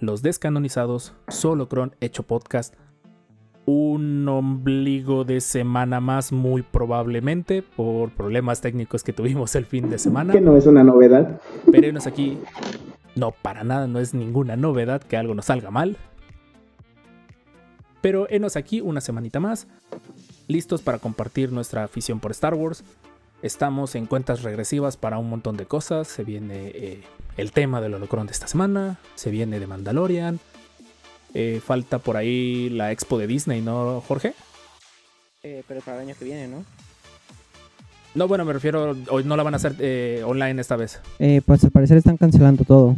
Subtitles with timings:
[0.00, 2.74] los descanonizados, solo cron hecho podcast.
[3.66, 9.98] Un ombligo de semana más, muy probablemente, por problemas técnicos que tuvimos el fin de
[9.98, 10.32] semana.
[10.32, 11.40] Que no es una novedad.
[11.70, 12.38] Pero enos aquí.
[13.14, 15.96] No, para nada, no es ninguna novedad que algo nos salga mal.
[18.00, 19.68] Pero enos aquí una semanita más,
[20.48, 22.82] listos para compartir nuestra afición por Star Wars.
[23.42, 26.08] Estamos en cuentas regresivas para un montón de cosas.
[26.08, 27.02] Se viene eh,
[27.36, 28.98] el tema del holocron de esta semana.
[29.14, 30.40] Se viene de Mandalorian.
[31.32, 34.34] Eh, falta por ahí la expo de Disney, ¿no, Jorge?
[35.42, 36.64] Eh, pero para el año que viene, ¿no?
[38.14, 41.00] No, bueno, me refiero, hoy no la van a hacer eh, online esta vez.
[41.20, 42.96] Eh, pues al parecer están cancelando todo.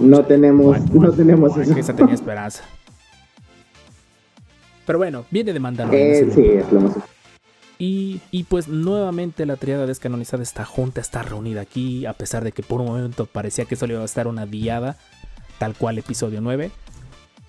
[0.00, 1.74] No tenemos, no tenemos eso.
[1.74, 2.64] que esa tenía esperanza.
[4.86, 6.30] Pero bueno, viene de Mandalorian.
[6.30, 6.92] Eh, sí, es lo más.
[7.78, 12.52] Y, y pues nuevamente la triada descanonizada está junta, está reunida aquí, a pesar de
[12.52, 14.96] que por un momento parecía que solo iba a estar una diada,
[15.58, 16.72] tal cual episodio 9.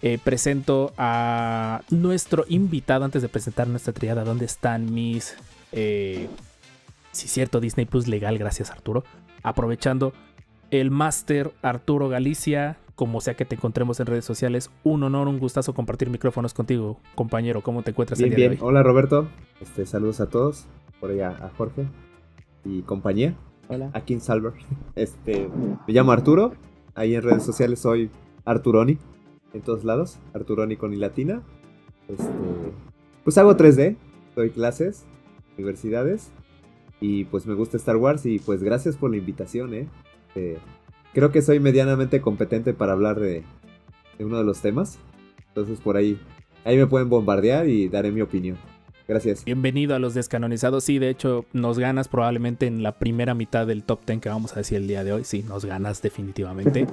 [0.02, 4.24] Eh, presento a nuestro invitado antes de presentar nuestra triada.
[4.24, 5.36] ¿Dónde están mis...
[5.72, 6.30] Eh,
[7.12, 9.04] sí, cierto, Disney Plus legal, gracias Arturo.
[9.44, 10.14] Aprovechando
[10.72, 15.40] el máster Arturo Galicia, como sea que te encontremos en redes sociales, un honor, un
[15.40, 17.62] gustazo compartir micrófonos contigo, compañero.
[17.62, 18.60] ¿Cómo te encuentras Bien, el día bien.
[18.60, 18.70] de hoy?
[18.70, 19.30] Hola Roberto.
[19.62, 20.66] Este, saludos a todos.
[21.00, 21.88] Por allá a Jorge
[22.66, 23.38] y compañía.
[23.70, 23.90] Hola.
[23.94, 24.52] Aquí en Salver.
[24.96, 25.48] Este,
[25.88, 26.56] me llamo Arturo.
[26.94, 28.12] Ahí en redes sociales soy
[28.44, 28.98] Arturoni.
[29.54, 30.20] En todos lados.
[30.34, 31.42] Arturoni con y latina.
[32.10, 32.30] Este,
[33.24, 33.96] pues hago 3D.
[34.36, 35.06] Doy clases.
[35.58, 36.34] Universidades.
[37.00, 38.26] Y pues me gusta Star Wars.
[38.26, 39.88] Y pues gracias por la invitación, eh.
[40.36, 40.58] Eh,
[41.14, 43.44] creo que soy medianamente competente para hablar de,
[44.18, 45.00] de uno de los temas.
[45.48, 46.20] Entonces por ahí.
[46.66, 48.58] Ahí me pueden bombardear y daré mi opinión.
[49.08, 49.44] Gracias.
[49.44, 50.84] Bienvenido a los descanonizados.
[50.84, 54.54] Sí, de hecho, nos ganas probablemente en la primera mitad del top 10 que vamos
[54.54, 55.24] a decir el día de hoy.
[55.24, 56.86] Sí, nos ganas definitivamente.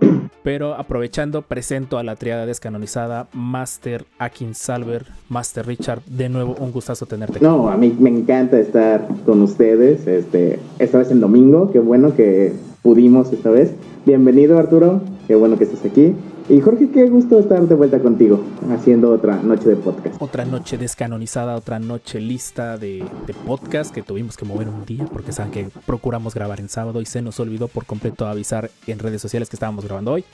[0.42, 6.02] Pero aprovechando, presento a la triada descanonizada, Master Akin Salver, Master Richard.
[6.06, 7.44] De nuevo, un gustazo tenerte aquí.
[7.44, 10.06] No, a mí me encanta estar con ustedes.
[10.06, 11.70] Este, esta vez en domingo.
[11.70, 13.72] Qué bueno que pudimos esta vez.
[14.06, 15.00] Bienvenido, Arturo.
[15.26, 16.14] Qué bueno que estés aquí.
[16.48, 18.40] Y Jorge, qué gusto estar de vuelta contigo,
[18.70, 20.16] haciendo otra noche de podcast.
[20.22, 25.04] Otra noche descanonizada, otra noche lista de, de podcast que tuvimos que mover un día
[25.12, 28.98] porque saben que procuramos grabar en sábado y se nos olvidó por completo avisar en
[28.98, 30.24] redes sociales que estábamos grabando hoy.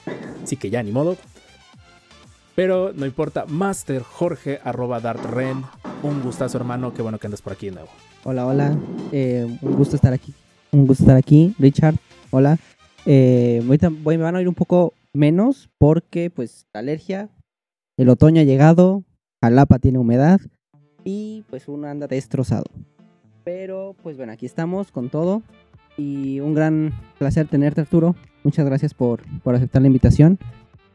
[0.44, 1.16] Así que ya ni modo.
[2.54, 5.64] Pero no importa, Master Jorge arroba Dartren.
[6.04, 7.88] Un gustazo hermano, qué bueno que andas por aquí de nuevo.
[8.22, 8.76] Hola, hola.
[9.10, 10.32] Eh, un gusto estar aquí.
[10.70, 11.96] Un gusto estar aquí, Richard.
[12.36, 12.58] Hola.
[13.06, 17.28] Eh, me van a oír un poco menos porque, pues, alergia.
[17.96, 19.04] El otoño ha llegado.
[19.40, 20.40] Jalapa tiene humedad.
[21.04, 22.64] Y, pues, uno anda destrozado.
[23.44, 25.42] Pero, pues, bueno, aquí estamos con todo.
[25.96, 28.16] Y un gran placer tenerte, Arturo.
[28.42, 30.40] Muchas gracias por, por aceptar la invitación.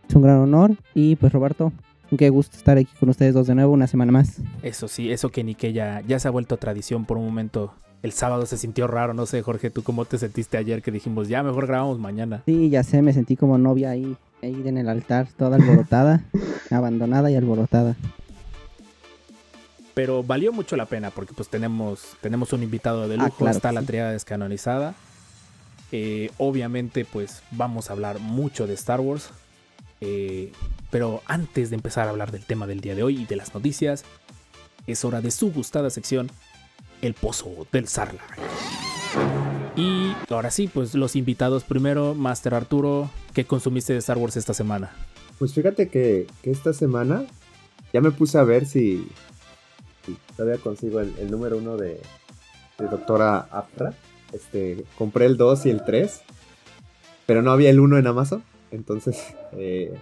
[0.10, 0.76] Es un gran honor.
[0.94, 1.72] Y, pues, Roberto,
[2.18, 4.42] qué gusto estar aquí con ustedes dos de nuevo una semana más.
[4.62, 7.74] Eso sí, eso que ni que ya, ya se ha vuelto tradición por un momento.
[8.02, 11.28] El sábado se sintió raro, no sé, Jorge, ¿tú cómo te sentiste ayer que dijimos,
[11.28, 12.44] ya mejor grabamos mañana?
[12.46, 16.24] Sí, ya sé, me sentí como novia ahí, ahí en el altar, toda alborotada,
[16.72, 17.96] abandonada y alborotada.
[19.94, 23.56] Pero valió mucho la pena porque pues tenemos, tenemos un invitado de Ah, lujo, claro
[23.58, 23.88] está la sí.
[23.88, 24.96] triada descanonizada.
[25.92, 29.30] Eh, obviamente pues vamos a hablar mucho de Star Wars.
[30.00, 30.54] Eh,
[30.90, 33.54] pero antes de empezar a hablar del tema del día de hoy y de las
[33.54, 34.06] noticias,
[34.88, 36.32] es hora de su gustada sección,
[37.02, 38.38] El Pozo del Sarlacc.
[39.76, 44.54] Y ahora sí, pues los invitados primero, Master Arturo, ¿qué consumiste de Star Wars esta
[44.54, 44.92] semana?
[45.38, 47.24] Pues fíjate que, que esta semana
[47.94, 49.08] ya me puse a ver si,
[50.36, 52.00] todavía consigo el, número uno de,
[52.78, 53.94] Doctora Afra.
[54.32, 56.22] Este, compré el 2 y el 3,
[57.26, 58.44] pero no había el 1 en Amazon.
[58.72, 59.94] Entonces, eh,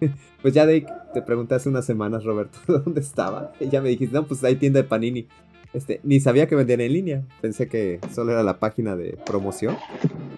[0.42, 3.52] pues ya de te pregunté hace unas semanas, Roberto, ¿dónde estaba?
[3.60, 5.26] Y ya me dijiste, no, pues hay tienda de Panini.
[5.74, 7.22] Este, ni sabía que vendían en línea.
[7.40, 9.76] Pensé que solo era la página de promoción.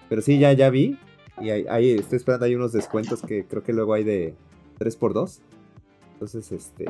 [0.09, 0.97] Pero sí, ya, ya vi.
[1.39, 4.33] Y ahí, ahí estoy esperando, hay unos descuentos que creo que luego hay de
[4.79, 5.39] 3x2.
[6.13, 6.85] Entonces, este.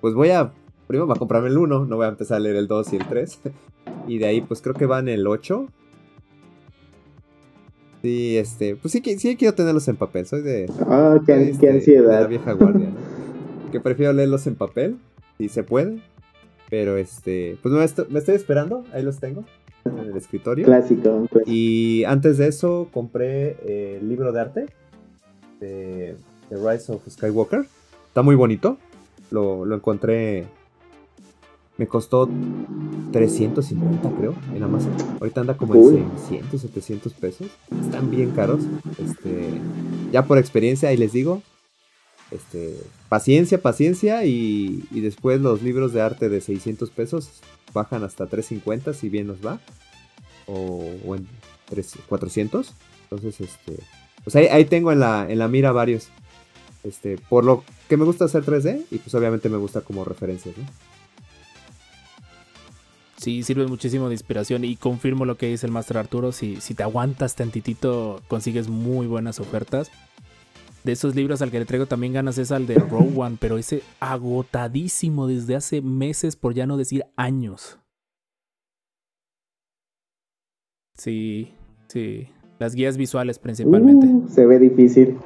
[0.00, 0.52] Pues voy a.
[0.88, 2.96] Primero voy a comprarme el 1, no voy a empezar a leer el 2 y
[2.96, 3.40] el 3.
[4.06, 5.66] Y de ahí, pues creo que van el 8.
[8.02, 10.24] Sí, este, pues sí, sí quiero tenerlos en papel.
[10.26, 12.28] Soy de, Ah, qué, soy, qué este, de la ansiedad.
[12.28, 13.70] vieja guardia, ¿no?
[13.70, 14.96] que prefiero leerlos en papel,
[15.36, 16.00] si se puede.
[16.70, 19.44] Pero este, pues me estoy, me estoy esperando, ahí los tengo,
[19.84, 20.66] en el escritorio.
[20.66, 21.26] Clásico.
[21.30, 21.40] clásico.
[21.50, 24.66] Y antes de eso compré eh, el libro de arte
[25.60, 26.16] de,
[26.50, 27.64] de Rise of Skywalker.
[28.08, 28.76] Está muy bonito.
[29.30, 30.46] Lo, lo encontré.
[31.78, 32.28] Me costó
[33.12, 34.92] 350, creo, en Amazon.
[35.20, 35.98] Ahorita anda como Cool.
[35.98, 37.46] en 600, 700 pesos.
[37.84, 38.62] Están bien caros.
[38.98, 39.48] Este,
[40.12, 41.40] ya por experiencia, ahí les digo.
[42.32, 42.74] Este,
[43.08, 44.24] paciencia, paciencia.
[44.24, 47.30] Y, y después los libros de arte de 600 pesos
[47.74, 49.60] bajan hasta 350 si bien nos va
[50.46, 51.26] o, o en
[51.68, 52.72] tres- 400.
[53.10, 53.78] Entonces, este,
[54.24, 56.08] pues ahí, ahí tengo en la, en la mira varios.
[56.84, 60.56] Este, por lo que me gusta hacer 3D y pues obviamente me gusta como referencias,
[60.56, 60.64] ¿no?
[63.16, 66.74] Sí, sirve muchísimo de inspiración y confirmo lo que dice el Master Arturo, si, si
[66.74, 69.90] te aguantas tantitito consigues muy buenas ofertas.
[70.88, 72.82] De esos libros al que le traigo también ganas es al de
[73.14, 77.78] One, pero ese agotadísimo desde hace meses, por ya no decir años.
[80.96, 81.52] Sí,
[81.88, 82.28] sí.
[82.58, 84.06] Las guías visuales principalmente.
[84.06, 85.18] Uh, se ve difícil.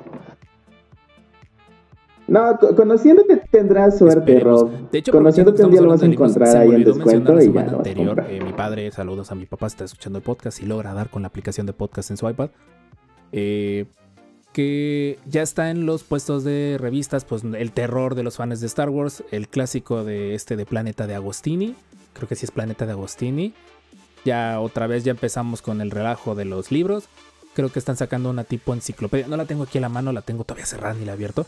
[2.26, 4.62] No, co- conociéndote tendrás suerte, Esperemos.
[4.62, 4.90] Rob.
[4.90, 7.78] De hecho, conociéndote un día lo vas a encontrar ahí en descuento y ya lo
[7.78, 10.92] vas a eh, mi padre, saludos a mi papá, está escuchando el podcast y logra
[10.92, 12.50] dar con la aplicación de podcast en su iPad.
[13.30, 13.86] eh,
[14.52, 18.66] que ya está en los puestos de revistas, pues el terror de los fans de
[18.66, 21.74] Star Wars, el clásico de este de Planeta de Agostini,
[22.12, 23.54] creo que sí es Planeta de Agostini.
[24.24, 27.04] Ya otra vez ya empezamos con el relajo de los libros.
[27.54, 29.26] Creo que están sacando una tipo enciclopedia.
[29.26, 31.46] No la tengo aquí a la mano, la tengo todavía cerrada ni la abierto.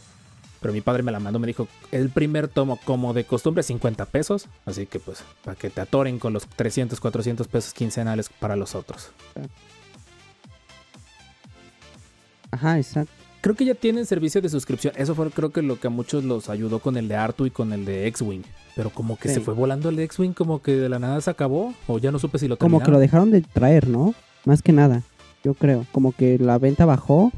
[0.60, 4.06] Pero mi padre me la mandó, me dijo, el primer tomo como de costumbre 50
[4.06, 4.48] pesos.
[4.64, 8.74] Así que pues, para que te atoren con los 300, 400 pesos quincenales para los
[8.74, 9.10] otros.
[12.54, 13.12] Ajá, exacto.
[13.40, 14.94] Creo que ya tienen servicio de suscripción.
[14.96, 17.50] Eso fue creo que lo que a muchos los ayudó con el de Artu y
[17.50, 18.42] con el de X-Wing.
[18.74, 19.34] Pero como que Sí.
[19.34, 21.74] se fue volando el de X-Wing, como que de la nada se acabó.
[21.86, 23.30] O ya no supe si lo Como que lo terminaron.
[23.30, 24.14] dejaron de traer, ¿no?
[24.46, 25.02] Más que nada,
[25.44, 25.84] yo creo.
[25.92, 27.32] Como que la venta bajó.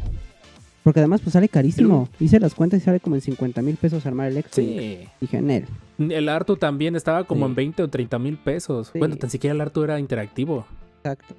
[0.85, 2.09] Porque además pues sale carísimo.
[2.21, 4.69] Hice las cuentas y sale como en 50 mil pesos armar el X-Wing.
[4.79, 4.99] Sí.
[5.21, 5.65] Dije, en él.
[5.99, 7.51] El Artu también estaba como Sí.
[7.51, 8.91] en 20 o 30 mil pesos.
[8.93, 8.99] Sí.
[9.01, 10.65] Bueno, tan siquiera el Artu era interactivo.
[10.99, 11.35] Exacto.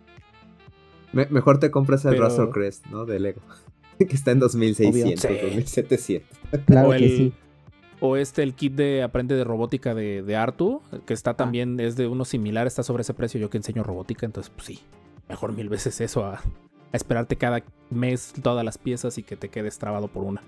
[1.14, 3.06] Me- mejor te compras el Pero- Russell Crest, ¿no?
[3.06, 3.40] De Lego.
[4.08, 5.40] que está en 2600, Obvio.
[5.50, 5.56] Sí.
[5.56, 6.38] 2700.
[6.66, 7.34] Claro O que el- sí.
[8.00, 11.96] O este, el kit de aprende de robótica de, de Artu, que está también, es
[11.96, 13.40] de uno similar, está sobre ese precio.
[13.40, 14.80] Yo que enseño robótica, entonces, pues sí,
[15.28, 16.42] mejor mil veces eso a, a
[16.94, 20.44] esperarte cada mes todas las piezas y que te quedes trabado por una.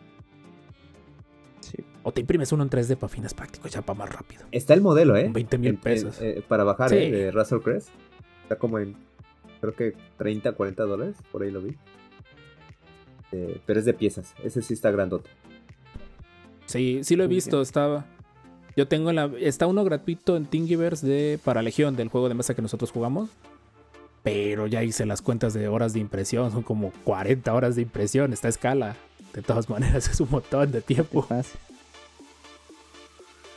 [1.61, 1.77] Sí.
[2.03, 4.43] O te imprimes uno en 3D para fines prácticos, ya para más rápido.
[4.51, 5.23] Está el modelo, ¿eh?
[5.23, 6.21] Con 20 mil pesos.
[6.21, 6.95] eh, para bajar, Sí.
[6.97, 7.11] ¿eh?
[7.11, 7.89] De Russell Crest.
[8.43, 8.95] Está como en,
[9.59, 11.15] creo que 30, 40 dólares.
[11.31, 11.75] Por ahí lo vi.
[13.31, 14.33] Eh, pero es de piezas.
[14.43, 15.29] Ese sí está grandote.
[16.65, 18.05] Sí, sí lo he visto, estaba...
[18.75, 19.31] Yo tengo en la...
[19.39, 23.29] Está uno gratuito en Thingiverse de, para Legión, del juego de mesa que nosotros jugamos.
[24.23, 28.33] Pero ya hice las cuentas de horas de impresión, son como 40 horas de impresión,
[28.33, 28.95] está a escala.
[29.33, 31.27] De todas maneras, es un montón de tiempo.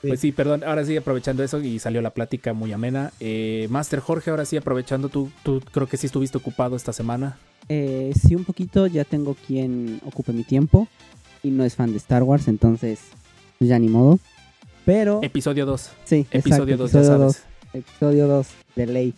[0.02, 0.08] Sí.
[0.08, 3.12] Pues sí, perdón, ahora sí aprovechando eso y salió la plática muy amena.
[3.20, 7.38] Eh, Master Jorge, ahora sí aprovechando, tú, tú creo que sí estuviste ocupado esta semana.
[7.68, 8.86] Eh, sí, un poquito.
[8.88, 10.88] Ya tengo quien ocupe mi tiempo.
[11.44, 13.00] Y no es fan de Star Wars, entonces
[13.58, 14.18] pues ya ni modo.
[14.84, 15.20] Pero...
[15.22, 15.90] Episodio 2.
[16.04, 17.20] sí, Episodio exacto, 2, ya sabes.
[17.20, 17.42] dos.
[17.72, 19.14] Episodio 2 de ley.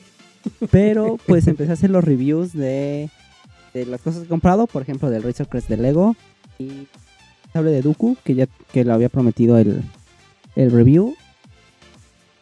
[0.71, 3.09] Pero pues empecé a hacer los reviews de,
[3.73, 6.17] de las cosas que he comprado, por ejemplo, del Razor Crest de Lego
[6.59, 6.87] y
[7.53, 9.83] sable de Dooku, que ya que lo había prometido el,
[10.57, 11.15] el review.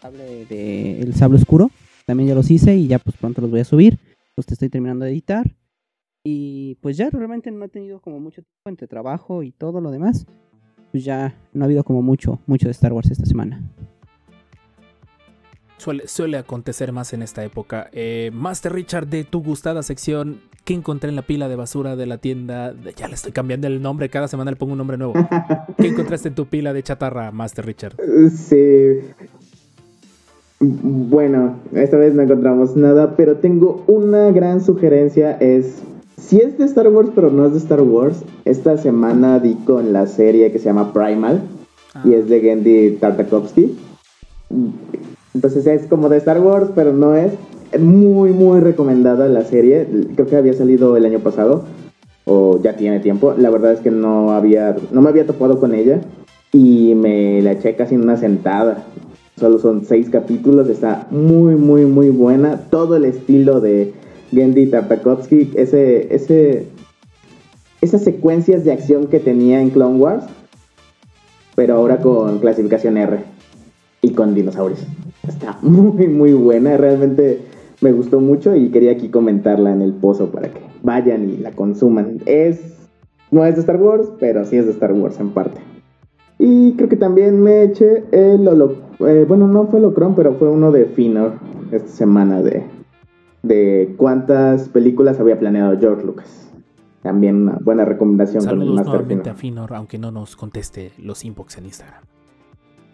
[0.01, 1.71] Sable de el sable oscuro,
[2.07, 3.99] también ya los hice y ya pues pronto los voy a subir.
[4.37, 5.55] Los estoy terminando de editar.
[6.25, 9.91] Y pues ya realmente no he tenido como mucho tiempo entre trabajo y todo lo
[9.91, 10.27] demás.
[10.91, 13.63] Pues ya no ha habido como mucho, mucho de Star Wars esta semana.
[15.79, 17.89] Suele, suele acontecer más en esta época.
[17.93, 22.07] Eh, Master Richard, de tu gustada sección, ¿qué encontré en la pila de basura de
[22.07, 22.75] la tienda?
[22.97, 25.15] Ya le estoy cambiando el nombre, cada semana le pongo un nombre nuevo.
[25.79, 27.97] ¿Qué encontraste en tu pila de chatarra, Master Richard?
[28.31, 29.01] Sí.
[30.61, 35.33] Bueno, esta vez no encontramos nada, pero tengo una gran sugerencia.
[35.39, 35.83] Es,
[36.17, 39.93] si es de Star Wars, pero no es de Star Wars, esta semana di con
[39.93, 41.43] la serie que se llama Primal
[41.95, 43.77] Ah, y es de Gendy Tartakovsky.
[45.35, 47.33] Entonces es como de Star Wars, pero no es.
[47.79, 49.87] Muy, muy recomendada la serie.
[50.15, 51.65] Creo que había salido el año pasado.
[52.25, 53.35] O ya tiene tiempo.
[53.37, 54.77] La verdad es que no había.
[54.91, 56.01] No me había topado con ella.
[56.53, 58.85] Y me la eché casi en una sentada.
[59.39, 60.69] Solo son seis capítulos.
[60.69, 62.57] Está muy, muy, muy buena.
[62.71, 63.95] Todo el estilo de,
[64.33, 66.67] Gendy Tartakovsky, ese, ese,
[67.81, 70.25] esas secuencias de acción que tenía en Clone Wars,
[71.55, 73.21] pero ahora con clasificación R
[74.01, 74.81] y con dinosaurios.
[75.29, 77.41] Está muy, muy buena, realmente
[77.83, 81.51] me gustó mucho y quería aquí comentarla en el pozo para que vayan y la
[81.53, 82.19] consuman.
[82.27, 82.89] Es,
[83.31, 85.61] no es de Star Wars, pero sí es de Star Wars en parte.
[86.39, 90.49] Y creo que también me eché el holo, eh, bueno, no fue Holocron, pero fue
[90.49, 91.35] uno de Finor
[91.71, 92.65] esta semana de,
[93.43, 96.53] de cuántas películas había planeado George Lucas.
[97.03, 99.35] También una buena recomendación el Saludos Master nuevamente Finor.
[99.35, 102.03] a Finor, aunque no nos conteste los inbox en Instagram.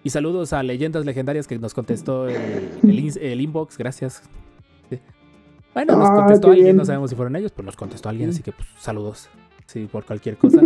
[0.05, 2.37] Y saludos a Leyendas Legendarias que nos contestó el,
[2.83, 4.23] el el inbox, gracias.
[5.75, 6.77] Bueno, nos Ah, contestó qué alguien, bien.
[6.77, 9.29] no sabemos si fueron ellos, pero nos contestó alguien, así que pues saludos.
[9.67, 10.61] Sí, por cualquier cosa.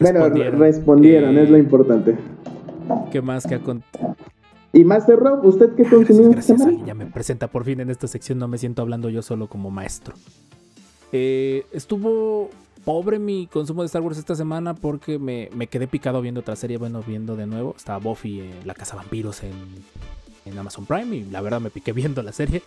[0.00, 0.60] Bueno, Respondieron.
[0.60, 2.16] respondieron, Eh, es lo importante.
[3.10, 3.82] ¿Qué más que ha con-
[4.72, 6.60] Y Master Rob, ¿usted qué Gracias, consumió gracias.
[6.60, 8.38] Alguien ya me presenta por fin en esta sección.
[8.38, 10.14] No me siento hablando yo solo como maestro.
[11.12, 12.50] Eh, estuvo
[12.84, 16.56] pobre mi consumo de Star Wars esta semana porque me, me quedé picado viendo otra
[16.56, 16.76] serie.
[16.76, 17.74] Bueno, viendo de nuevo.
[17.76, 19.52] Estaba Buffy, eh, La Casa Vampiros en,
[20.44, 21.16] en Amazon Prime.
[21.16, 22.62] Y la verdad me piqué viendo la serie.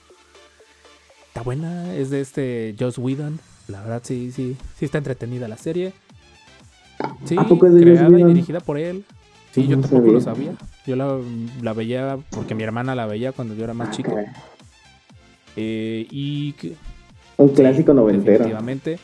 [1.29, 1.95] Está buena.
[1.95, 3.39] Es de este Joss Whedon.
[3.67, 4.55] La verdad, sí, sí.
[4.77, 5.93] Sí está entretenida la serie.
[7.25, 9.05] Sí, ¿A poco es de Joss creada y dirigida por él.
[9.51, 10.51] Sí, yo tampoco lo sabía.
[10.85, 11.17] Yo la,
[11.61, 14.11] la veía porque mi hermana la veía cuando yo era más chico.
[14.11, 14.27] Caray.
[15.55, 16.75] Eh, y que-
[17.37, 18.31] Un sí, clásico noventero.
[18.33, 18.99] Definitivamente.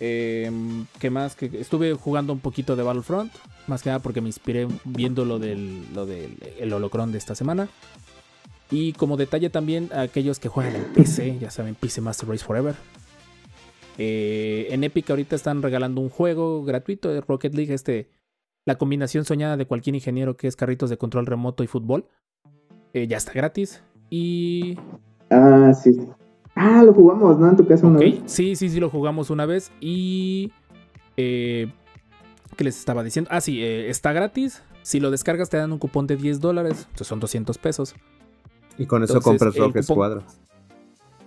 [0.00, 0.50] Eh,
[0.98, 1.34] ¿Qué más?
[1.36, 3.32] Que estuve jugando un poquito de Battlefront.
[3.66, 7.34] Más que nada porque me inspiré viendo lo del, lo del el holocron de esta
[7.34, 7.68] semana.
[8.70, 12.44] Y como detalle también, a aquellos que juegan en PC, ya saben, PC Master Race
[12.44, 12.74] Forever.
[13.98, 18.08] Eh, en Epic ahorita están regalando un juego gratuito de Rocket League, este,
[18.66, 22.06] la combinación soñada de cualquier ingeniero que es carritos de control remoto y fútbol.
[22.92, 23.82] Eh, ya está gratis.
[24.10, 24.76] Y
[25.30, 25.98] Ah, sí.
[26.54, 27.48] Ah, lo jugamos, ¿no?
[27.50, 28.20] En tu casa una vez.
[28.26, 30.52] sí, sí, sí, lo jugamos una vez y...
[31.16, 31.70] Eh,
[32.56, 33.30] ¿Qué les estaba diciendo?
[33.32, 34.62] Ah, sí, está gratis.
[34.82, 37.96] Si lo descargas te dan un cupón de 10 dólares, entonces son 200 pesos.
[38.78, 40.24] Y con eso Entonces, compras el Rock cupón- Squadron.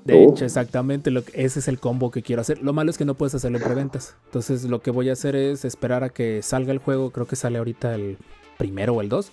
[0.06, 0.32] De Oh.
[0.32, 2.62] hecho, exactamente, lo que- ese es el combo que quiero hacer.
[2.62, 4.16] Lo malo es que no puedes hacerlo en preventas.
[4.26, 7.12] Entonces lo que voy a hacer es esperar a que salga el juego.
[7.12, 8.18] Creo que sale ahorita el
[8.58, 9.32] primero o el 2.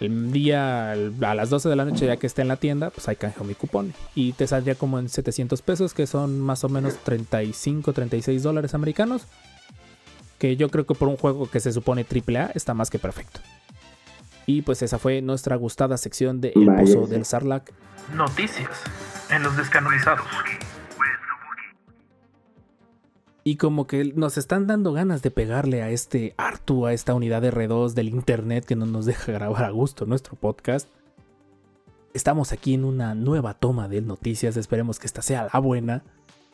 [0.00, 2.90] El día el- a las 12 de la noche ya que esté en la tienda,
[2.90, 3.94] pues ahí canjeo mi cupón.
[4.14, 8.74] Y te saldría como en 700 pesos, que son más o menos 35, 36 dólares
[8.74, 9.22] americanos.
[10.38, 13.40] Que yo creo que por un juego que se supone AAA está más que perfecto.
[14.48, 17.10] Y pues esa fue nuestra gustada sección de El Vaya, Pozo sí.
[17.10, 17.70] del Sarlacc.
[18.14, 18.82] Noticias
[19.30, 20.24] en los descanonizados.
[23.44, 27.44] Y como que nos están dando ganas de pegarle a este Artu, a esta unidad
[27.44, 30.88] R2 del internet que no nos deja grabar a gusto nuestro podcast.
[32.14, 36.04] Estamos aquí en una nueva toma de noticias, esperemos que esta sea la buena.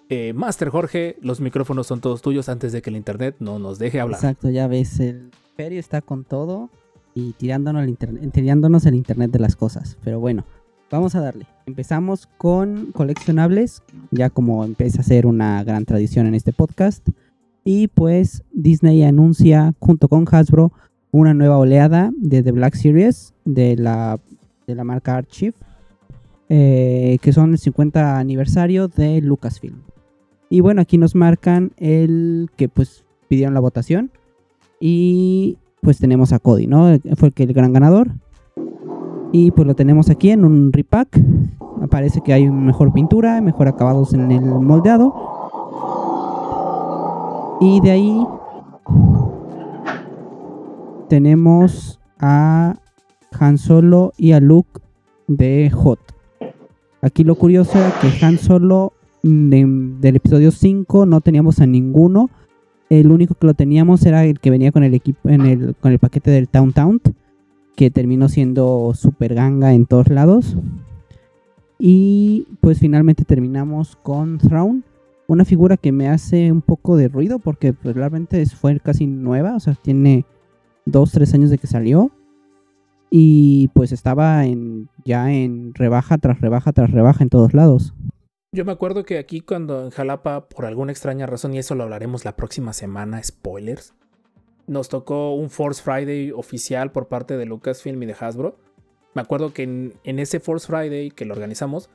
[0.08, 3.78] Eh, Master Jorge, los micrófonos son todos tuyos antes de que el internet no nos
[3.78, 4.18] deje hablar.
[4.18, 6.70] Exacto, ya ves, el Ferio está con todo
[7.14, 9.96] y tirándonos el, internet, tirándonos el internet de las cosas.
[10.02, 10.44] Pero bueno,
[10.90, 11.46] vamos a darle.
[11.66, 17.06] Empezamos con coleccionables, ya como empieza a ser una gran tradición en este podcast.
[17.64, 20.72] Y pues Disney anuncia junto con Hasbro
[21.12, 24.18] una nueva oleada de The Black Series de la,
[24.66, 25.54] de la marca Archive,
[26.48, 29.82] eh, que son el 50 aniversario de Lucasfilm.
[30.50, 34.10] Y bueno, aquí nos marcan el que pues pidieron la votación.
[34.80, 36.98] Y pues tenemos a Cody, ¿no?
[37.16, 38.08] Fue el, gran ganador.
[39.32, 41.20] Y pues lo tenemos aquí en un repack.
[41.82, 45.14] Aparece que hay mejor pintura, mejor acabados en el moldeado.
[47.60, 48.26] Y de ahí
[51.08, 52.76] tenemos a
[53.38, 54.80] Han Solo y a Luke
[55.28, 56.00] de Hot.
[57.02, 62.30] Aquí lo curioso es que Han Solo de- del episodio 5 no teníamos a ninguno.
[62.90, 65.92] El único que lo teníamos era el que venía con el equipo en el, con
[65.92, 67.00] el paquete del Town Town,
[67.76, 70.56] que terminó siendo super ganga en todos lados.
[71.78, 74.84] Y pues finalmente terminamos con Thrawn,
[75.26, 79.56] una figura que me hace un poco de ruido porque pues, realmente fue casi nueva,
[79.56, 80.24] o sea, tiene
[80.86, 82.10] 2, 3 años de que salió.
[83.10, 87.94] Y pues estaba en, ya en rebaja tras rebaja tras rebaja en todos lados.
[88.54, 91.82] Yo me acuerdo que aquí cuando en Jalapa, por alguna extraña razón, y eso lo
[91.82, 93.94] hablaremos la próxima semana, spoilers,
[94.68, 98.56] nos tocó un Force Friday oficial por parte de Lucasfilm y de Hasbro.
[99.12, 101.90] Me acuerdo que en, ese Force Friday que lo organizamos,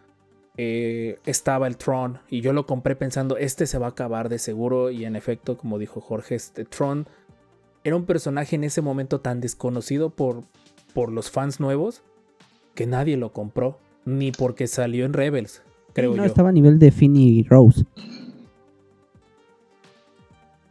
[0.57, 4.37] eh, estaba el Tron y yo lo compré pensando, este se va a acabar de
[4.37, 7.07] seguro y en efecto, como dijo Jorge, este Tron
[7.85, 10.43] era un personaje en ese momento tan desconocido por,
[10.93, 12.03] por los fans nuevos
[12.75, 15.63] que nadie lo compró, ni porque salió en Rebels.
[15.93, 16.23] Creo no, yo.
[16.25, 17.85] estaba a nivel de Finn y Rose.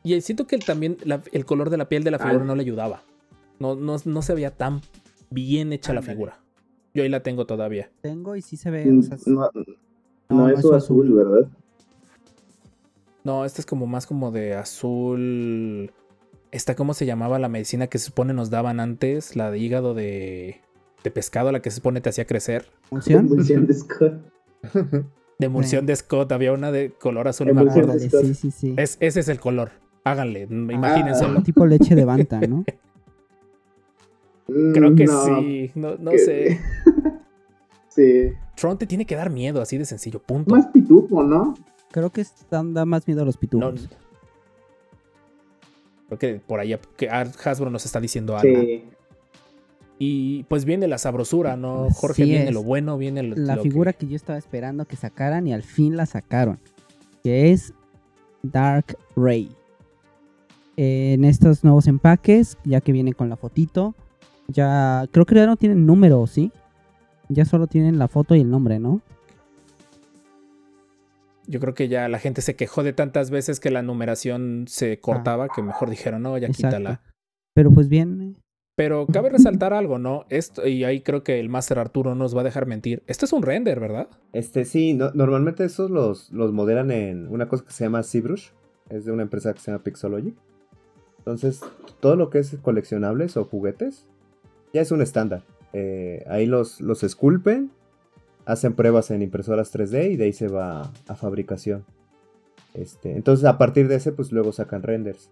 [0.02, 2.62] Y siento que también la- el color de la piel de la figura no le
[2.62, 3.02] ayudaba.
[3.58, 4.80] No, no, no se veía tan
[5.30, 6.38] bien hecha la figura.
[6.94, 7.90] Yo ahí la tengo todavía.
[8.00, 8.84] Tengo y sí se ve.
[8.86, 9.64] Mm, o sea, es- No, no,
[10.30, 11.48] no, no es azul, ¿verdad?
[13.24, 15.90] No, este es como más como de azul.
[16.50, 19.36] Esta, ¿cómo se llamaba la medicina que se supone nos daban antes?
[19.36, 20.60] La de hígado de,
[21.04, 22.66] de pescado, la que se supone te hacía crecer.
[22.90, 23.26] ¿Emulsión?
[23.26, 24.14] Emulsión de Scott.
[25.38, 27.46] De emulsión de Scott, había una de color azul.
[27.46, 28.00] me Emulsión acuerdo.
[28.00, 28.24] de Scott.
[28.24, 28.74] sí, sí, sí.
[28.76, 29.70] Es, ese es el color.
[30.04, 31.38] Háganle, imagínenselo.
[31.38, 31.42] Ah.
[31.42, 32.64] Tipo leche de banta, ¿no?
[34.46, 36.60] Creo que No, sí, no, no que- sé.
[37.90, 38.32] Sí.
[38.54, 40.54] Tron te tiene que dar miedo, así de sencillo, punto.
[40.54, 41.54] Más pitufo, ¿no?
[41.90, 43.88] Creo que es- dan- da más miedo a los No, pitufos.
[46.06, 48.60] creo que por ahí que Hasbro nos está diciendo algo.
[48.60, 48.84] Sí.
[49.98, 51.88] Y pues viene la sabrosura, ¿no?
[51.90, 54.12] Jorge, viene lo bueno, viene lo, la lo figura que- que...
[54.12, 56.60] yo estaba esperando que sacaran y al fin la sacaron.
[57.24, 57.74] Que es
[58.42, 59.50] Dark Ray.
[60.76, 63.96] En estos nuevos empaques, ya que viene con la fotito,
[64.46, 66.52] ya creo que ya no tienen número, ¿sí?
[67.28, 69.00] Ya solo tienen la foto y el nombre, ¿no?
[71.46, 75.00] Yo creo que ya la gente se quejó de tantas veces que la numeración se
[75.00, 76.50] cortaba que mejor dijeron, no, ya Ah.
[76.50, 76.76] Exacto.
[76.76, 77.02] quítala.
[77.54, 78.36] Pero pues bien,
[78.78, 80.24] Pero cabe resaltar algo, ¿no?
[80.28, 83.02] Esto, y ahí creo que el Master Arturo nos va a dejar mentir.
[83.08, 84.06] Esto es un render, ¿verdad?
[84.32, 88.50] Este sí, no- normalmente esos los, los modelan en una cosa que se llama ZBrush.
[88.88, 90.36] Es de una empresa que se llama Pixologic.
[91.18, 91.60] Entonces,
[91.98, 94.06] todo lo que es coleccionables o juguetes
[94.72, 95.42] ya es un estándar.
[95.72, 97.72] Eh, ahí los, los esculpen,
[98.46, 101.84] hacen pruebas en impresoras 3D y de ahí se va a fabricación.
[102.74, 105.30] Este, entonces, a partir de ese, pues luego sacan renders.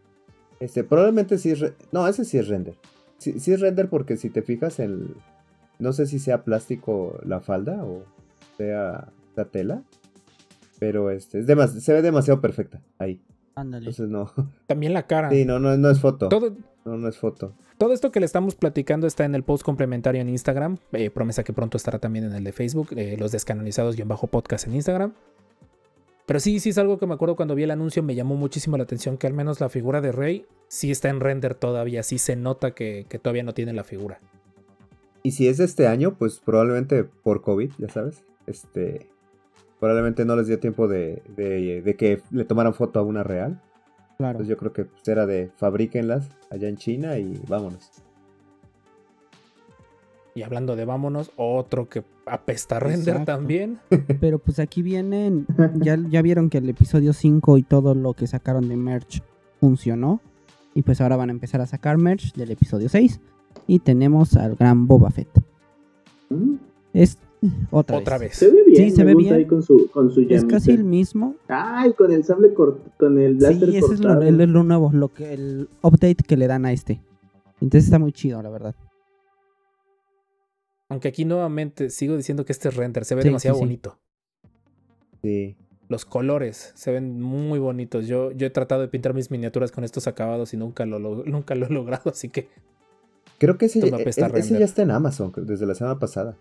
[0.59, 1.65] Este, probablemente sí es.
[1.93, 2.75] No, ese sí es render.
[3.19, 5.15] Sí, sí es render porque si te fijas en.
[5.79, 8.05] No sé si sea plástico la falda o
[8.57, 9.83] sea la tela.
[10.79, 13.21] Pero este, es demas- se ve demasiado perfecta ahí.
[13.55, 13.85] ándale.
[13.87, 14.31] Entonces no.
[14.67, 15.31] También la cara.
[15.31, 16.29] Sí, no, no, no es foto.
[16.29, 17.55] Todo, No, no es foto.
[17.79, 20.77] todo esto que le estamos platicando está en el post complementario en Instagram.
[20.93, 22.89] eh, promesa que pronto estará también en el de Facebook.
[22.97, 25.13] eh, los descanonizados-podcast en Instagram.
[26.27, 28.03] Pero sí, sí es algo que me acuerdo cuando vi el anuncio.
[28.03, 31.21] Me llamó muchísimo la atención que al menos la figura de Rey sí está en
[31.21, 32.03] render todavía.
[32.03, 34.21] Sí se nota que, que todavía no tiene la figura.
[35.23, 38.25] Y si es de este año, pues probablemente por COVID, ya sabes.
[38.47, 39.09] Este.
[39.79, 43.61] Probablemente no les dio tiempo de, de, de que le tomaran foto a una real.
[44.17, 44.39] claro.
[44.39, 47.91] Entonces yo creo que pues, era de fabríquenlas allá en China y vámonos.
[50.37, 53.25] Y hablando de vámonos, otro que apesta a render Exacto.
[53.33, 53.79] también.
[54.21, 55.47] Pero pues aquí vienen,
[55.81, 59.23] ya, ya vieron que el episodio 5 y todo lo que sacaron de merch
[59.61, 60.21] funcionó.
[60.75, 63.19] Y pues ahora van a empezar a sacar merch del episodio 6.
[63.67, 65.29] Y tenemos al gran Boba Fett.
[66.29, 66.57] Mm,
[66.93, 67.19] Es
[67.71, 68.31] otra, Otra vez.
[68.31, 68.39] vez.
[68.39, 69.35] Se ve bien, Sí, se me ve bien.
[69.35, 71.35] ahí con su, con su Es casi el mismo.
[71.49, 74.91] Ay, con el sable cort con el láser Sí, ese es lo, el- lo nuevo,
[74.93, 77.01] lo que, el update que le dan a este.
[77.61, 78.75] Entonces está muy chido, la verdad.
[80.89, 83.05] Aunque aquí nuevamente sigo diciendo que este es render.
[83.05, 83.65] Se ve Sí, demasiado sí, sí.
[83.65, 83.99] bonito.
[85.23, 85.57] Sí.
[85.89, 88.07] Los colores se ven muy bonitos.
[88.07, 91.25] Yo, yo he tratado de pintar mis miniaturas con estos acabados y nunca lo, lo-
[91.25, 92.11] nunca lo he logrado.
[92.11, 92.49] Así que
[93.39, 95.99] Creo que ese, Esto me e- e- ese ya está en Amazon desde la semana
[95.99, 96.37] pasada.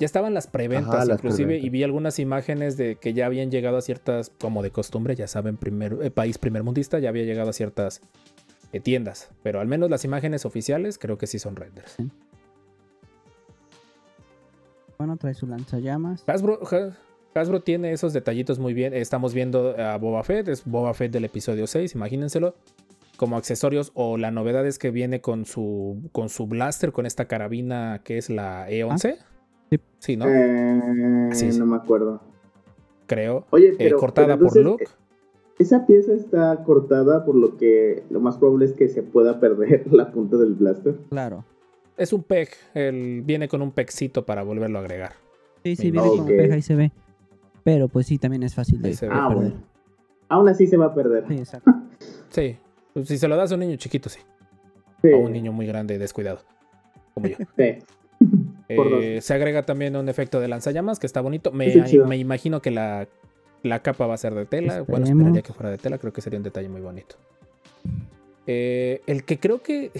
[0.00, 1.66] Ya estaban las preventas, Ajá, las inclusive, preventas.
[1.66, 5.28] y vi algunas imágenes de que ya habían llegado a ciertas, como de costumbre, ya
[5.28, 8.00] saben, primer, eh, país primermundista, ya había llegado a ciertas
[8.72, 9.30] eh, tiendas.
[9.44, 11.94] Pero al menos las imágenes oficiales creo que sí son renders.
[15.02, 16.22] Bueno, trae su lanzallamas.
[16.28, 16.92] Hasbro, Ha-
[17.40, 18.94] Hasbro tiene esos detallitos muy bien.
[18.94, 22.54] Estamos viendo a Boba Fett, es Boba Fett del episodio 6, imagínenselo.
[23.16, 27.24] Como accesorios, o la novedad es que viene con su, con su blaster, con esta
[27.26, 29.16] carabina que es la E11.
[29.70, 29.80] Sí.
[29.98, 30.26] Sí, ¿no?
[30.28, 31.58] Eh, es.
[31.58, 32.20] No me acuerdo.
[33.08, 33.44] Creo.
[33.50, 34.84] Oye, Eh, pero, cortada pero por Luke.
[35.58, 39.82] Esa pieza está cortada por lo que lo más probable es que se pueda perder
[39.92, 40.94] la punta del blaster.
[41.10, 41.44] Claro.
[42.02, 42.48] Es un peg.
[42.74, 45.12] El, viene con un pegcito para volverlo a agregar.
[45.64, 46.28] Sí, sí, viene como Ok.
[46.28, 46.90] peja y se ve.
[47.64, 49.14] Pero pues sí, también es fácil de Ahí se ve.
[49.14, 49.50] de Ah, perder.
[49.50, 49.62] bueno.
[50.28, 51.24] Aún así se va a perder.
[51.28, 51.70] Sí, exacto.
[52.30, 52.56] Sí.
[52.94, 54.20] Pues, si se lo das a un niño chiquito, sí.
[55.02, 56.40] Sí, A un niño muy grande y descuidado.
[57.14, 57.36] Como yo.
[57.56, 57.78] sí.
[58.68, 61.52] Eh, se agrega también un efecto de lanzallamas que está bonito.
[61.52, 61.74] Me,
[62.06, 63.06] me imagino que la,
[63.62, 64.80] la capa va a ser de tela.
[64.82, 65.98] Bueno, esperaría que fuera de tela.
[65.98, 67.16] Creo que sería un detalle muy bonito.
[68.46, 69.90] Eh, el que creo que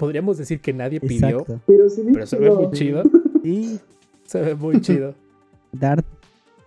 [0.00, 1.44] podríamos decir que nadie pidió.
[1.66, 3.02] Pero sí pero se ve muy chido.
[3.44, 3.78] Y
[4.24, 5.14] Se ve muy chido.
[5.72, 6.04] Darth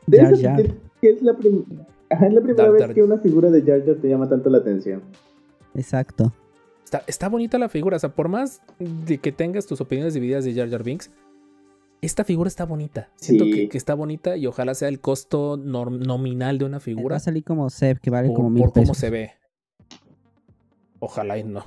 [0.08, 0.76] Debes Jar Jar.
[1.02, 1.65] es la, prim-
[2.10, 4.30] Ajá, es la primera Dar- vez dar- que una figura de Jar Jar te llama
[4.30, 5.02] tanto la atención.
[5.76, 6.32] Exacto.
[6.84, 7.98] Está, está bonita la figura.
[7.98, 11.10] O sea, por más de que tengas tus opiniones divididas de Jar Jar Binks,
[12.02, 13.10] esta figura está bonita.
[13.15, 13.52] Siento Sí.
[13.54, 17.19] que, que está bonita y ojalá sea el costo nominal de una Va figura a
[17.19, 19.32] salir como Seb, que vale por, como mil por cómo se ve.
[21.00, 21.65] Ojalá y no.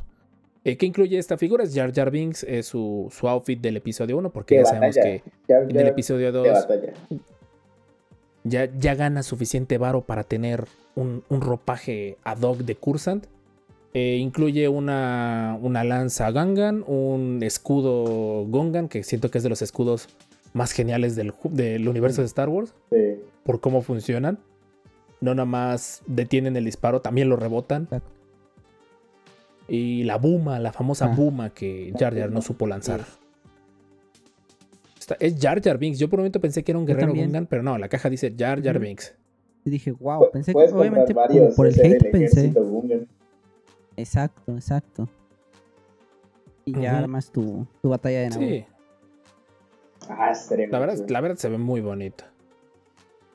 [0.69, 1.63] Eh, ¿Qué incluye esta figura?
[1.65, 5.23] Es Jar Jar Binks, es su, su outfit del episodio 1, porque ya sabemos que
[5.49, 6.93] en el episodio qué 2 batalla.
[8.45, 13.27] ya, ya gana suficiente varo para tener un, un ropaje ad hoc de Cursant.
[13.95, 19.63] Eh, incluye una, una lanza Gangan, un escudo Gongan, que siento que es de los
[19.63, 20.09] escudos
[20.53, 23.21] más geniales del, del universo de Star Wars, Sí.
[23.45, 24.39] por cómo funcionan.
[25.21, 27.85] No nada más detienen el disparo, también lo rebotan.
[27.85, 28.11] Exacto.
[29.69, 31.15] Y la Buma, la famosa Ah.
[31.15, 33.01] Buma que Jar Jar no supo lanzar.
[34.99, 35.99] Está- es Jar Jar Binks.
[35.99, 37.15] Yo por un momento pensé que era un guerrero.
[37.15, 38.79] Gungan, pero no, la caja dice Jar Jar.
[38.79, 39.15] Binks.
[39.65, 42.53] Y dije, wow, pensé que obviamente varios, por el hate pensé.
[43.97, 45.09] Exacto, exacto.
[46.65, 48.67] Y ya armas tu, tu batalla de nave.
[48.69, 48.73] Sí,
[50.09, 50.33] Ah,
[50.71, 52.31] la verdad, la verdad se ve muy bonita.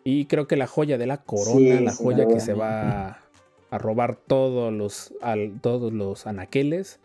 [0.05, 3.19] Y creo que la joya de la corona, Sí, la joya que se va
[3.71, 6.99] a robar todos los, al- todos los anaqueles.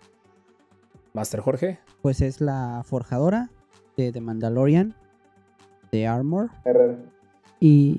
[1.15, 1.79] Master Jorge.
[2.03, 3.51] Pues es la forjadora
[3.97, 4.95] de The Mandalorian,
[5.91, 6.99] de Armor Herrera.
[7.61, 7.99] y,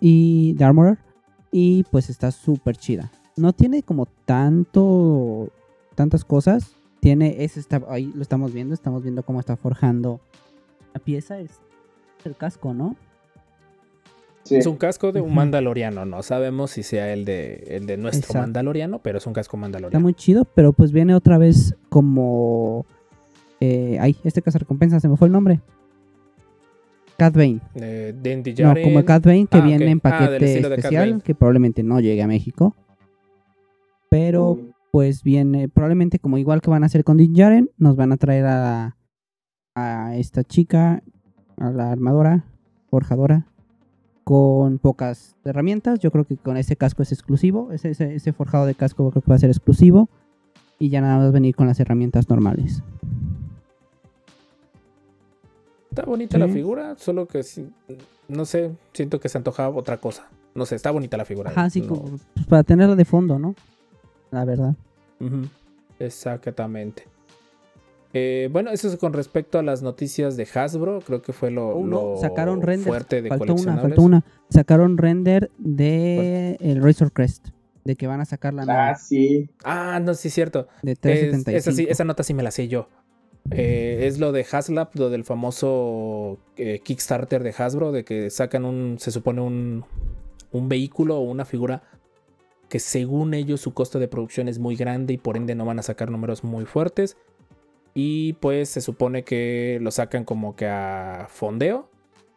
[0.00, 0.98] y de Armorer.
[1.52, 3.12] Y pues está súper chida.
[3.36, 5.50] No tiene como tanto,
[5.94, 6.74] tantas cosas.
[7.00, 10.20] Tiene, ese está, ahí lo estamos viendo, estamos viendo cómo está forjando
[10.94, 11.38] la pieza.
[11.38, 11.60] Es
[12.24, 12.96] el casco, ¿no?
[14.44, 14.56] Sí.
[14.56, 16.04] Es un casco de un mandaloriano.
[16.04, 18.40] No sabemos si sea el de, el de nuestro Exacto.
[18.40, 20.02] mandaloriano, pero es un casco Está mandaloriano.
[20.02, 22.84] muy chido, pero pues viene otra vez como...
[23.60, 25.60] Eh, ay, este recompensa se me fue el nombre.
[27.16, 27.60] Cat Bane.
[27.76, 28.12] Eh,
[28.58, 32.22] No, como Cat Bane que Ah, viene en Ah, paquete especial, que probablemente no llegue
[32.22, 32.74] a México.
[34.10, 34.58] Pero
[34.90, 38.16] pues viene, probablemente como igual que van a hacer con Din Djarin, nos van a
[38.16, 38.96] traer a,
[39.74, 41.02] a esta chica,
[41.56, 42.44] a la armadora,
[42.90, 43.46] forjadora,
[44.24, 45.98] con pocas herramientas.
[46.00, 49.22] Yo creo que con ese casco es exclusivo, ese, ese, ese forjado de casco creo
[49.22, 50.08] que va a ser exclusivo.
[50.78, 52.82] Y ya nada más venir con las herramientas normales.
[55.90, 57.42] Está bonita la figura, solo que
[58.28, 60.28] no sé, siento que se antojaba otra cosa.
[60.54, 61.50] No sé, está bonita la figura.
[61.50, 62.02] Ajá, sí, no-
[62.34, 63.54] pues, para tenerla de fondo, ¿no?
[64.30, 64.74] La verdad.
[65.98, 67.04] Exactamente.
[68.14, 71.00] Eh, bueno, eso es con respecto a las noticias de Hasbro.
[71.00, 72.86] Creo que fue lo, Oh, no, lo sacaron render.
[72.86, 73.82] fuerte de faltó una, coleccionables.
[73.90, 74.24] faltó una.
[74.50, 77.48] Sacaron render de el Razor Crest.
[77.84, 79.48] De que van a sacar la Ah, nueva sí.
[79.64, 80.68] Ah, no, sí es cierto.
[80.82, 81.58] de Es- 375.
[81.58, 82.88] esa, sí- esa nota sí me la sé yo.
[83.50, 88.64] Eh, es lo de Haslab, lo del famoso eh, Kickstarter de Hasbro, de que sacan
[88.64, 89.84] un, se supone un,
[90.52, 91.82] un vehículo o una figura
[92.68, 95.78] que según ellos su costo de producción es muy grande y por ende no van
[95.80, 97.16] a sacar números muy fuertes.
[97.94, 101.88] Y pues se supone que lo sacan como que a fondeo.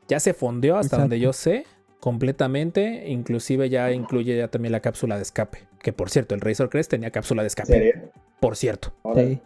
[0.08, 1.02] Ya se fondeó hasta Exacto.
[1.04, 1.66] donde yo sé
[2.00, 3.08] completamente.
[3.08, 5.60] Inclusive ya incluye ya también la cápsula de escape.
[5.82, 7.68] Que por cierto, el Razor Crest tenía cápsula de ¿En escape.
[7.74, 7.94] serio?
[8.40, 8.94] Por cierto.
[9.16, 9.40] Sí.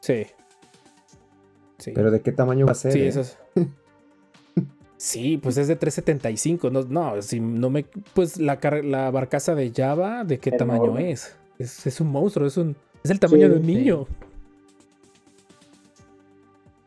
[0.00, 0.26] Sí.
[1.78, 1.92] Sí.
[1.94, 2.92] Pero ¿de qué tamaño va a ser?
[2.92, 3.08] Sí, eh?
[3.08, 3.38] eso es.
[4.98, 6.70] Sí, pues es de 375.
[6.70, 7.84] No, no, si no me.
[8.14, 11.36] Pues la, car- la barcaza de Java, ¿de qué tamaño es?
[11.58, 11.86] es?
[11.86, 12.76] es un monstruo, es un.
[13.04, 13.74] Es el tamaño Sí, de un sí.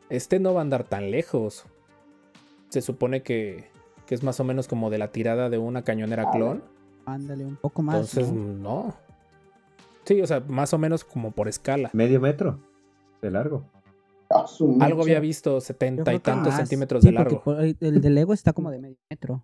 [0.09, 1.65] Este no va a andar tan lejos.
[2.69, 3.65] Se supone que,
[4.05, 6.63] que es más o menos como de la tirada de una cañonera clon.
[7.05, 7.95] Ándale, un poco más.
[7.95, 8.53] Entonces, ¿no?
[8.85, 8.95] no.
[10.05, 11.89] Sí, o sea, más o menos como por escala.
[11.93, 12.59] Medio metro
[13.21, 13.63] de largo.
[14.79, 16.57] Algo había visto Yo 70 creo y tantos más.
[16.57, 17.43] centímetros Sí, de largo.
[17.57, 19.43] el de Lego está como de medio metro.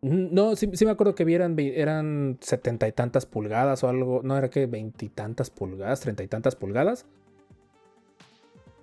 [0.00, 4.20] No, sí, sí me acuerdo que vieran eran setenta y tantas pulgadas o algo.
[4.22, 7.06] No, era que veintitantas pulgadas, treinta y tantas pulgadas.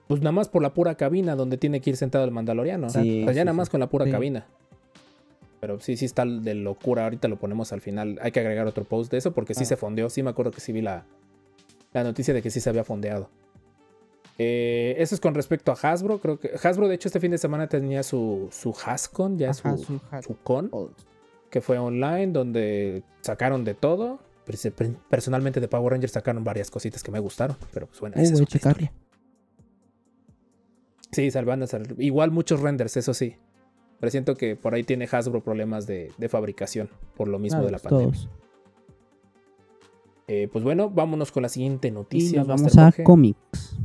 [0.08, 2.90] Pues nada más por la pura cabina donde tiene que ir sentado el mandaloriano.
[2.90, 4.12] Sí, o sea, ya sí, nada más con la pura Sí.
[4.12, 4.46] cabina.
[5.60, 7.04] Pero sí, sí está de locura.
[7.04, 8.18] Ahorita lo ponemos al final.
[8.22, 9.68] Hay que agregar otro post de eso porque sí Ah.
[9.68, 10.10] se fondeó.
[10.10, 11.06] Sí me acuerdo que sí vi la,
[11.94, 13.30] la noticia de que sí se había fondeado.
[14.38, 16.20] Eh, eso es con respecto a Hasbro.
[16.20, 19.78] Creo que Hasbro, de hecho, este fin de semana tenía su, su Hascon, ya Ajá,
[19.78, 20.96] su, su has- su con Old.
[21.52, 24.20] que fue online, donde sacaron de todo.
[25.10, 28.34] Personalmente de Power Rangers sacaron varias cositas que me gustaron, pero pues bueno, Uh, esa
[28.34, 28.92] es a.
[31.12, 33.36] Sí, salvan a sal- Igual muchos renders, eso sí.
[34.00, 37.66] Pero siento que por ahí tiene Hasbro problemas de, de fabricación por lo mismo Claro,
[37.68, 38.14] de la pues, pandemia.
[38.14, 38.30] todos.
[40.28, 42.40] Eh, pues bueno, vámonos con la siguiente Y noticia.
[42.40, 43.76] nos vamos a cómics.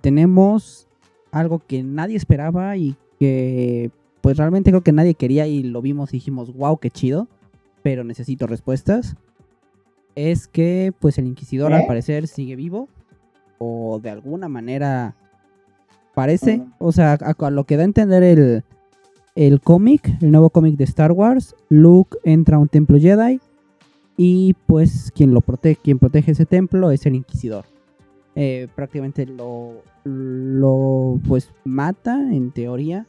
[0.00, 0.88] Tenemos
[1.30, 6.10] algo que nadie esperaba y que pues realmente creo que nadie quería y lo vimos
[6.12, 7.28] y dijimos, wow, qué chido,
[7.82, 9.16] pero necesito respuestas.
[10.14, 11.76] Es que pues el Inquisidor ¿Eh?
[11.76, 12.88] al parecer sigue vivo
[13.58, 15.16] o de alguna manera
[16.14, 18.62] Parece, o sea, a, a lo que da a entender el,
[19.34, 23.40] el cómic, el nuevo cómic de Star Wars, Luke entra a un templo Jedi
[24.16, 27.64] y pues quien lo protege, quien protege ese templo es el Inquisidor.
[28.36, 33.06] Eh, prácticamente lo, lo pues mata en teoría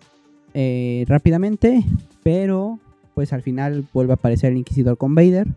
[0.54, 1.84] eh, rápidamente,
[2.24, 2.80] pero
[3.14, 5.48] pues al final vuelve a aparecer el Inquisidor con Vader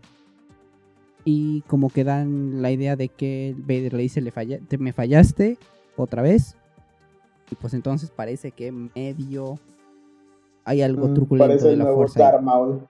[1.25, 4.93] y como que dan la idea de que Vader le dice le falla, te me
[4.93, 5.57] fallaste
[5.97, 6.55] otra vez
[7.51, 9.59] y pues entonces parece que medio
[10.65, 12.19] hay algo Mm, truculento parece de el la nuevo fuerza.
[12.19, 12.31] ahí.
[12.31, 12.87] Darth Maul.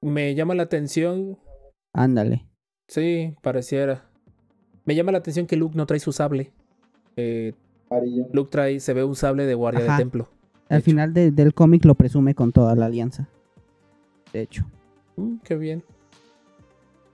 [0.00, 1.38] Me llama la atención.
[1.92, 2.46] Ándale.
[2.88, 4.04] Sí, pareciera.
[4.84, 6.52] Me llama la atención que Luke no trae su sable.
[7.16, 7.54] Eh,
[7.90, 8.26] Amarillo.
[8.32, 9.92] Luke trae, se ve un sable de guardia Ajá.
[9.96, 10.28] de templo.
[10.68, 13.28] Al final de- del cómic lo presume con toda la alianza.
[14.32, 14.64] De hecho.
[15.16, 15.82] Mm, qué bien.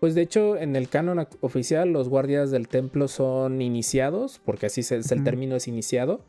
[0.02, 4.82] Pues de hecho, en el canon oficial, los guardias del templo son iniciados, porque así
[4.82, 6.24] se- es el término es iniciado,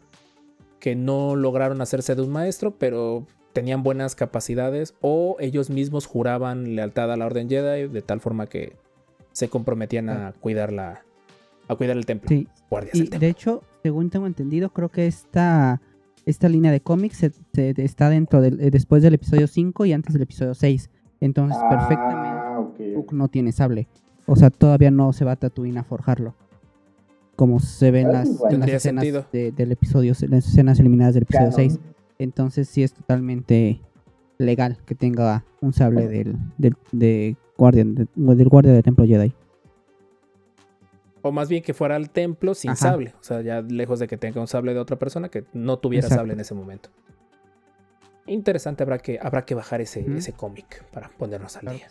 [0.79, 6.75] que no lograron hacerse de un maestro, pero tenían buenas capacidades o ellos mismos juraban
[6.75, 8.73] lealtad a la Orden Jedi de tal forma que
[9.31, 11.01] se comprometían a cuidar la
[11.67, 12.27] a cuidar el templo.
[12.29, 12.47] Sí.
[12.69, 13.25] Guardias Y del templo.
[13.25, 15.81] de hecho, según tengo entendido, creo que esta,
[16.27, 19.93] esta línea de cómics se- se- está dentro del, eh, después del episodio 5 y
[19.93, 20.91] antes del episodio 6.
[21.21, 22.22] Entonces, perfectamente,
[22.79, 23.88] Luke no tiene sable.
[24.25, 26.36] O sea, todavía no se va a Tatooine a forjarlo.
[27.36, 31.23] Como se ve en las, en escenas de- del episodio, en las escenas eliminadas del
[31.23, 31.71] episodio Canon.
[31.71, 31.79] 6.
[32.19, 33.81] Entonces sí es totalmente
[34.38, 39.33] legal que tenga un sable del, del, de guardia, de- del guardia del templo Jedi.
[41.21, 42.77] O más bien que fuera al templo sin Ajá.
[42.91, 43.13] sable.
[43.19, 46.05] O sea, ya lejos de que tenga un sable de otra persona que no tuviera
[46.05, 46.19] Exacto.
[46.21, 46.89] sable en ese momento.
[48.25, 51.77] Interesante, habrá que, habrá que bajar ese, ese cómic para ponernos al Claro.
[51.77, 51.88] día.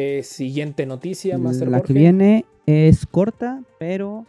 [0.00, 1.92] Eh, siguiente noticia, Master La Jorge.
[1.92, 4.26] que viene es corta, pero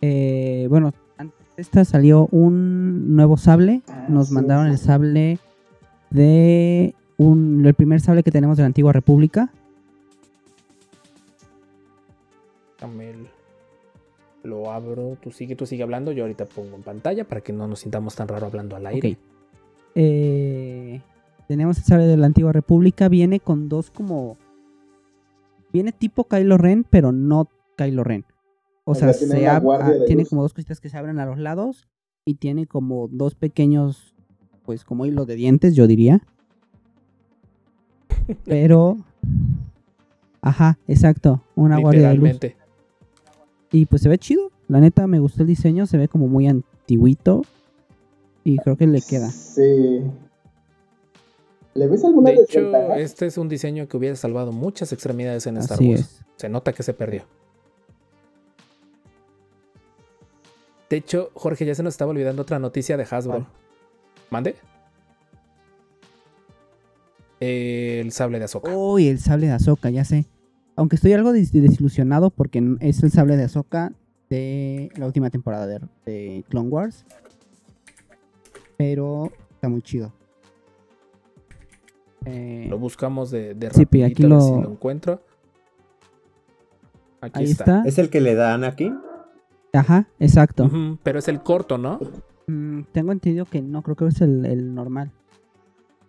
[0.00, 3.82] eh, bueno, antes de esta salió un nuevo sable.
[3.88, 5.38] Ah, Nos sí, mandaron el sable
[6.10, 9.50] de un, el primer sable que tenemos de la antigua república.
[12.78, 13.26] Déjame el-
[14.44, 17.66] Lo abro, tú sigue, tú sigue hablando, yo ahorita pongo en pantalla para que no
[17.68, 19.16] nos sintamos tan raro hablando al aire.
[19.94, 21.00] Eh,
[21.48, 23.08] tenemos el sable de la antigua república.
[23.08, 24.36] Viene con dos como.
[25.72, 28.24] Viene tipo Kylo Ren, pero no Kylo Ren.
[28.84, 30.28] O O sea, sea, tiene se ab- ah, de tiene luz.
[30.30, 31.88] como dos cositas que se abren a los lados.
[32.24, 34.14] Y tiene como dos pequeños.
[34.64, 36.22] Pues como hilos de dientes, yo diría.
[38.44, 38.96] Pero.
[40.40, 41.42] Ajá, exacto.
[41.54, 42.38] Una guardia de luz.
[43.70, 44.50] Y pues se ve chido.
[44.68, 45.86] La neta me gustó el diseño.
[45.86, 47.42] Se ve como muy antiguito.
[48.44, 49.30] Y creo que le queda.
[49.30, 50.02] Sí.
[51.74, 52.98] ¿Le ves alguna De hecho, desventaja?
[52.98, 56.00] este es un diseño que hubiera salvado muchas extremidades en Star Así Wars.
[56.00, 56.20] es.
[56.36, 57.22] Se nota que se perdió.
[60.90, 63.32] De hecho, Jorge, ya se nos estaba olvidando otra noticia de Hasbro.
[63.38, 63.46] ¿Cuál?
[64.30, 64.56] ¿Mande?
[67.40, 68.76] El sable de Azoka.
[68.76, 70.26] Uy, el sable de Ahsoka, ya sé.
[70.76, 73.92] Aunque estoy algo des- desilusionado porque es el sable de Ahsoka
[74.30, 77.04] de la última temporada de, de Clone Wars.
[78.76, 80.12] Pero está muy chido.
[82.24, 85.20] Eh, Lo buscamos de, de Sí, aquí rapidito, a ver lo- si lo encuentro.
[87.20, 87.64] Aquí ahí está.
[87.78, 87.88] está.
[87.88, 88.98] ¿Es el que le da a Anakin?
[89.72, 90.70] Ajá, exacto.
[91.02, 91.98] Pero es el corto, ¿no?
[92.46, 95.10] Mm, tengo entendido que no, creo que es el, el normal.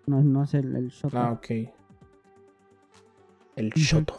[0.06, 1.13] No, no es el, el shot.
[1.15, 1.69] Ah, ok.
[3.56, 4.15] El Shoto.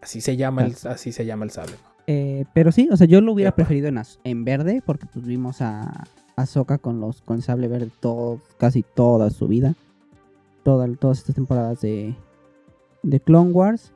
[0.00, 1.74] Así se llama el, así se llama el sable.
[2.06, 3.56] Eh, pero sí, o sea, yo lo hubiera Epa.
[3.56, 6.04] preferido en, en verde porque pues vimos a
[6.36, 9.74] Ahsoka con los con sable verde todo, casi toda su vida.
[10.62, 12.14] Toda, todas estas temporadas de,
[13.02, 13.92] de Clone Wars.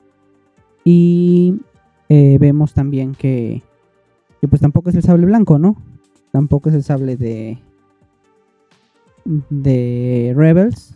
[0.85, 1.61] Y
[2.09, 3.63] eh, vemos también que,
[4.41, 5.77] que pues tampoco es el sable blanco, ¿no?
[6.33, 7.59] Tampoco es el sable de
[9.51, 10.95] de Rebels.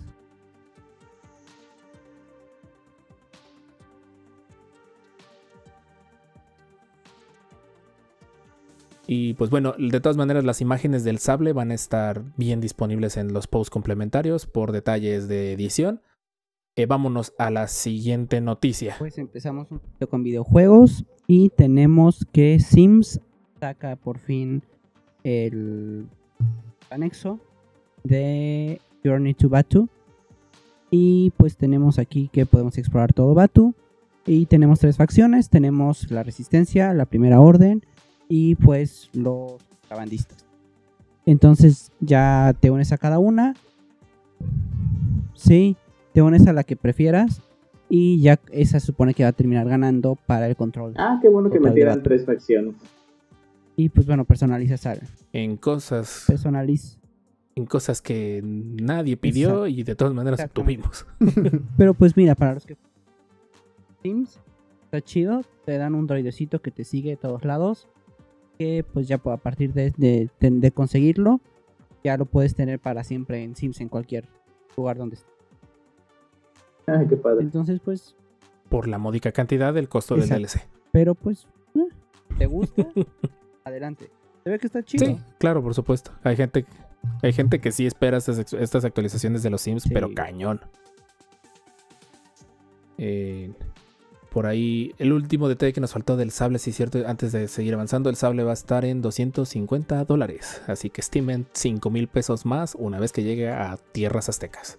[9.12, 13.16] Y pues bueno, de todas maneras las imágenes del sable van a estar bien disponibles
[13.16, 16.01] en los posts complementarios por detalles de edición.
[16.77, 18.94] Eh, vámonos a la siguiente noticia.
[19.01, 23.20] Pues empezamos un poquito con videojuegos y tenemos que Sims
[23.59, 24.62] saca por fin
[25.25, 26.07] el
[26.88, 27.40] anexo
[28.05, 29.88] de Journey to Batu.
[30.92, 33.75] Y pues tenemos aquí que podemos explorar todo Batu.
[34.25, 35.51] Y tenemos tres facciones.
[35.51, 37.83] Tenemos la Resistencia, la Primera Orden
[38.31, 40.47] y pues los contrabandistas.
[41.27, 43.55] Entonces ya te unes a cada una.
[45.35, 45.77] Sí,
[46.14, 47.43] te unes a la que prefieras.
[47.88, 50.95] Y ya esa se supone que va a terminar ganando para el control.
[50.97, 52.09] Ah, qué bueno que Total metieran debate.
[52.09, 52.75] tres facciones.
[53.75, 55.01] Y pues bueno, personalizas al.
[55.33, 56.99] En cosas, Personaliz.
[57.57, 61.05] en cosas que nadie pidió y de todas maneras obtuvimos.
[61.77, 62.77] Pero pues mira, para los que.
[64.03, 64.38] Sims,
[64.85, 65.43] está chido.
[65.64, 67.88] Te dan un droidecito que te sigue de todos lados.
[68.61, 71.40] Que pues ya a partir de, de, de- de conseguirlo,
[72.05, 74.29] ya lo puedes tener para siempre en Sims en cualquier
[74.77, 75.33] lugar donde estés.
[76.87, 77.40] Ah, qué padre.
[77.42, 78.14] Entonces, pues.
[78.68, 80.29] Por la módica cantidad del costo del.
[80.29, 80.61] DLC.
[80.92, 81.49] Pero pues.
[81.75, 81.88] eh,
[82.37, 82.87] ¿Te gusta?
[83.64, 84.11] Adelante.
[84.44, 85.07] Se ve que está chido.
[85.07, 86.11] Sí, claro, por supuesto.
[86.23, 86.66] Hay gente,
[87.23, 89.90] hay gente que sí espera estas, estas actualizaciones de los Sims, Sí.
[89.94, 90.61] pero cañón.
[92.99, 93.53] Eh,
[94.31, 97.49] por ahí, el último detalle que nos faltó del sable, sí es cierto, antes de
[97.49, 100.62] seguir avanzando, el sable va a estar en 250 dólares.
[100.69, 104.79] Así que estimen 5 mil pesos más una vez que llegue a tierras aztecas.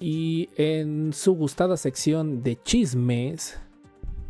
[0.00, 3.58] Y en su gustada sección de chismes,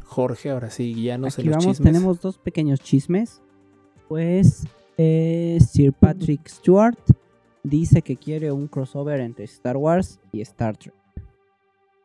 [0.05, 1.92] Jorge, ahora sí, ya no sé Aquí los vamos, chismes.
[1.92, 3.42] tenemos dos pequeños chismes.
[4.09, 4.64] Pues
[4.96, 6.96] eh, Sir Patrick Stewart
[7.62, 10.94] dice que quiere un crossover entre Star Wars y Star Trek.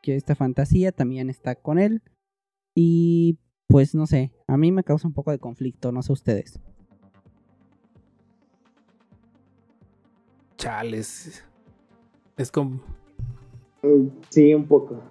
[0.03, 2.03] Que esta fantasía también está con él.
[2.75, 6.59] Y pues no sé, a mí me causa un poco de conflicto, no sé ustedes.
[10.57, 11.43] Chales.
[12.37, 12.81] Es como.
[13.81, 15.01] Mm, Sí, un poco.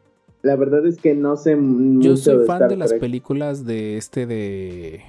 [0.42, 3.96] La verdad es que no sé mucho Yo soy fan Star de las películas de
[3.96, 5.02] este de.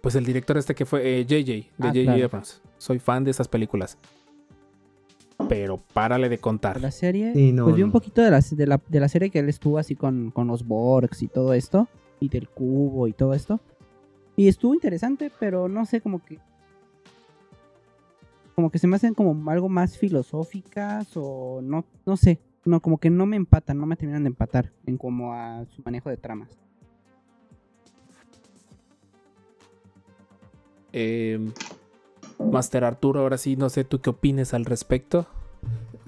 [0.00, 2.24] Pues el director este que fue eh, JJ, de Ah, JJ claro.
[2.24, 2.62] Abrams.
[2.78, 3.98] Soy fan de esas películas.
[5.48, 6.80] Pero párale de contar.
[6.80, 9.30] La serie, Sí, no, pues vi un poquito de la, de, la, de la serie
[9.30, 11.86] que él estuvo así con, con los Borgs y todo esto.
[12.20, 13.60] Y del cubo y todo esto.
[14.36, 16.38] Y estuvo interesante, pero no sé, como que.
[18.54, 22.40] Como que se me hacen como algo más filosóficas o no, no sé.
[22.64, 25.82] No, como que no me empatan, no me terminan de empatar en como a su
[25.82, 26.50] manejo de tramas.
[30.92, 31.38] Eh,
[32.38, 35.26] Master Arturo, ahora sí, no sé tú qué opines al respecto.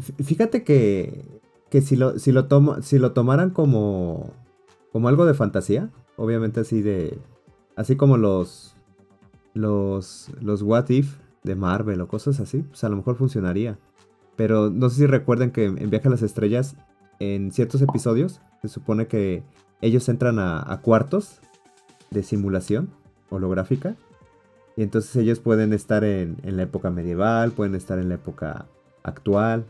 [0.01, 1.25] Fí- Fíjate que,
[1.71, 4.33] que si lo, si lo tomo, si lo tomaran como,
[4.93, 7.19] como algo de fantasía, obviamente así de.
[7.77, 8.75] Así como los.
[9.55, 10.31] Los.
[10.41, 13.79] Los What If de Marvel o cosas así, pues a lo mejor funcionaría.
[14.37, 16.77] Pero no sé si recuerden que en Viaje a las Estrellas,
[17.19, 19.43] en ciertos episodios, se supone que
[19.83, 21.41] ellos entran a cuartos
[22.11, 22.91] de simulación
[23.31, 23.97] holográfica.
[24.81, 28.65] Y entonces ellos pueden estar en, en la época medieval, pueden estar en la época
[29.03, 29.67] actual.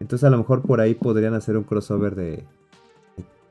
[0.00, 2.44] Entonces a lo mejor por ahí podrían hacer un crossover de,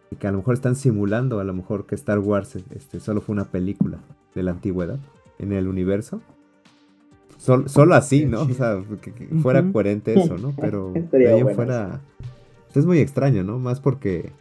[0.10, 3.22] de que a lo mejor están simulando a lo mejor que Star Wars este, solo
[3.22, 4.00] fue una película
[4.34, 4.98] de la antigüedad
[5.38, 6.20] en el universo.
[7.38, 8.42] Sol- solo así, ¿no?
[8.42, 10.52] O sea, que, que fuera coherente eso, ¿no?
[10.60, 12.02] Pero de ahí en fuera...
[12.74, 13.60] Es muy extraño, ¿no?
[13.60, 14.32] Más porque...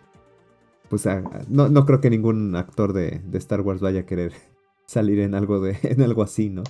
[0.89, 4.33] Pues a- no, no creo que ningún actor de, de Star Wars vaya a querer
[4.87, 6.63] salir en algo de en algo así, ¿no?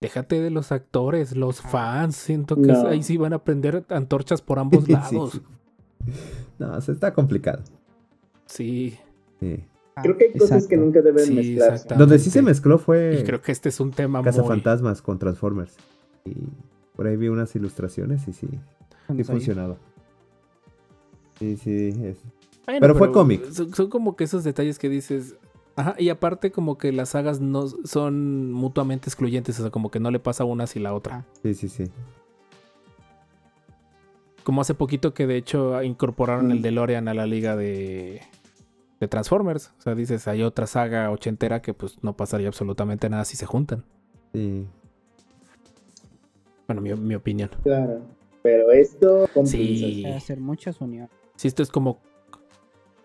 [0.00, 2.16] Déjate de los actores, los fans.
[2.16, 2.88] Siento que No.
[2.88, 4.92] ahí sí van a prender antorchas por ambos Sí.
[4.92, 5.40] lados.
[6.58, 7.62] No, se está complicado.
[8.46, 8.98] Sí.
[9.38, 9.64] Sí.
[10.02, 11.94] Creo que hay cosas que nunca deben Sí, mezclarse.
[11.94, 14.48] Donde sí se mezcló fue Y creo que este es un tema Casa muy...
[14.48, 15.76] Fantasmas con Transformers.
[16.24, 16.34] Y
[16.96, 18.48] por ahí vi unas ilustraciones y sí,
[19.16, 19.76] sí funcionaba.
[21.38, 21.88] Sí, sí.
[22.02, 22.18] es-
[22.66, 23.48] Bueno, Pero fue cómic.
[23.52, 25.36] Son, son como que esos detalles que dices.
[25.76, 30.00] Ajá, y aparte como que las sagas no son mutuamente excluyentes, o sea, como que
[30.00, 31.24] no le pasa una sin la otra.
[31.26, 31.34] Ah.
[31.42, 31.84] Sí, sí, sí.
[34.44, 36.52] Como hace poquito que de hecho incorporaron Mm.
[36.52, 38.20] el DeLorean a la liga de,
[39.00, 39.72] de Transformers.
[39.78, 43.46] O sea, dices, hay otra saga ochentera que pues no pasaría absolutamente nada si se
[43.46, 43.84] juntan.
[44.34, 44.66] Sí.
[46.66, 47.50] Bueno, mi, mi opinión.
[47.62, 48.00] Claro.
[48.42, 50.04] Pero esto con Sí.
[50.06, 51.10] hacer muchas uniones.
[51.36, 51.98] Si esto es como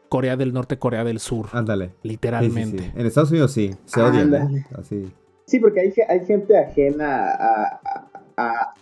[0.09, 1.87] Corea del Norte, Corea del Sur, Ándale.
[1.87, 2.83] Sí, sí, literalmente.
[2.83, 2.91] sí.
[2.95, 4.65] En Estados Unidos sí, se odian.
[4.77, 5.11] Así.
[5.45, 8.73] Sí, porque hay, hay gente ajena a, a- a-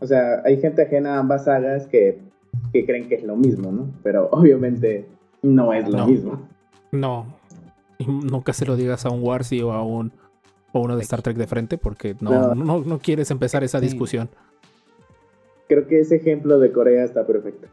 [0.00, 2.18] O sea, hay gente ajena a ambas sagas que,
[2.72, 3.90] que creen que es lo mismo, ¿no?
[4.02, 5.06] Pero obviamente
[5.42, 6.06] no es lo No.
[6.06, 6.48] mismo.
[6.92, 7.26] No.
[7.98, 10.12] Y nunca se lo digas a un Warsi o a un
[10.72, 12.54] o uno de Star Trek de frente porque no, No.
[12.54, 13.86] no, no quieres empezar esa Sí.
[13.86, 14.28] discusión.
[15.68, 17.68] Creo que ese ejemplo de Corea está perfecto.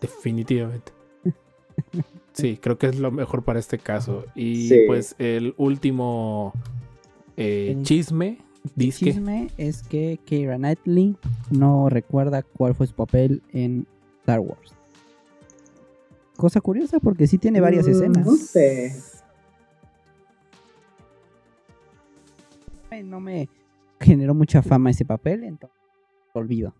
[0.00, 0.92] Definitivamente.
[2.32, 4.24] Sí, creo que es lo mejor para este caso.
[4.34, 4.80] Y Sí.
[4.86, 6.52] pues el último
[7.36, 11.16] eh, El- chisme El dice chisme es que Keira Knightley
[11.50, 13.86] no recuerda cuál fue su papel en
[14.20, 14.74] Star Wars.
[16.36, 18.26] Cosa curiosa porque sí tiene varias Mm, escenas.
[18.26, 18.92] No sé.
[23.04, 23.48] No me
[24.00, 25.78] generó mucha fama ese papel, entonces
[26.34, 26.74] lo olvido.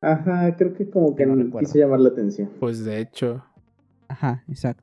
[0.00, 2.50] Ajá, creo que como que No no quiso llamar la atención.
[2.60, 3.44] pues de hecho,
[4.12, 4.82] Ajá, exacto.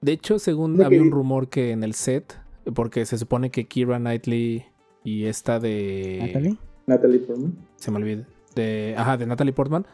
[0.00, 2.38] De hecho, según De había que- un rumor que en el set,
[2.74, 4.64] porque se supone que Kira Knightley
[5.04, 6.18] y esta de.
[6.26, 6.56] Natalie.
[6.86, 7.54] Natalie Portman.
[7.76, 8.24] Se me olvida.
[8.54, 9.86] De, ajá, de Natalie Portman.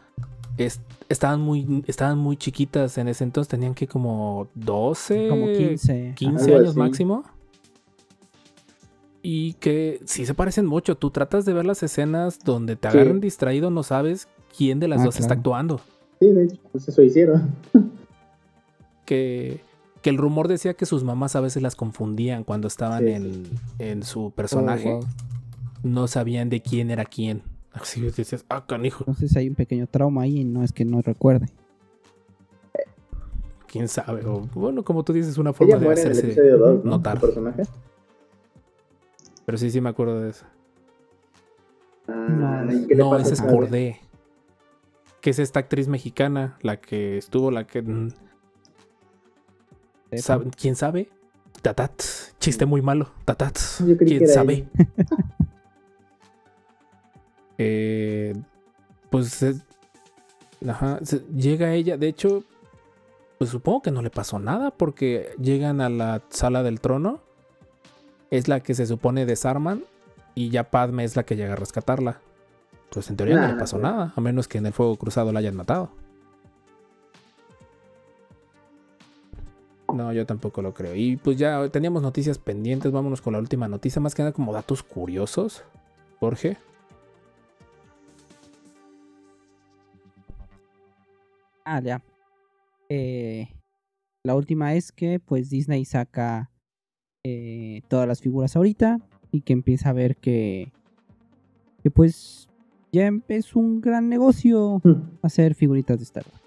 [0.57, 0.79] es-
[1.09, 3.49] estaban, muy, estaban muy chiquitas en ese entonces.
[3.49, 5.27] Tenían que como 12.
[5.27, 6.13] Como 15.
[6.15, 6.79] 15 Algo años así.
[6.79, 7.23] máximo.
[9.21, 10.95] Y que sí se parecen mucho.
[10.95, 12.97] Tú tratas de ver las escenas donde te Sí.
[12.97, 15.81] agarran distraído, no sabes quién de las Ah, dos está actuando.
[16.25, 17.51] Sí, de hecho, pues eso hicieron.
[19.05, 19.61] Que,
[20.01, 23.43] que el rumor decía que sus mamás a veces las confundían cuando estaban Sí, en,
[23.77, 24.89] en su personaje.
[24.93, 25.05] Oh, wow.
[25.83, 27.43] No sabían de quién era quién.
[27.71, 30.85] Así que dices, ah, canijo, Entonces hay un pequeño trauma ahí y no es que
[30.85, 31.45] no recuerde.
[33.67, 34.25] quién sabe.
[34.25, 36.83] O, bueno, como tú dices, una forma Ella de muere en el hacerse episodio 2,
[36.85, 36.91] ¿no?
[36.91, 37.19] notar.
[37.19, 37.63] Su personaje.
[39.45, 40.45] Pero sí, sí me acuerdo de eso.
[42.07, 43.47] Ah, No, ¿y qué le No, esa es a
[45.25, 47.81] Que es esta actriz mexicana, la que estuvo, la que...
[50.21, 51.09] sabe- ¿Quién sabe?
[51.63, 51.99] Tatat.
[52.37, 53.09] Chiste muy malo.
[53.25, 53.57] Tatat.
[53.97, 54.67] ¿Quién sabe?
[57.57, 58.35] Eh,
[59.09, 59.55] pues eh,
[60.67, 62.43] ajá, se- llega ella, de hecho,
[63.37, 67.21] pues supongo que no le pasó nada porque llegan a la sala del trono,
[68.29, 69.85] es la que se supone desarman
[70.35, 72.19] y ya Padme es la que llega a rescatarla.
[72.95, 75.39] Pues en teoría no le pasó nada, a menos que en el fuego cruzado la
[75.39, 75.91] hayan matado.
[79.93, 80.95] No, yo tampoco lo creo.
[80.95, 84.53] Y pues ya teníamos noticias pendientes, vámonos con la última noticia, más que nada como
[84.53, 85.65] datos curiosos.
[86.21, 86.55] Jorge.
[91.65, 92.01] Ah, ya.
[92.87, 93.49] Eh,
[94.23, 96.49] la última es que pues Disney saca
[97.25, 98.99] eh, todas las figuras ahorita
[99.31, 100.71] y que empieza a ver que,
[101.83, 102.47] que pues
[102.95, 105.17] ya es un gran negocio Hmm.
[105.21, 106.41] hacer figuritas de Star Wars.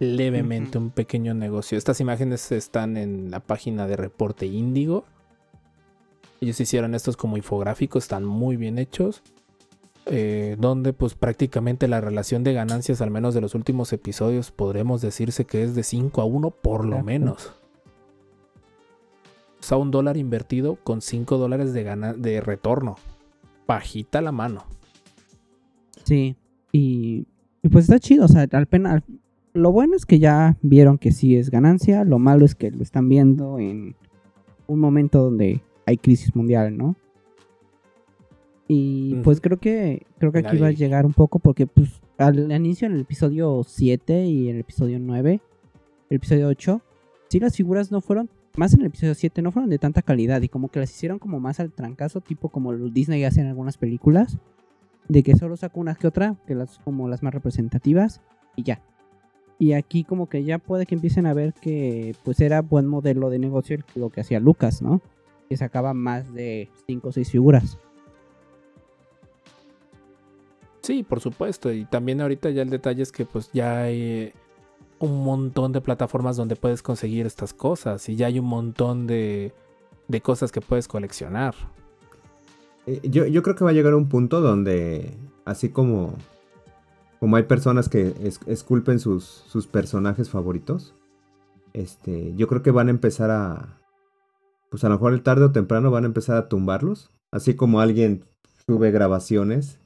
[0.00, 1.76] levemente un pequeño negocio.
[1.76, 5.04] Estas imágenes están en la página de Reporte Índigo.
[6.40, 9.22] Ellos hicieron estos como infográficos, están muy bien hechos.
[10.10, 15.02] eh, donde pues prácticamente la relación de ganancias, al menos de los últimos episodios, podremos
[15.02, 17.04] decirse que es de 5 a 1 por lo Exacto.
[17.06, 17.52] menos.
[19.60, 21.84] O sea, un dólar invertido con 5 dólares de,
[22.16, 22.96] de retorno.
[23.68, 24.64] Bajita la mano.
[26.04, 26.34] Sí,
[26.72, 27.26] y,
[27.62, 29.04] y pues está chido, o sea, al pena, al-
[29.52, 32.82] lo bueno es que ya vieron que sí es ganancia, lo malo es que lo
[32.82, 33.94] están viendo en
[34.66, 36.96] un momento donde hay crisis mundial, ¿no?
[38.70, 42.00] Y pues creo que creo que aquí Nadie va a llegar un poco porque pues
[42.18, 45.40] al inicio en el episodio 7 y en el episodio 9,
[46.10, 46.80] el episodio 8,
[47.28, 50.42] sí las figuras no fueron más en el episodio 7 no fueron de tanta calidad
[50.42, 53.46] y como que las hicieron como más al trancazo, tipo como lo Disney hace en
[53.46, 54.38] algunas películas
[55.08, 58.20] de que solo saco unas que otra, que las como las más representativas
[58.56, 58.82] y ya.
[59.58, 63.30] Y aquí como que ya puede que empiecen a ver que pues era buen modelo
[63.30, 65.00] de negocio lo que hacía Lucas, ¿no?
[65.48, 67.78] Que sacaba más de 5 o 6 figuras.
[70.82, 71.72] Sí, por supuesto.
[71.72, 74.32] Y también ahorita ya el detalle es que pues ya hay eh,
[75.00, 79.52] un montón de plataformas donde puedes conseguir estas cosas y ya hay un montón de,
[80.08, 81.54] de cosas que puedes coleccionar.
[82.86, 85.12] Eh, Yo, yo creo que va a llegar un punto donde,
[85.44, 86.14] así como,
[87.20, 90.94] como hay personas que es- esculpen sus, sus personajes favoritos,
[91.74, 93.78] este, yo creo que van a empezar a,
[94.70, 97.80] pues a lo mejor el tarde o temprano van a empezar a tumbarlos, así como
[97.80, 98.24] alguien
[98.66, 99.78] sube grabaciones,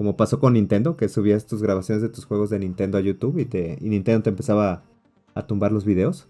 [0.00, 3.36] como pasó con Nintendo, que subías tus grabaciones de tus juegos de Nintendo a YouTube
[3.36, 4.82] y, te, y Nintendo te empezaba
[5.34, 6.26] a tumbar los videos.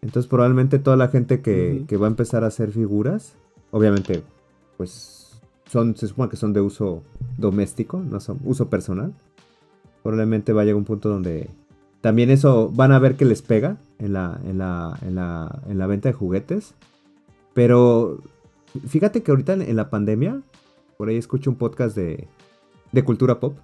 [0.00, 3.34] Entonces probablemente toda la gente que, va a empezar a hacer figuras,
[3.72, 4.22] obviamente
[4.76, 7.02] pues son, se supone que son de uso
[7.36, 9.12] doméstico, no son uso personal.
[10.04, 11.50] Probablemente va a llegar un punto donde
[12.00, 15.78] también eso van a ver que les pega en la, en la, en la, en
[15.78, 16.74] la venta de juguetes.
[17.54, 18.20] Pero
[18.86, 20.42] fíjate que ahorita en, en la pandemia,
[20.96, 22.28] por ahí escucho un podcast de,
[22.94, 23.58] de cultura pop.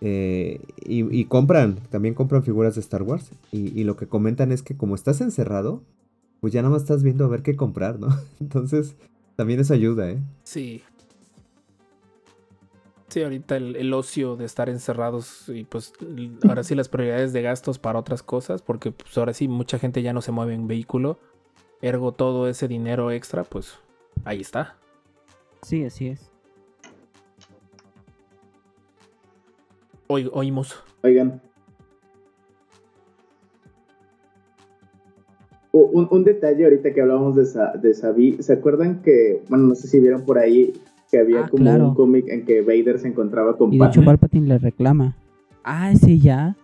[0.00, 3.30] eh, y, y compran, también compran figuras de Star Wars.
[3.52, 5.82] Y, y lo que comentan es que como estás encerrado,
[6.40, 8.08] pues ya nada más estás viendo a ver qué comprar, ¿no?
[8.40, 8.96] Entonces,
[9.36, 10.18] también eso ayuda, ¿eh?
[10.44, 10.82] Sí.
[13.08, 15.92] Sí, ahorita el, el ocio de estar encerrados y pues
[16.48, 20.02] ahora sí las prioridades de gastos para otras cosas, porque pues ahora sí mucha gente
[20.02, 21.18] ya no se mueve en vehículo,
[21.82, 23.74] ergo todo ese dinero extra, pues
[24.24, 24.76] ahí está.
[25.62, 26.29] Sí, así es.
[30.10, 30.82] Oí- oímos.
[31.04, 31.40] Oigan.
[35.72, 39.74] Un, un detalle ahorita que hablábamos de, Sa- de Sabi, ¿se acuerdan que, bueno, no
[39.76, 40.72] sé si vieron por ahí
[41.12, 41.88] que había Ah, como claro.
[41.90, 44.04] un cómic en que Vader se encontraba con Y de hecho?
[44.04, 45.16] Palpatine le reclama.
[45.62, 46.56] Ah, ese ya.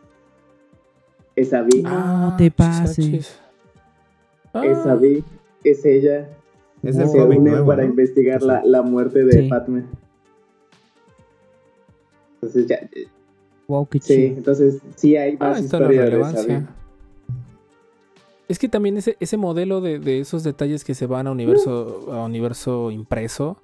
[1.36, 1.82] es Abby.
[1.82, 3.38] No te pases.
[4.52, 5.22] Ah, Es Abby.
[5.62, 6.28] Es ella.
[6.82, 7.90] Es el Se cómic une nuevo, para ¿no?
[7.90, 9.48] investigar la, la muerte de Sí.
[9.48, 9.84] Padme.
[12.34, 12.78] Entonces ya,
[13.68, 14.36] Wow, qué sí, chido.
[14.38, 16.68] entonces sí hay Ah, más está la historia de relevancia.
[18.48, 22.12] Es que también ese, ese modelo de, de esos detalles que se van a universo,
[22.12, 23.56] a universo impreso,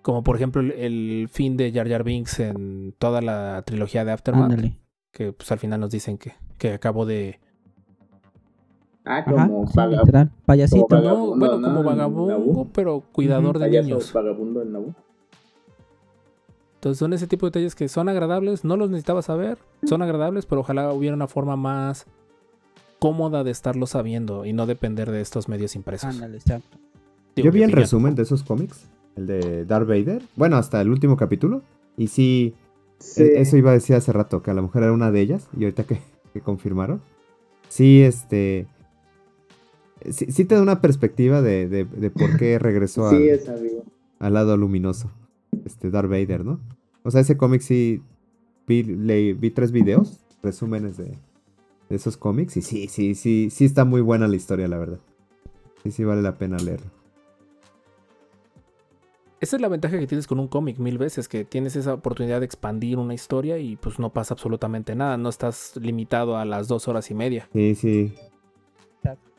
[0.00, 4.12] como por ejemplo el, el fin de Jar Jar Binks en toda la trilogía de
[4.12, 4.78] Aftermath, Ándale.
[5.12, 7.40] que pues al final nos dicen que, que acabó de...
[9.04, 10.30] Ah, Ajá, como sí, vaga- literal.
[10.46, 10.86] Payasito.
[10.86, 11.66] como No, Vagabundo, bueno, ¿no?
[11.68, 14.12] como En vagabundo, pero cuidador de payaso niños.
[14.14, 14.94] vagabundo en Naboo.
[16.80, 20.46] Entonces son ese tipo de detalles que son agradables, no los necesitaba saber, son agradables,
[20.46, 22.06] pero ojalá hubiera una forma más
[22.98, 26.08] cómoda de estarlo sabiendo y no depender de estos medios impresos.
[26.14, 26.78] Ándale, exacto.
[27.36, 30.88] Digo, Yo vi el resumen de esos cómics, el de Darth Vader, bueno, hasta el
[30.88, 31.60] último capítulo,
[31.98, 32.54] y sí,
[32.98, 33.24] Sí.
[33.24, 35.48] e- eso iba a decir hace rato, que a lo mejor era una de ellas,
[35.58, 36.00] y ahorita que,
[36.32, 37.02] que confirmaron,
[37.68, 38.66] sí, este,
[40.10, 43.48] sí, sí te da una perspectiva de, de, de por qué regresó al, Sí, es
[43.50, 43.84] amigo.
[44.18, 45.10] al lado luminoso,
[45.64, 46.60] este Darth Vader, ¿no?
[47.02, 48.02] O sea, ese cómic sí,
[48.66, 51.04] vi, leí- vi tres videos, resúmenes de,
[51.88, 55.00] de esos cómics, y sí, sí, sí, sí está muy buena la historia, la verdad.
[55.82, 56.90] Sí, sí vale la pena leerlo.
[59.40, 62.40] Esa es la ventaja que tienes con un cómic mil veces, que tienes esa oportunidad
[62.40, 66.68] de expandir una historia y pues no pasa absolutamente nada, no estás limitado a las
[66.68, 68.12] dos horas y media, Sí, sí,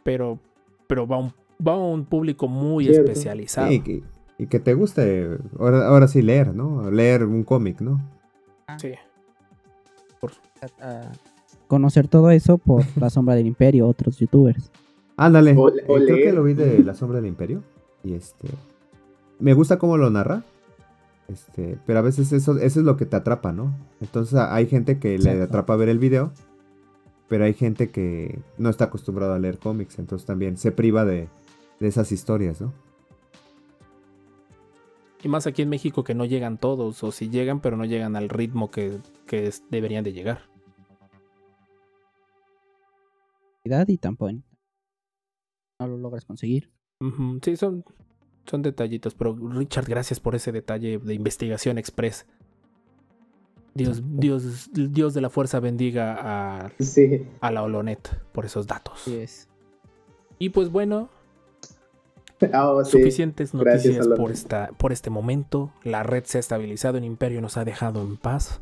[0.03, 0.39] pero,
[0.87, 1.33] pero va, a un,
[1.65, 3.11] va un público muy Cierto.
[3.11, 3.69] especializado.
[3.69, 4.03] Sí, que-
[4.41, 6.89] y que te guste, ahora, ahora sí leer, ¿no?
[6.89, 8.01] Leer un cómic, ¿no?
[8.77, 8.93] Sí.
[10.81, 11.11] a
[11.67, 14.71] conocer todo eso por La Sombra del Imperio, otros youtubers.
[15.15, 17.63] Ándale, O- eh, o creo que lo vi de La Sombra del Imperio.
[18.03, 18.47] Y este.
[19.39, 20.43] Me gusta cómo lo narra.
[21.27, 23.73] Este, pero a veces eso, eso es lo que te atrapa, ¿no?
[24.01, 25.43] Entonces hay gente que le Exacto.
[25.43, 26.31] atrapa ver el video.
[27.29, 29.97] Pero hay gente que no está acostumbrado a leer cómics.
[29.99, 31.29] Entonces también se priva de,
[31.79, 32.73] de esas historias, ¿no?
[35.23, 38.15] Y más aquí en México que no llegan todos, o si llegan, pero no llegan
[38.15, 40.49] al ritmo que, que es- deberían de llegar.
[43.87, 44.31] Y tampoco
[45.79, 46.71] no lo logras conseguir.
[46.99, 47.83] Ujú, Sí, son,
[48.45, 52.25] son detallitos, pero Richard, gracias por ese detalle de investigación express.
[53.73, 56.17] Dios, Dios, Dios de la fuerza bendiga
[56.65, 57.25] a, Sí.
[57.39, 59.07] a la Olonet por esos datos.
[59.07, 59.47] Es.
[60.39, 61.09] Y pues bueno,
[62.53, 62.91] oh, sí.
[62.91, 65.71] suficientes noticias por, esta, por este momento.
[65.83, 68.61] La red se ha estabilizado en Imperio nos ha dejado en paz.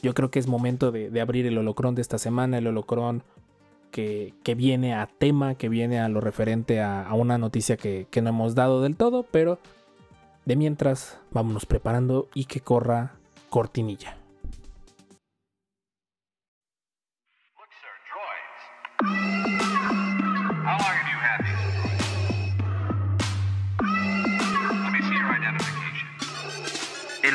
[0.00, 3.22] Yo creo que es momento de, de abrir el holocrón de esta semana, el holocrón
[3.90, 8.06] que, que viene a tema, que viene a lo referente a, a una noticia que,
[8.10, 9.58] que no hemos dado del todo, pero
[10.44, 13.12] de mientras vámonos preparando y que corra
[13.48, 14.16] cortinilla.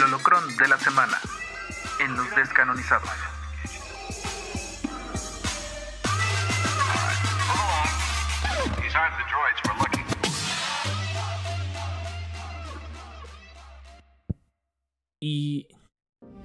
[0.07, 1.19] El holocrón de la semana
[1.99, 3.09] en los descanonizados.
[15.19, 15.67] Y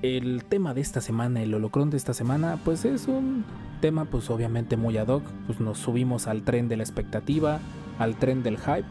[0.03, 3.45] el tema de esta semana, el holocrón de esta semana, pues es un
[3.81, 7.61] tema pues obviamente muy ad hoc, pues nos subimos al tren de la expectativa,
[8.01, 8.89] al tren del hype,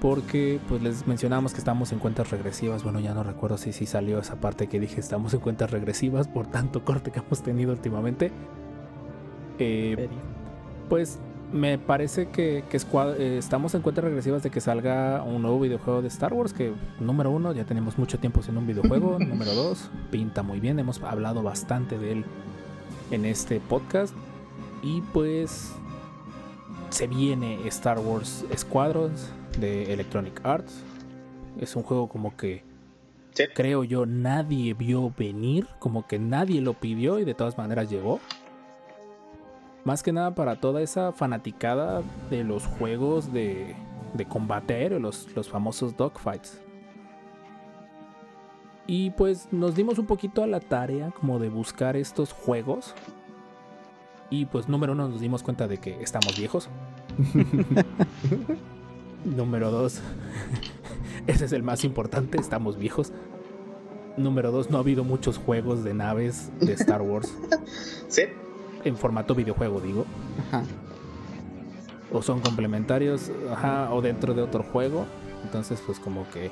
[0.00, 3.86] porque pues les mencionamos que estamos en cuentas regresivas, bueno ya no recuerdo si sí
[3.86, 7.72] salió esa parte que dije estamos en cuentas regresivas por tanto corte que hemos tenido
[7.72, 8.30] últimamente.
[9.58, 10.08] Eh,
[10.88, 11.18] pues
[11.52, 16.08] me parece que, eh, estamos en cuentas regresivas de que salga un nuevo videojuego de
[16.08, 16.52] Star Wars.
[16.52, 19.18] Que, número uno, ya tenemos mucho tiempo sin un videojuego.
[19.26, 20.78] número dos, pinta muy bien.
[20.78, 22.24] Hemos hablado bastante de él
[23.10, 24.14] en este podcast.
[24.82, 25.72] Y pues
[26.90, 30.82] se viene Star Wars Squadrons de Electronic Arts.
[31.60, 32.62] Es un juego como que
[33.32, 33.44] Sí.
[33.54, 38.18] creo yo nadie vio venir, como que nadie lo pidió y de todas maneras llegó.
[39.84, 43.76] Más que nada para toda esa fanaticada de los juegos de,
[44.14, 46.60] de combate aéreo, los, los famosos dogfights.
[48.86, 52.94] Y pues nos dimos un poquito a la tarea como de buscar estos juegos.
[54.30, 56.68] Y pues número uno nos dimos cuenta de que estamos viejos.
[59.36, 60.00] número dos,
[61.26, 63.12] ese es el más importante, estamos viejos.
[64.16, 67.32] Número dos, no ha habido muchos juegos de naves de Star Wars
[68.08, 68.22] Sí.
[68.84, 70.04] en formato videojuego, digo.
[70.48, 70.64] Ajá.
[72.12, 75.06] o son complementarios, ajá, o dentro de otro juego.
[75.44, 76.50] Entonces, pues como que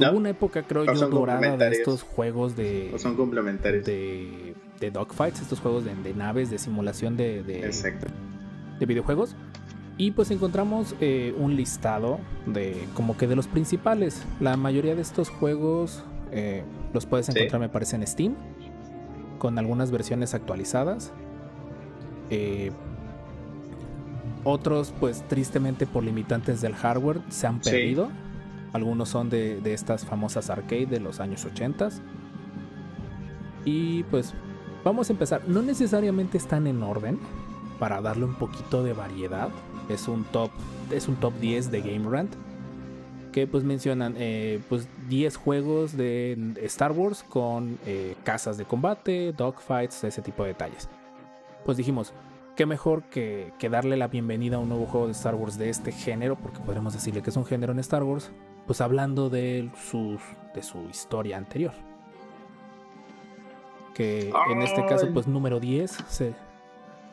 [0.00, 3.84] Hubo una época, creo yo, dorada de estos juegos de, O son complementarios.
[3.84, 8.06] de, de dogfights, estos juegos de, de naves, de simulación de, de, Exacto.
[8.78, 9.34] de videojuegos.
[9.98, 14.24] Y pues encontramos eh, un listado de como que de los principales.
[14.40, 16.62] La mayoría de estos juegos eh,
[16.94, 17.32] los puedes Sí.
[17.34, 18.34] encontrar, me parece, en Steam.
[19.38, 21.12] Con algunas versiones actualizadas.
[22.30, 22.70] Eh,
[24.44, 27.70] otros, pues tristemente por limitantes del hardware, se han Sí.
[27.70, 28.08] perdido.
[28.72, 31.88] Algunos son de, de estas famosas arcade de los años 80.
[33.64, 34.32] Y pues
[34.84, 35.42] vamos a empezar.
[35.48, 37.18] No necesariamente están en orden
[37.78, 39.48] para darle un poquito de variedad.
[39.88, 40.50] Es un top,
[40.90, 42.34] es un top 10 de Game Rant.
[43.32, 49.32] Que pues mencionan eh, pues 10 juegos de Star Wars con eh, casas de combate,
[49.32, 50.88] dogfights, ese tipo de detalles.
[51.64, 52.12] Pues dijimos,
[52.56, 55.68] qué mejor que, que darle la bienvenida a un nuevo juego de Star Wars de
[55.68, 58.30] este género, porque podremos decirle que es un género en Star Wars,
[58.66, 60.20] pues hablando de, sus,
[60.54, 61.72] de su historia anterior.
[63.94, 66.34] Que en este caso, pues número 10, se-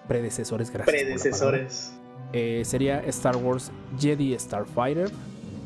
[0.07, 0.95] predecesores, gracias.
[0.95, 1.93] Predecesores.
[2.33, 5.09] Eh, sería Star Wars Jedi Starfighter.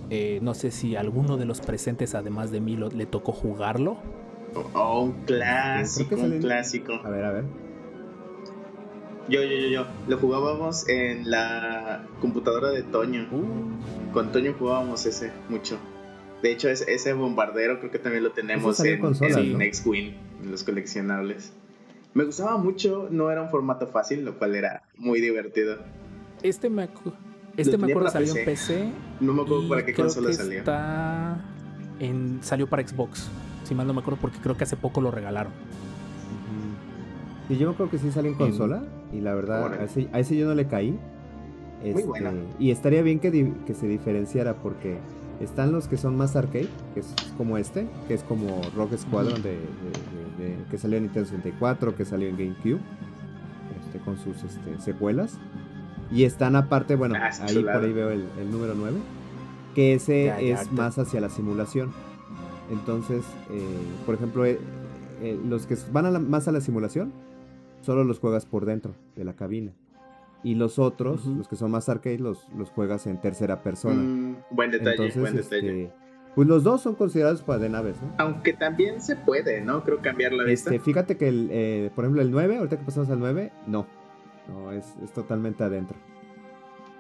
[0.10, 3.98] Eh, no sé si alguno de los presentes, además de mí, lo- le tocó jugarlo.
[4.74, 6.94] Oh, un clásico, un clásico.
[7.04, 7.44] A ver, a ver.
[9.30, 9.86] Yo, yo, yo, yo.
[10.08, 13.28] Lo jugábamos en la computadora de Toño.
[13.32, 15.78] Uh, Con Toño jugábamos ese mucho.
[16.42, 19.62] De hecho, ese, ese bombardero creo que también lo tenemos en en, consolas, en ¿no?
[19.62, 20.14] X-Wing,
[20.44, 21.54] en los coleccionables.
[22.14, 25.78] Me gustaba mucho, no era un formato fácil, lo cual era muy divertido.
[26.42, 27.14] este me, acu-
[27.58, 28.92] este me acuerdo salió en PC.
[29.20, 30.60] No me acuerdo y para qué creo consola que salió.
[30.60, 31.44] Está
[32.00, 33.28] en, salió para Xbox.
[33.64, 35.52] Si mal no me acuerdo, porque creo que hace poco lo regalaron.
[37.50, 38.84] Y yo creo que sí sale en consola.
[39.12, 40.98] Y la verdad, a ese, a ese yo no le caí.
[41.84, 42.32] Este, buena.
[42.60, 44.98] Y estaría bien que, di- que se diferenciara porque
[45.40, 49.42] están los que son más arcade, que es como este, que es como Rock Squadron
[49.42, 52.80] de, de- de- de- que salió en Nintendo 64, que salió en GameCube,
[53.86, 55.38] este, con sus este, secuelas.
[56.12, 58.98] Y están aparte, bueno, Ah, ahí por ahí veo el, el número 9,
[59.76, 61.92] que ese Ya, ya, es te- más hacia la simulación.
[62.72, 63.62] Entonces, eh,
[64.06, 64.60] por ejemplo, eh,
[65.22, 67.12] eh, los que van a la- más a la simulación,
[67.82, 69.72] solo los juegas por dentro de la cabina.
[70.44, 74.02] Y los otros, los que son más arcade, los, los juegas en tercera persona.
[74.02, 75.84] Mm, buen detalle, Entonces, buen detalle.
[75.84, 75.94] este,
[76.36, 78.14] pues los dos son considerados para de naves, ¿no?
[78.18, 79.84] Aunque también se puede, ¿no?
[79.84, 80.70] Creo cambiar la vista.
[80.74, 83.86] Este, fíjate que, el, eh, por ejemplo, el 9, ahorita que pasamos al 9, no.
[84.48, 85.96] No, es, es totalmente adentro.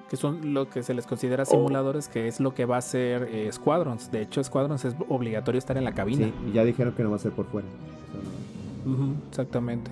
[0.10, 1.46] Que son lo que se les considera Oh.
[1.46, 4.12] simuladores, que es lo que va a ser eh, Squadrons.
[4.12, 6.26] De hecho, Squadrons es obligatorio estar en la cabina.
[6.28, 7.68] Sí, y ya dijeron que no va a ser por fuera.
[7.68, 8.22] O sea,
[8.86, 9.92] no- Ujú, exactamente.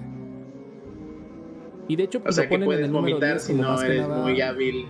[1.88, 3.44] Y de hecho, o pues, sea lo que ponen en puedes el número vomitar 10
[3.44, 4.88] si no eres nada- muy hábil.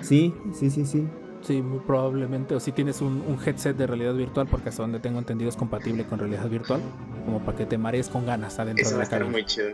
[0.00, 1.08] Sí, sí, sí, sí.
[1.42, 2.54] Sí, muy probablemente.
[2.54, 5.56] O si tienes un, un headset de realidad virtual, porque hasta donde tengo entendido es
[5.56, 6.80] compatible con realidad virtual,
[7.24, 9.44] como para que te marees con ganas adentro Eso de va a la estar muy
[9.44, 9.70] chido.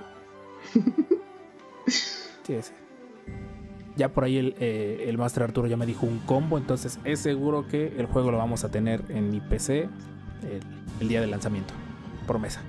[1.86, 2.72] Sí, sí.
[3.96, 7.18] Ya por ahí el, eh, el Master Arturo ya me dijo un combo, entonces es
[7.18, 9.88] seguro que el juego lo vamos a tener en mi PC
[10.42, 10.60] el,
[11.00, 11.72] el día del lanzamiento.
[12.26, 12.60] Promesa.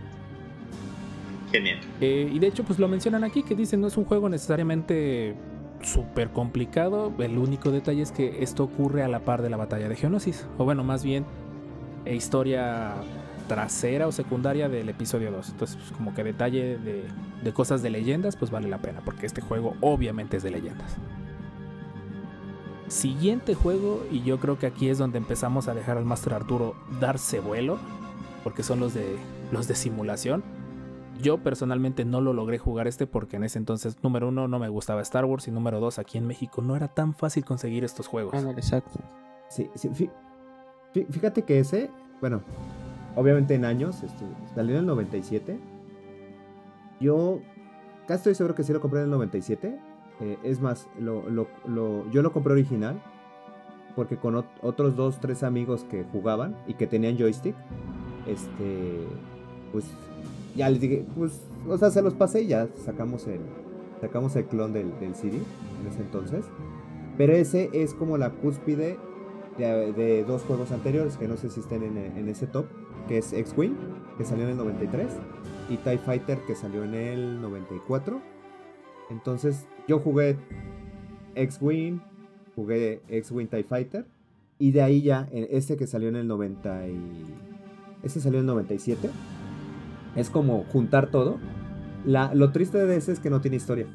[1.51, 1.79] Genial.
[2.01, 5.35] Eh, y de hecho, pues lo mencionan aquí, que dicen no es un juego necesariamente
[5.81, 7.11] súper complicado.
[7.19, 10.47] El único detalle es que esto ocurre a la par de la batalla de Geonosis.
[10.57, 11.25] O bueno, más bien,
[12.05, 12.95] eh, historia
[13.47, 15.49] trasera o secundaria del episodio 2.
[15.49, 17.05] Entonces, pues, como que detalle de,
[17.43, 20.97] de cosas de leyendas, pues vale la pena, porque este juego obviamente es de leyendas.
[22.87, 26.75] Siguiente juego, y yo creo que aquí es donde empezamos a dejar al Master Arturo
[27.01, 27.79] darse vuelo,
[28.43, 29.17] porque son los de
[29.51, 30.43] los de simulación.
[31.21, 34.69] Yo personalmente no lo logré jugar este porque en ese entonces, número uno, no me
[34.69, 38.07] gustaba Star Wars y número dos, aquí en México no era tan fácil conseguir estos
[38.07, 38.33] juegos.
[38.33, 38.99] Ándale, exacto.
[39.49, 40.11] Sí, sí, fí-
[40.93, 41.89] fí- fíjate que ese,
[42.21, 42.41] bueno,
[43.15, 45.59] obviamente en años, este, salió en el 97.
[46.99, 47.39] Yo
[48.07, 49.79] casi estoy seguro que sí lo compré en el 97.
[50.19, 52.99] eh, es más, lo, lo- lo- yo lo compré original
[53.95, 57.55] porque con ot- otros dos, tres amigos que jugaban y que tenían joystick,
[58.25, 59.05] este,
[59.71, 59.85] pues
[60.57, 63.39] ya les dije, pues, o sea, se los pasé y ya sacamos el,
[64.01, 66.45] sacamos el clon del, del CD en ese entonces.
[67.17, 68.97] Pero ese es como la cúspide
[69.57, 72.65] de, dos juegos anteriores que no sé si estén en, ese top,
[73.07, 73.75] que es X-Wing,
[74.17, 75.07] que salió en el 93,
[75.69, 78.21] y TIE Fighter, que salió en el 94.
[79.09, 80.37] Entonces yo jugué
[81.35, 81.99] X-Wing,
[82.55, 84.05] jugué X-Wing TIE Fighter,
[84.59, 87.25] y de ahí ya, este que salió en el 90 y...
[88.03, 89.09] Este salió en el 97.
[90.17, 91.37] Es como juntar todo.
[92.05, 93.85] La, lo triste de ese es que no tiene historia.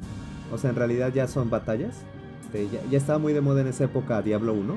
[0.51, 2.03] O sea, en realidad ya son batallas.
[2.41, 4.75] Este, ya, ya estaba muy de moda en esa época Diablo 1.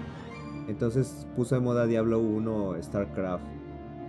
[0.69, 3.45] Entonces puso de moda Diablo 1, StarCraft,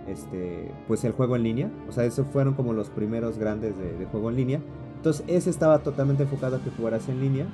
[0.08, 1.70] este, pues el juego en línea.
[1.88, 4.60] O sea, esos fueron como los primeros grandes de, de juego en línea.
[4.96, 7.46] Entonces ese estaba totalmente enfocado a que jugaras en línea.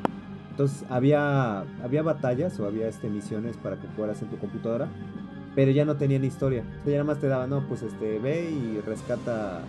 [0.55, 4.89] Entonces había, había batallas o había este, misiones para que jugaras en tu computadora,
[5.55, 6.65] pero ya no tenían historia.
[6.81, 9.63] O sea, ya nada más te daban, no, pues este, ve y rescata,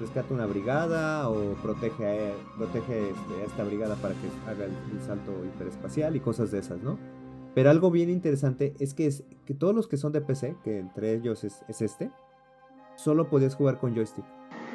[0.00, 5.32] rescata una brigada o protege, a, protege este, esta brigada para que haga el, salto
[5.44, 6.98] hiperespacial y cosas de esas, ¿no?
[7.54, 10.78] Pero algo bien interesante es que, es que todos los que son de PC, que
[10.78, 12.10] entre ellos es, es este,
[12.96, 14.24] solo podías jugar con joystick.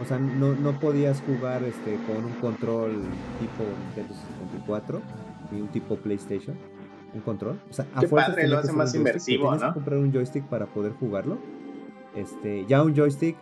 [0.01, 2.93] O sea, no, no podías jugar este, con un control
[3.39, 4.15] tipo Nintendo
[4.49, 5.01] 64
[5.51, 6.57] ni un tipo PlayStation.
[7.13, 7.59] Un control.
[7.69, 9.59] O sea, a Qué fuerzas padre, lo hace más inmersivo, ¿no?
[9.59, 11.37] que comprar un joystick para poder jugarlo.
[12.15, 13.35] Este, ya un joystick.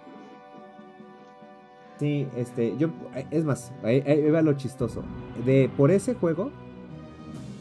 [2.00, 2.90] Sí, este, yo,
[3.30, 5.04] es más, ahí, ahí va lo chistoso.
[5.46, 6.50] De, por ese juego,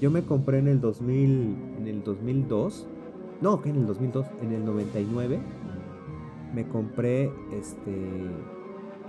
[0.00, 2.86] yo me compré en el 2000, en el 2002,
[3.40, 5.40] no, que en el 2002, en el 99,
[6.54, 7.92] me compré este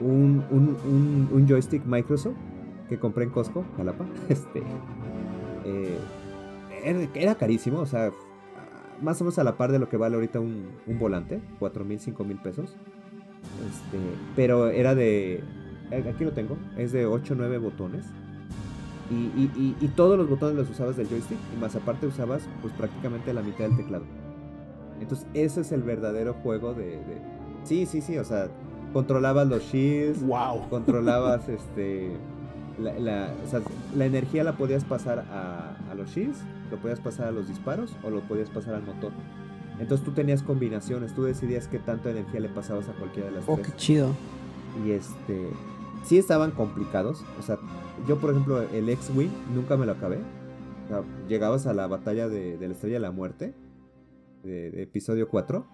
[0.02, 2.36] un, un, un, un joystick Microsoft
[2.88, 4.06] que compré en Costco, Jalapa.
[4.30, 4.64] Este,
[5.66, 5.98] eh,
[6.84, 8.12] era, carísimo, o sea,
[9.02, 11.86] más o menos a la par de lo que vale ahorita un, un volante, 4
[11.86, 12.76] mil, 5 mil pesos.
[13.70, 13.98] Este,
[14.36, 15.44] pero era de,
[15.92, 18.06] aquí lo tengo, es de 8 o 9 botones.
[19.10, 22.48] Y, y, y, y todos los botones los usabas del joystick y más aparte usabas
[22.62, 24.06] pues prácticamente la mitad del teclado.
[25.02, 26.98] Entonces ese es el verdadero juego de...
[26.98, 27.22] de...
[27.64, 28.50] Sí, sí, sí, o sea,
[28.94, 30.70] controlabas los shields, ¡Wow!
[30.70, 32.12] controlabas este...
[32.78, 33.62] La, la, o sea,
[33.96, 36.38] la energía la podías pasar a, a los shields,
[36.72, 39.12] lo podías pasar a los disparos o lo podías pasar al motor.
[39.80, 43.46] Entonces tú tenías combinaciones, tú decidías qué tanta energía le pasabas a cualquiera de las
[43.48, 43.68] Oh, tres.
[43.68, 44.10] qué chido.
[44.86, 45.50] y este
[46.04, 47.24] sí estaban complicados.
[47.40, 47.58] O sea
[48.08, 50.18] yo por ejemplo el X-Wing nunca me lo acabé.
[50.86, 53.54] O sea, llegabas a la batalla de, de la estrella de la muerte
[54.44, 55.66] de, de episodio 4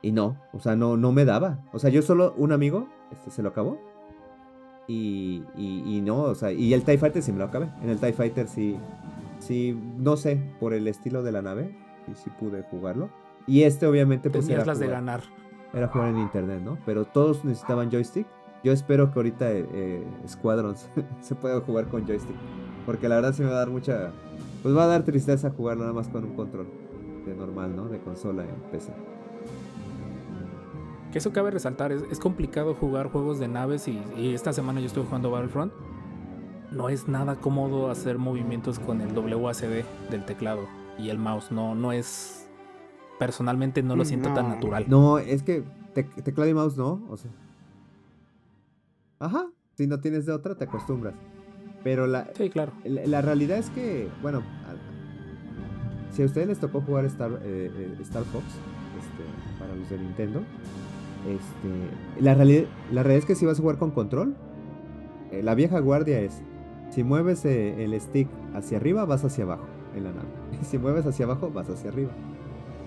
[0.00, 1.60] y no o sea no no me daba.
[1.72, 3.78] O sea yo solo un amigo este se lo acabó.
[4.88, 7.68] Y, y, y no o sea y el TIE Fighter sí me lo acabé.
[7.82, 8.76] En el TIE Fighter sí
[9.42, 11.74] sí no sé por el estilo de la nave
[12.10, 13.10] y sí pude jugarlo
[13.46, 15.20] y este obviamente pues Tenías era las de jugar- ganar.
[15.74, 16.78] era jugar en internet, ¿no?
[16.86, 18.26] Pero todos necesitaban joystick.
[18.62, 20.88] Yo espero que ahorita eh, eh, Squadrons
[21.20, 22.36] se pueda jugar con joystick.
[22.86, 24.12] Porque la verdad sí me va a dar mucha...
[24.62, 26.66] Pues va a dar tristeza jugarlo nada más con un control.
[27.26, 27.88] De normal, ¿no?
[27.88, 28.92] De consola en PC.
[31.10, 34.80] Que eso cabe resaltar, es, es complicado jugar juegos de naves y, y esta semana
[34.80, 35.72] yo estuve jugando Battlefront.
[36.72, 40.66] No es nada cómodo hacer movimientos con el WACD del teclado
[40.98, 41.50] y el mouse.
[41.52, 42.48] No, no es.
[43.18, 44.86] Personalmente no lo siento tan natural.
[44.88, 45.62] No, es que
[45.94, 47.02] te- teclado y mouse no.
[47.08, 47.30] O sea...
[49.20, 49.46] Ajá.
[49.76, 51.14] Si no tienes de otra, te acostumbras.
[51.84, 52.72] Pero la, Sí, claro.
[52.84, 54.42] La, la realidad es que, bueno,
[56.10, 59.98] si a ustedes les tocó jugar Star, eh, eh, Star Fox, este, para los de
[59.98, 60.40] Nintendo,
[61.28, 64.34] este, la, realidad, la realidad es que si vas a jugar con control,
[65.30, 66.42] eh, la vieja guardia es,
[66.92, 69.66] si mueves eh, el stick hacia arriba, vas hacia abajo
[69.96, 70.28] en la nave.
[70.62, 72.12] Si mueves hacia abajo, vas hacia arriba.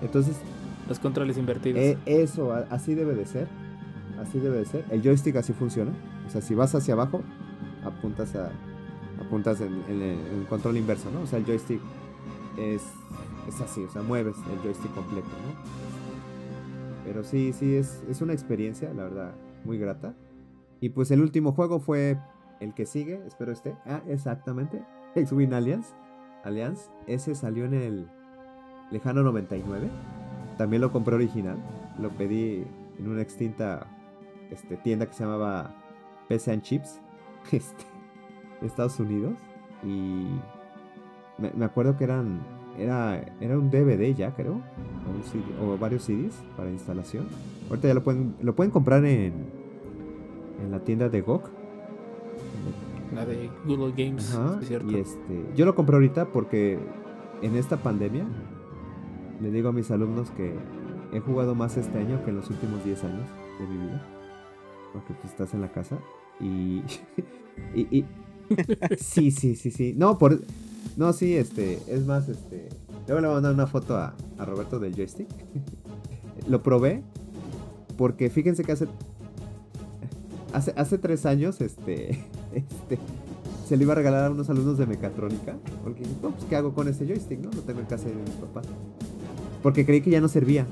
[0.02, 0.36] Entonces,
[0.88, 1.78] Los controles invertidos.
[1.80, 3.48] eh, eso, así debe de ser.
[4.20, 4.84] Así debe de ser.
[4.90, 5.92] El joystick así funciona.
[6.26, 7.20] O sea, si vas hacia abajo,
[7.84, 8.50] apuntas a
[9.20, 11.20] apuntas en, en el, en el control inverso, ¿no?
[11.22, 11.80] O sea, el joystick
[12.58, 12.82] es,
[13.48, 17.04] es así, o sea, mueves el joystick completo, ¿no?
[17.04, 19.34] Pero sí, sí, es, es una experiencia, la verdad,
[19.64, 20.14] muy grata.
[20.80, 22.18] Y pues el último juego fue
[22.60, 23.76] el que sigue, espero esté.
[23.84, 24.82] Ah, exactamente.
[25.14, 25.94] X-Wing Alliance.
[26.44, 26.90] Alliance.
[27.06, 28.08] Ese salió en el
[28.90, 29.88] lejano 99.
[30.58, 31.58] También lo compré original.
[31.98, 32.66] Lo pedí
[32.98, 33.86] en una extinta
[34.50, 35.74] este, tienda que se llamaba
[36.28, 37.00] PC and Chips.
[37.52, 37.84] Este,
[38.60, 39.34] de Estados Unidos.
[39.84, 40.26] Y
[41.38, 42.40] me, acuerdo que eran.
[42.78, 44.60] Era, era un DVD ya, creo.
[45.60, 47.26] O, o varios CDs para instalación.
[47.68, 49.32] Ahorita ya lo pueden, lo pueden comprar en,
[50.62, 51.55] en la tienda de GOG.
[53.14, 54.90] La de Google Games, Ajá, es cierto.
[54.90, 56.78] Y este, yo lo compré ahorita porque
[57.42, 58.26] en esta pandemia
[59.40, 60.54] le digo a mis alumnos que
[61.12, 63.28] he jugado más este año que en los últimos 10 años
[63.60, 64.02] de mi vida.
[64.92, 65.98] Porque pues estás en la casa
[66.40, 66.82] y...
[67.74, 68.04] y, y-
[68.98, 69.94] sí, sí, sí, sí.
[69.96, 70.40] No, por...
[70.96, 72.68] No, sí, este, es más, este...
[73.06, 75.28] Luego le voy a mandar una foto a, a Roberto del joystick.
[76.48, 77.02] lo probé
[77.96, 78.86] porque fíjense que hace...
[80.52, 82.24] Hace, hace tres años, este,
[82.56, 82.98] este,
[83.68, 85.56] se le iba a regalar a unos alumnos de mecatrónica.
[85.84, 87.40] Porque dije, no, pues, ¿qué hago con este joystick?
[87.40, 88.66] No, lo tengo en casa de mis papás.
[89.62, 90.66] Porque creí que ya no servía.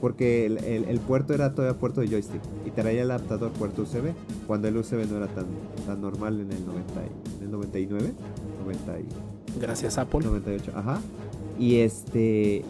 [0.00, 2.40] Porque el, el- el puerto era todavía puerto de joystick.
[2.66, 4.12] Y traía el adaptador puerto USB.
[4.46, 5.46] Cuando el USB no era tan,
[5.86, 8.12] tan normal en el, 90 y- en el 99.
[8.64, 9.06] 90 y-
[9.60, 10.20] Gracias, Apple.
[10.24, 11.00] 98, ajá.
[11.58, 12.64] Y este.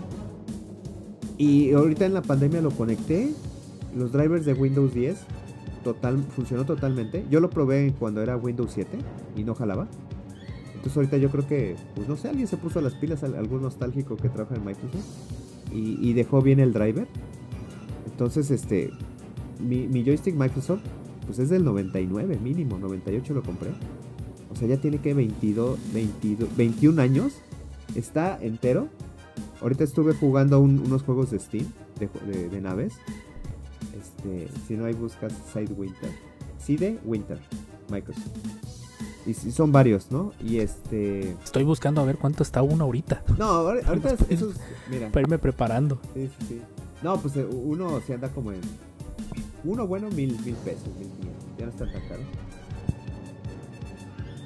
[1.37, 3.31] Y ahorita en la pandemia lo conecté.
[3.97, 5.17] Los drivers de Windows 10
[5.83, 7.25] total, funcionó totalmente.
[7.31, 8.99] Yo lo probé cuando era Windows 7
[9.37, 9.89] y no jalaba.
[10.69, 14.17] Entonces ahorita yo creo que, pues no sé, alguien se puso las pilas, algún nostálgico
[14.17, 15.05] que trabaja en Microsoft
[15.73, 17.09] y, y dejó bien el driver.
[18.07, 18.91] Entonces, este,
[19.61, 20.81] mi, joystick Microsoft,
[21.27, 23.71] pues es del 99 mínimo, 98 lo compré.
[24.51, 27.35] O sea, ya tiene que 22, 22 21 años.
[27.95, 28.89] Está entero.
[29.61, 31.67] Ahorita estuve jugando unos juegos de Steam,
[31.99, 32.95] de, naves.
[34.19, 36.11] Este, si no hay buscas Side Winter.
[36.59, 37.39] Side Winter,
[37.91, 38.27] Microsoft.
[39.27, 40.33] Y son varios, ¿no?
[40.43, 41.33] Y este.
[41.45, 43.23] Estoy buscando a ver cuánto está uno ahorita.
[43.37, 44.55] No, ahorita esos.
[44.91, 45.11] Mira.
[45.11, 46.01] Para irme preparando.
[46.15, 46.61] Sí, sí, sí.
[47.03, 48.61] No, pues eh, uno se anda como en.
[49.65, 51.09] Uno bueno, mil, mil pesos, mil.
[51.59, 52.27] Ya no están tan caros.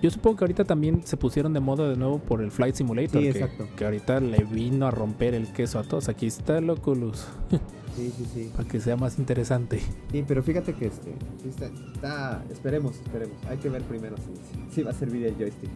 [0.02, 3.22] Yo supongo que ahorita también se pusieron de moda de nuevo por el Flight Simulator.
[3.22, 3.68] Sí, que, exacto.
[3.76, 6.08] que ahorita le vino a romper el queso a todos.
[6.08, 7.24] Aquí está el Oculus.
[7.96, 8.50] Sí, sí, sí.
[8.56, 9.80] Para que sea más interesante.
[10.10, 11.14] Sí, pero fíjate que este,
[11.46, 13.36] está, está, Esperemos, esperemos.
[13.48, 15.70] Hay que ver primero si, si, si va a servir el joystick.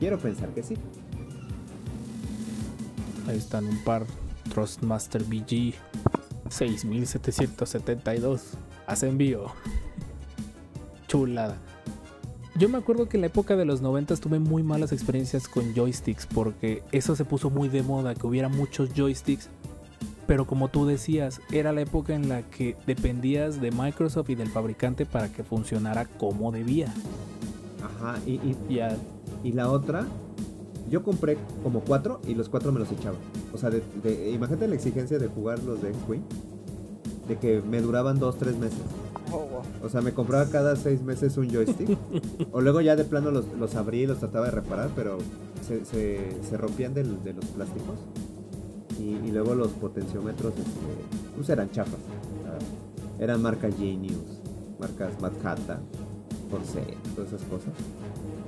[0.00, 0.76] Quiero pensar que sí.
[3.28, 4.04] Ahí están un par.
[4.52, 5.74] Trustmaster BG
[6.50, 8.42] 6772.
[8.86, 9.46] Hace envío.
[11.06, 11.56] Chulada.
[12.56, 15.74] Yo me acuerdo que en la época de los 90 tuve muy malas experiencias con
[15.74, 19.48] joysticks porque eso se puso muy de moda, que hubiera muchos joysticks.
[20.26, 24.48] Pero como tú decías, era la época en la que dependías de Microsoft y del
[24.48, 26.92] fabricante para que funcionara como debía.
[27.82, 28.96] Ajá, y, y, Ya.
[29.42, 30.06] y la otra,
[30.90, 33.16] yo compré como cuatro y los cuatro me los echaba.
[33.52, 36.22] O sea, de, de- imagínate la exigencia de jugar los de X-Wing,
[37.28, 38.80] de que me duraban dos, tres meses.
[39.82, 41.98] O sea, me compraba cada seis meses un joystick.
[42.52, 45.18] o luego ya de plano los, los abrí y los trataba de reparar, pero
[45.66, 47.98] se, se- se rompían del- de los plásticos.
[48.98, 52.00] Y, y luego los potenciómetros este, pues eran chafas.
[52.42, 52.58] Sea,
[53.18, 54.40] eran marcas Genius,
[54.78, 55.82] marcas Manhattan,
[56.50, 57.74] Corsair, todas esas cosas.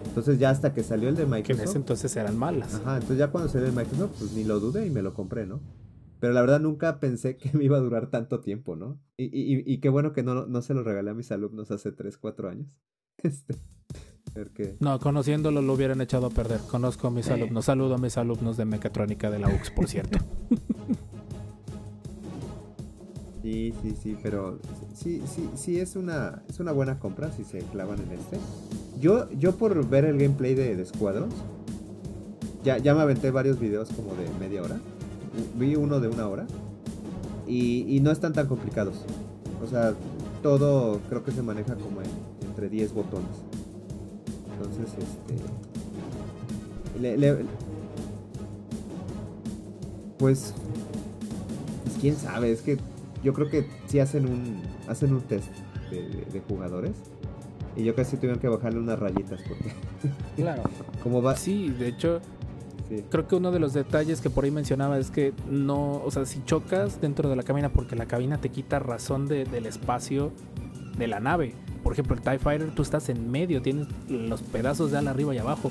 [0.07, 1.64] Entonces ya hasta que salió el de Que en Microsoft.
[1.64, 2.74] ese entonces eran malas.
[2.74, 5.47] Ajá, entonces ya cuando salió el Microsoft, pues ni lo dudé y me lo compré,
[5.47, 5.61] ¿no?
[6.20, 9.01] Pero la verdad nunca pensé que me iba a durar tanto tiempo, ¿no?
[9.16, 11.92] Y, y, y qué bueno que no, no se lo regalé a mis alumnos hace
[11.92, 12.68] 3, 4 años.
[13.22, 13.57] Este,
[14.80, 16.61] No, conociéndolo lo hubieran echado a perder.
[16.70, 17.32] Conozco a mis Sí.
[17.32, 17.64] alumnos.
[17.64, 20.18] Saludo a mis alumnos de mecatrónica de la UX, por cierto.
[23.43, 24.59] Sí, sí, sí, pero
[24.93, 28.39] sí, sí, sí es una, es una buena compra si se clavan en este.
[29.01, 31.34] Yo, yo por ver el gameplay de, de Squadrons,
[32.64, 34.80] ya, ya me aventé varios videos como de media hora.
[35.57, 36.47] Vi uno de una hora.
[37.47, 39.05] Y, y no están tan complicados.
[39.64, 39.95] O sea,
[40.43, 43.28] todo creo que se maneja como en- entre 10 botones.
[44.57, 47.01] Entonces, este...
[47.01, 47.45] le- le-
[50.19, 50.55] pues...
[51.85, 52.79] Pues quién sabe, es que
[53.23, 55.49] yo creo que sí hacen un, hacen un test
[55.91, 56.93] de, de- de jugadores.
[57.77, 59.73] Y yo casi tuvieron que bajarle unas rayitas porque
[60.37, 60.63] Claro.
[61.03, 61.37] como va...
[61.37, 62.21] Sí, de hecho,
[62.89, 63.05] sí.
[63.11, 66.25] creo que uno de los detalles que por ahí mencionaba es que no, o sea,
[66.25, 70.33] si chocas dentro de la cabina, porque la cabina te quita razón de- del espacio
[70.97, 71.55] de la nave.
[71.82, 75.34] Por ejemplo, el TIE Fighter, tú estás en medio, tienes los pedazos de ala arriba
[75.34, 75.70] y abajo.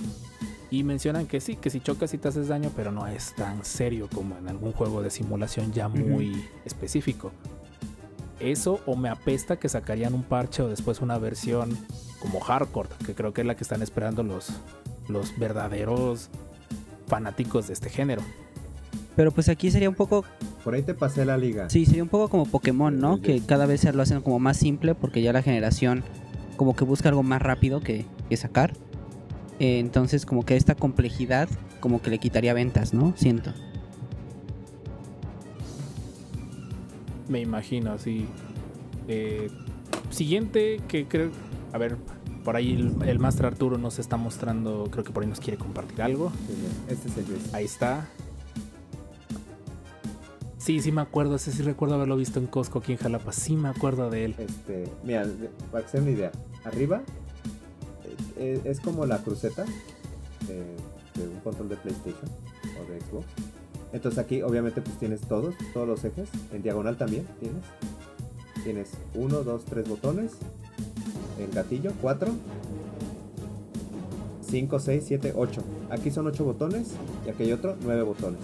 [0.72, 3.64] Y mencionan que sí, que si chocas y te haces daño, pero no es tan
[3.64, 7.32] serio como en algún juego de simulación ya muy específico.
[8.40, 11.78] Eso o me apesta que sacarían un parche o después una versión
[12.20, 14.50] como hardcore, que creo que es la que están esperando los,
[15.08, 16.30] los verdaderos
[17.08, 18.22] fanáticos de este género.
[19.16, 20.26] Pero pues aquí sería un poco,
[20.66, 21.70] Por ahí te pasé la liga.
[21.70, 23.16] sí, sería un poco como Pokémon, ¿no?
[23.18, 23.46] Sí, Que sí.
[23.48, 26.04] cada vez se lo hacen como más simple porque ya la generación
[26.58, 28.74] como que busca algo más rápido que, que sacar.
[29.60, 31.48] Eh, entonces como que esta complejidad
[31.80, 33.14] como que le quitaría ventas, ¿no?
[33.16, 33.54] Siento.
[37.28, 38.26] Me imagino así.
[39.08, 39.50] Eh,
[40.10, 41.32] siguiente que creo...
[41.74, 41.98] A ver,
[42.44, 45.58] por ahí el, el Master Arturo nos está mostrando, creo que por ahí nos quiere
[45.58, 46.32] compartir algo.
[46.48, 46.54] Sí,
[46.94, 47.54] Este es el joystick.
[47.54, 48.08] Ahí está.
[50.66, 53.32] Sí, sí me acuerdo, ese sí recuerdo haberlo visto en Costco aquí en Jalapa.
[53.32, 54.36] Sí me acuerdo de él.
[54.40, 55.24] Este, mira,
[55.72, 56.32] para que se den una idea,
[56.64, 57.04] arriba
[58.04, 59.64] eh, eh, es como la cruceta
[60.48, 62.32] de, un control de PlayStation
[62.82, 63.28] o de Xbox.
[63.94, 67.64] Entonces aquí obviamente pues tienes todos, todos los ejes, en diagonal también tienes.
[68.64, 70.32] Tienes uno, dos, tres botones,
[71.40, 72.32] el gatillo, cuatro,
[74.42, 75.62] cinco, seis, siete, ocho.
[75.92, 76.88] Aquí son ocho botones
[77.24, 78.40] y aquí hay otro, nueve botones.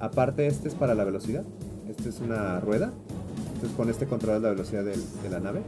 [0.00, 1.44] Aparte este es para la velocidad,
[1.88, 2.92] este es una rueda,
[3.54, 5.62] entonces con este controlas la velocidad del- de la nave.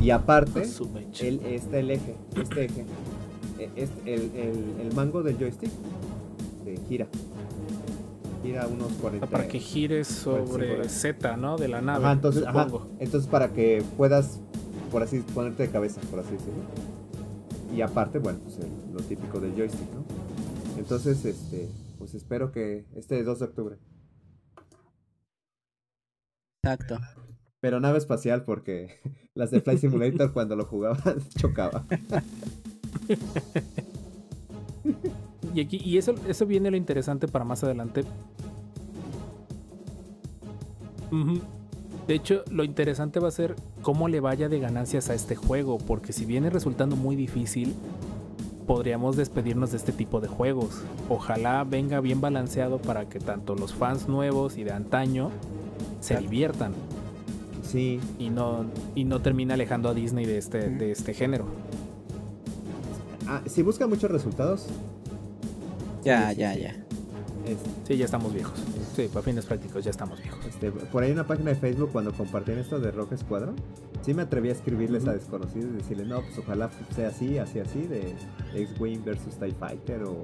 [0.00, 0.64] Y aparte,
[0.94, 1.26] mecha.
[1.26, 2.84] el, este el eje, este eje,
[3.76, 5.70] este- el, el- el mango del joystick
[6.64, 7.06] se gira.
[8.42, 9.26] gira unos 40.
[9.26, 10.88] Para que gires sobre.
[10.88, 11.56] Z, ¿no?
[11.58, 12.04] De la nave.
[12.04, 12.86] Ajá, entonces, ajá, supongo.
[13.00, 14.38] entonces para que puedas,
[14.92, 16.54] por así ponerte de cabeza, por así decirlo.
[17.76, 20.04] Y aparte, bueno, pues el- lo típico del joystick, ¿no?
[20.78, 21.68] Entonces, este,
[21.98, 23.78] pues espero que este 2 de octubre.
[26.64, 26.98] Exacto.
[27.60, 29.00] Pero nave espacial porque
[29.34, 30.98] las de Flight Simulator cuando lo jugaba
[31.36, 31.84] chocaba.
[35.54, 38.04] Y aquí, y eso, eso viene lo interesante para más adelante.
[42.06, 45.78] De hecho, lo interesante va a ser cómo le vaya de ganancias a este juego,
[45.78, 47.74] porque si viene resultando muy difícil,
[48.68, 50.82] podríamos despedirnos de este tipo de juegos.
[51.08, 55.30] Ojalá venga bien balanceado para que tanto los fans nuevos y de antaño
[56.00, 56.22] se Claro.
[56.30, 56.72] diviertan
[57.62, 58.64] Sí, y no,
[58.94, 61.46] y no termine alejando a Disney de este, de este género.
[63.26, 64.66] ah, si busca muchos resultados,
[66.04, 66.60] Ya, Sí, sí, ya, sí.
[66.62, 66.76] ya.
[67.86, 68.58] Sí, ya estamos viejos.
[68.96, 70.44] Sí, para fines prácticos ya estamos viejos.
[70.46, 73.54] este, por ahí en una página de Facebook cuando compartían esto de Rock Squadron,
[74.02, 77.60] sí me atreví a escribirles a desconocidos y decirles, no, pues ojalá sea así, así,
[77.60, 78.14] así, de
[78.54, 80.22] X-Wing versus TIE Fighter o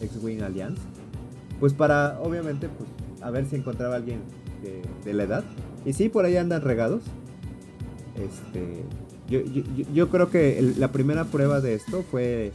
[0.00, 0.80] X-Wing Alliance.
[1.60, 2.88] Pues para, obviamente, pues
[3.22, 4.20] a ver si encontraba alguien
[4.62, 5.44] de, de la edad.
[5.84, 7.02] Y sí, por ahí andan regados.
[8.16, 8.84] Este,
[9.28, 12.52] yo, yo, yo- yo creo que el- la primera prueba de esto fue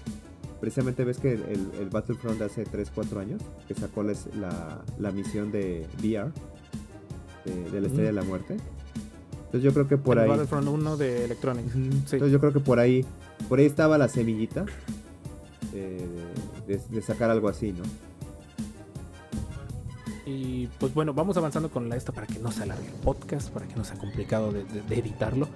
[0.59, 4.81] precisamente ves que el, el Battlefront de hace 3, 4 años, que sacó les- la,
[4.99, 6.31] la misión de VR,
[7.45, 8.57] de, de la Estrella de la Muerte.
[9.37, 10.29] Entonces yo creo que por El ahí...
[10.29, 11.65] Battlefront 1 de Electronic.
[11.67, 11.75] Ujú.
[11.81, 12.15] Sí.
[12.15, 13.05] Entonces yo creo que por ahí,
[13.47, 14.65] por ahí estaba la semillita
[15.73, 16.05] eh,
[16.67, 17.83] de, de sacar algo así, ¿no?
[20.25, 23.49] Y pues bueno, vamos avanzando con la esta para que no se alargue el podcast,
[23.49, 25.47] para que no sea complicado de, de- de editarlo.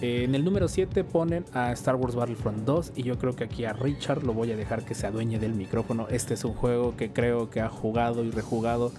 [0.00, 3.42] Eh, en el número 7 ponen a Star Wars Battlefront 2 y yo creo que
[3.44, 6.06] aquí a Richard lo voy a dejar que se adueñe del micrófono.
[6.08, 8.92] Este es un juego que creo que ha jugado y rejugado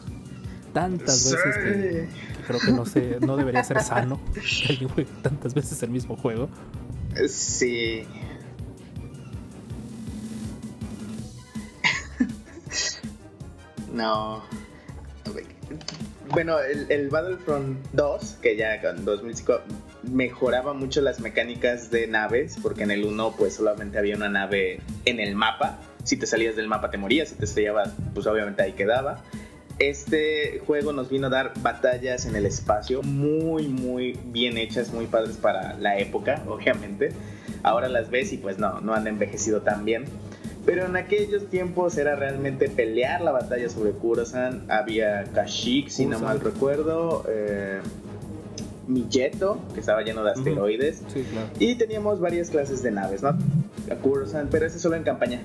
[0.74, 2.10] tantas veces que, que
[2.46, 6.18] creo que no, sé, no debería ser sano que alguien juegue tantas veces el mismo
[6.18, 6.50] juego.
[7.28, 8.06] Sí.
[13.94, 14.44] no.
[16.32, 19.62] Bueno, el, el Battlefront 2, que ya con 2005
[20.12, 24.80] mejoraba mucho las mecánicas de naves, porque en el 1 pues solamente había una nave
[25.06, 25.80] en el mapa.
[26.04, 29.24] Si te salías del mapa te morías, si te estrellabas pues obviamente ahí quedaba.
[29.80, 35.06] Este juego nos vino a dar batallas en el espacio muy, muy bien hechas, muy
[35.06, 37.14] padres para la época, obviamente.
[37.64, 40.06] Ahora las ves y pues no, no han envejecido tan bien.
[40.66, 44.70] Pero en aquellos tiempos era realmente pelear la batalla sobre Kurosan.
[44.70, 47.26] Había Kashyyyk, si no mal recuerdo.
[47.28, 47.80] Eh,
[48.90, 51.02] Miyeto, que estaba lleno de asteroides.
[51.14, 51.48] Sí, claro.
[51.60, 53.30] Y teníamos varias clases de naves, ¿no?
[53.30, 55.42] A Kurosan, pero ese solo en campaña.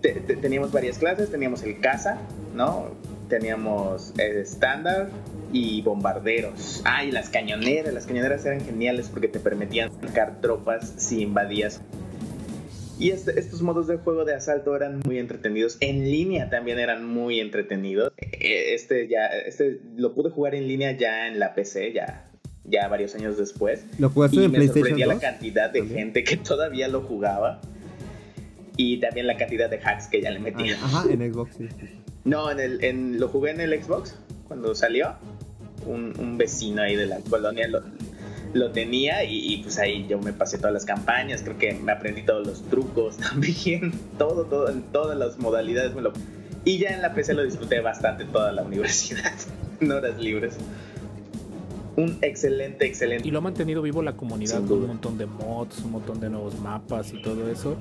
[0.00, 2.18] Te- te- teníamos varias clases, teníamos el caza,
[2.54, 2.86] ¿no?
[3.28, 5.10] Teníamos el estándar
[5.52, 6.82] y bombarderos.
[6.84, 7.94] Ah, y las cañoneras.
[7.94, 11.80] Las cañoneras eran geniales porque te permitían sacar tropas si invadías.
[13.02, 15.76] Y este- estos modos de juego de asalto eran muy entretenidos.
[15.80, 18.12] En línea también eran muy entretenidos.
[18.16, 22.30] Eh, Este ya, este lo pude jugar en línea ya en la PC, ya,
[22.64, 23.84] ya varios años después.
[23.98, 25.14] ¿Lo jugaste Y en me PlayStation sorprendía 2?
[25.16, 27.60] la cantidad de gente que todavía lo jugaba.
[28.76, 30.78] Y también la cantidad de hacks que ya le Ah, metían.
[30.82, 31.68] ajá, en Xbox, sí.
[32.24, 34.14] No, en el, en, lo jugué en el Xbox
[34.46, 35.16] cuando salió.
[35.86, 37.82] Un, un vecino ahí de la colonia lo,
[38.52, 41.42] lo tenía y, y, pues ahí yo me pasé todas las campañas.
[41.42, 43.92] Creo que me aprendí todos los trucos también.
[44.18, 46.12] Todo, todo, en todas las modalidades me lo...
[46.64, 49.32] Y ya en la PC lo disfruté bastante toda la universidad.
[49.80, 50.54] en horas libres.
[51.96, 53.28] Un excelente, excelente.
[53.28, 56.30] Y lo ha mantenido vivo la comunidad con un montón de mods, un montón de
[56.30, 57.76] nuevos mapas y todo eso.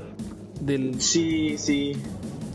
[0.59, 1.93] Del, Sí, sí.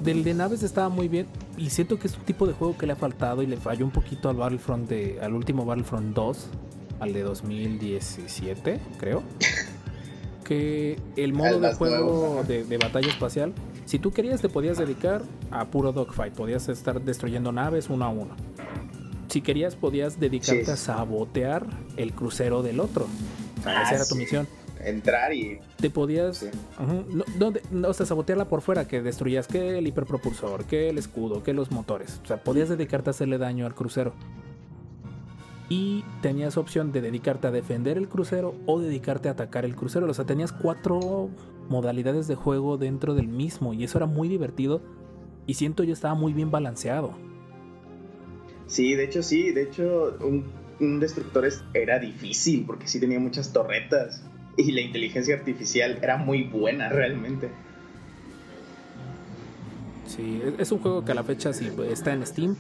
[0.05, 2.87] del de naves estaba muy bien y siento que es un tipo de juego que
[2.87, 6.49] le ha faltado y le falló un poquito al Battlefront de, al último Battlefront 2,
[7.01, 9.23] al de 2017, creo.
[10.45, 13.53] Que el modo de juego de, de batalla espacial,
[13.85, 18.09] si tú querías te podías dedicar a puro dogfight, podías estar destruyendo naves uno a
[18.09, 18.35] uno.
[19.29, 20.71] Si querías podías dedicarte Sí.
[20.71, 21.67] a sabotear
[21.97, 23.07] el crucero del otro.
[23.59, 24.21] O sea, Ah, esa era tu sí.
[24.21, 24.47] misión
[24.79, 25.59] Entrar y...
[25.79, 26.47] te podías Sí.
[27.73, 31.53] No, o sea, sabotearla por fuera, que destruyas que el hiperpropulsor, que el escudo, que
[31.55, 32.21] los motores.
[32.23, 34.13] O sea, podías dedicarte a hacerle daño al crucero.
[35.69, 40.07] Y tenías opción de dedicarte a defender el crucero o dedicarte a atacar el crucero.
[40.09, 41.29] O sea, tenías cuatro
[41.69, 44.81] modalidades de juego dentro del mismo y eso era muy divertido.
[45.47, 47.13] Y siento yo estaba muy bien balanceado.
[48.69, 50.45] Sí, de hecho sí, de hecho un,
[50.81, 54.25] un destructor es- era difícil porque sí tenía muchas torretas
[54.57, 57.49] y la inteligencia artificial era muy buena realmente.
[60.07, 62.57] Sí, es- es un juego que a la fecha sí está en Steam.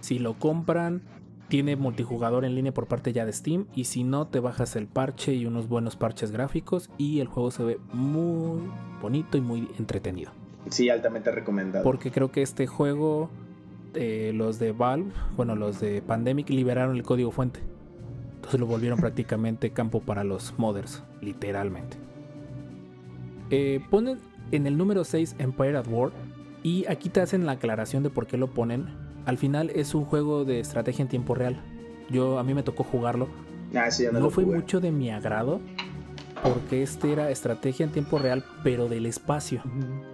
[0.00, 1.02] Si lo compran,
[1.48, 3.66] tiene multijugador en línea por parte ya de Steam.
[3.74, 6.90] Y si no, te bajas el parche y unos buenos parches gráficos.
[6.98, 8.60] Y el juego se ve muy
[9.00, 10.32] bonito y muy entretenido.
[10.70, 11.84] Sí, altamente recomendado.
[11.84, 13.30] Porque creo que este juego,
[13.94, 17.60] eh, los de Valve, bueno, los de Pandemic liberaron el código fuente.
[18.36, 21.96] Entonces lo volvieron prácticamente campo para los modders, literalmente.
[23.50, 24.18] Eh, ponen
[24.50, 26.10] en el número 6 Empire at War.
[26.64, 29.05] Y aquí te hacen la aclaración de por qué lo ponen.
[29.26, 31.56] Al final es un juego de estrategia en tiempo real.
[32.10, 33.28] Yo a mí me tocó jugarlo.
[33.74, 34.56] Ah, sí, no, No lo fue jugué.
[34.56, 35.60] mucho de mi agrado.
[36.42, 39.62] Porque este era estrategia en tiempo real, pero del espacio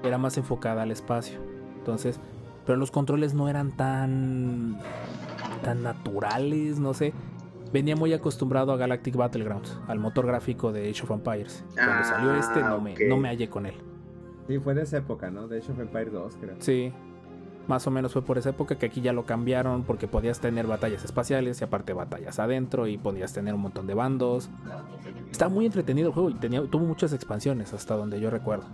[0.03, 1.39] era más enfocada al espacio.
[1.77, 2.19] Entonces,
[2.65, 4.79] pero los controles no eran tan
[5.63, 7.13] tan naturales, no sé.
[7.73, 11.65] Venía muy acostumbrado a Galactic Battlegrounds, al motor gráfico de Age of Empires.
[11.75, 13.75] Cuando Ah, salió este no me, no me hallé con él.
[14.49, 15.49] Sí, fue de esa época, ¿no?
[15.49, 16.55] De Age of Empire 2, creo.
[16.61, 16.93] Sí.
[17.69, 20.67] Más o menos fue por esa época que aquí ya lo cambiaron porque podías tener
[20.67, 24.51] batallas espaciales y aparte batallas adentro y podías tener un montón de bandos.
[25.31, 28.67] Está muy entretenido el juego y tenía, tuvo muchas expansiones hasta donde yo recuerdo.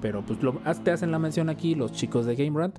[0.00, 2.78] Pero pues lo, te hacen la mención aquí los chicos de Game Rant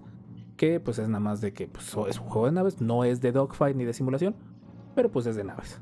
[0.57, 3.21] que pues es nada más de que pues, es un juego de naves, no es
[3.21, 4.35] de dogfight ni de simulación,
[4.95, 5.79] pero pues es de naves.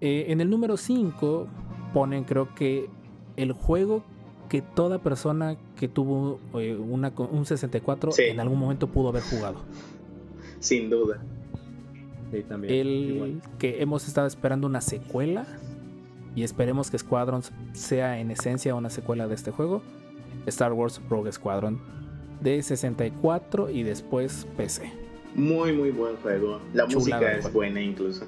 [0.00, 1.46] Eh, en el número 5
[1.92, 2.90] ponen creo que
[3.36, 4.04] el juego
[4.48, 8.22] que toda persona que tuvo eh, una, un 64 Sí.
[8.24, 9.56] en algún momento pudo haber jugado.
[10.60, 11.20] Sin duda.
[12.32, 12.72] Sí, también.
[12.74, 13.42] El igual.
[13.58, 15.46] que hemos estado esperando una secuela
[16.34, 19.82] y esperemos que Squadrons sea en esencia una secuela de este juego.
[20.46, 21.80] Star Wars Rogue Squadron
[22.40, 24.92] de 64 y después PC.
[25.34, 26.60] Muy, muy buen juego.
[26.74, 27.54] La Chulada música es juego.
[27.54, 28.24] buena incluso.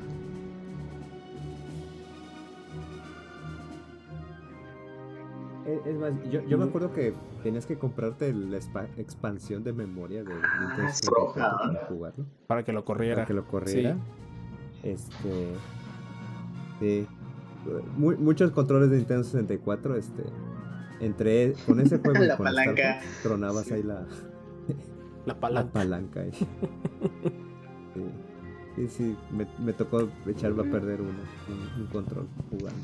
[5.67, 7.13] Es, es más, yo, yo me acuerdo que
[7.43, 8.57] tenías que comprarte la
[8.99, 11.59] expansión de memoria de Nintendo es 64 roja.
[11.59, 12.25] para jugarlo.
[12.47, 13.15] Para que lo corriera.
[13.17, 13.95] Para que lo corriera.
[13.95, 14.89] Sí.
[14.89, 15.53] Este.
[16.81, 17.07] Sí.
[17.97, 20.23] Mu- muchos controles de Nintendo 64, este.
[21.01, 23.01] Entre con ese juego y La con palanca.
[23.23, 24.07] Tronabas ahí la, La
[25.27, 25.73] la palanca.
[25.73, 26.21] palanca.
[26.21, 26.31] ahí.
[28.77, 31.11] Sí, sí, sí, me, me tocó echarlo a perder uno,
[31.49, 32.79] un, un control jugando.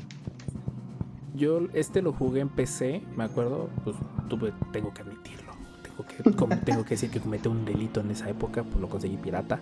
[1.35, 3.95] Yo este lo jugué en PC, me acuerdo, pues
[4.29, 5.51] tuve, tengo que admitirlo.
[5.81, 8.87] Tengo que, com- tengo que decir que cometí un delito en esa época, pues lo
[8.89, 9.59] conseguí pirata.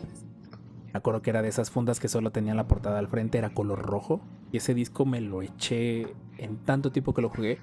[0.94, 3.52] Me acuerdo que era de esas fundas que solo tenían la portada al frente, era
[3.52, 4.20] color rojo.
[4.52, 7.60] Y ese disco me lo eché en tanto tiempo que lo jugué.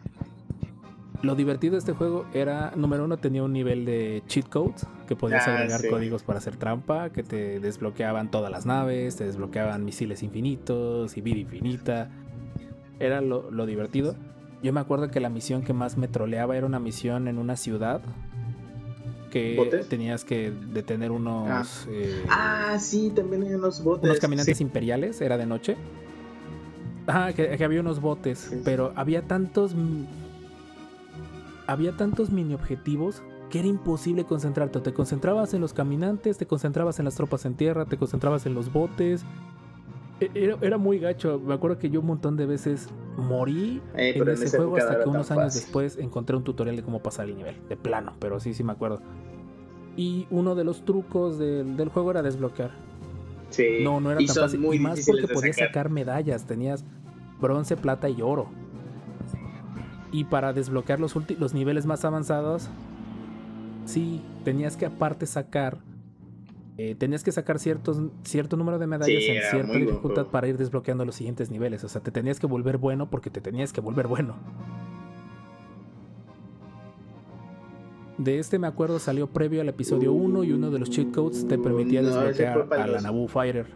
[1.21, 5.17] Lo divertido de este juego era, número uno, tenía un nivel de cheat codes, que
[5.17, 5.89] podías Ah, agregar sí.
[5.91, 11.21] códigos para hacer trampa, que te desbloqueaban todas las naves, te desbloqueaban misiles infinitos y
[11.21, 12.09] vida infinita.
[13.01, 14.15] Era lo, lo divertido.
[14.63, 17.57] Yo me acuerdo que la misión que más me troleaba era una misión en una
[17.57, 18.01] ciudad
[19.31, 19.89] que ¿Botes?
[19.89, 21.49] tenías que detener unos,
[21.87, 21.91] Ah.
[21.91, 24.05] eh, Ah, sí, también hay unos botes.
[24.05, 24.65] unos caminantes Sí.
[24.65, 25.77] imperiales, era de noche.
[27.07, 28.61] Ah, que, que había unos botes, Sí.
[28.65, 29.75] pero había tantos.
[31.67, 34.81] Había tantos mini objetivos que era imposible concentrarte.
[34.81, 38.55] Te concentrabas en los caminantes, te concentrabas en las tropas en tierra, te concentrabas en
[38.55, 39.25] los botes.
[40.21, 41.41] E- Era, era muy gacho.
[41.45, 45.09] Me acuerdo que yo un montón de veces morí Eh, en ese juego hasta que
[45.09, 45.61] unos años fácil.
[45.63, 47.57] después encontré un tutorial de cómo pasar el nivel.
[47.69, 49.01] De plano, pero sí, sí me acuerdo.
[49.97, 52.71] Y uno de los trucos del, del juego era desbloquear.
[53.51, 53.79] Sí.
[53.83, 54.61] No, no era y tan fácil.
[54.61, 55.69] muy y más porque podías sacar.
[55.69, 55.91] sacar.
[55.91, 56.45] medallas.
[56.47, 56.85] Tenías
[57.41, 58.49] bronce, plata y oro.
[60.13, 62.69] Y para desbloquear los, los niveles más avanzados,
[63.85, 65.79] sí, tenías que aparte sacar.
[66.81, 70.57] Eh, tenías que sacar ciertos, cierto número de medallas Sí, en cierta dificultad para ir
[70.57, 71.83] desbloqueando los siguientes niveles.
[71.83, 74.37] O sea, te tenías que volver bueno porque te tenías que volver bueno.
[78.17, 81.49] De este me acuerdo salió previo al episodio 1 y uno de los cheat codes
[81.49, 83.67] te permitía No, fue desbloquear a la Naboo Fighter.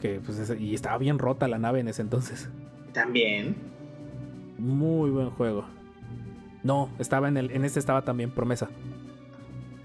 [0.00, 2.48] Que pues y estaba bien rota la nave en ese entonces.
[2.94, 3.54] También.
[4.56, 5.66] Muy buen juego.
[6.62, 8.70] No, estaba en el en este estaba también Promesa.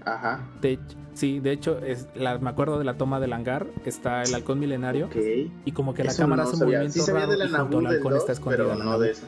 [0.06, 0.40] Ajá.
[0.62, 0.78] De,
[1.14, 4.58] sí, de hecho es la, me acuerdo de la toma del hangar, está el halcón
[4.60, 5.16] milenario Ok.
[5.64, 7.48] y como que la Eso cámara no hace un movimiento Sí raro de la y
[7.48, 9.26] junto al halcón 2, está escondida pero no de eso.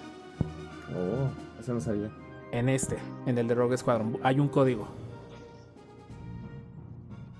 [0.96, 2.10] Oh, eso no sabía.
[2.52, 2.96] En este,
[3.26, 4.88] en el de Rogue Squadron, hay un código.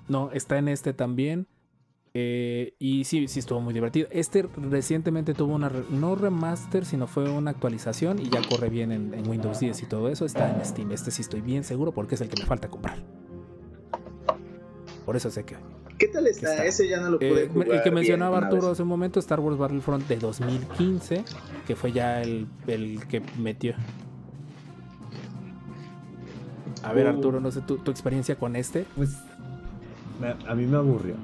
[0.07, 1.47] No, está en este también.
[2.15, 4.07] Eh, y sí, sí estuvo muy divertido.
[4.11, 8.91] Este recientemente tuvo una, re- no remaster, sino fue una actualización y ya corre bien
[8.91, 10.25] en, en Windows 10 y todo eso.
[10.25, 10.91] Está en Steam.
[10.91, 12.97] Este sí estoy bien seguro porque es el que me falta comprar.
[15.09, 15.55] Por eso sé que...
[15.97, 16.51] ¿Qué tal está?
[16.51, 16.65] está.
[16.65, 17.71] Ese ya no lo pude Eh, jugar.
[17.71, 21.23] el que mencionaba Arturo hace un momento, Star Wars Battlefront de 2015,
[21.65, 23.73] que fue ya el, el que metió.
[26.83, 27.09] A ver, Uh.
[27.09, 28.85] Arturo, no sé tu, tu experiencia con este.
[28.95, 29.17] Pues
[30.47, 31.15] a mí me aburrió.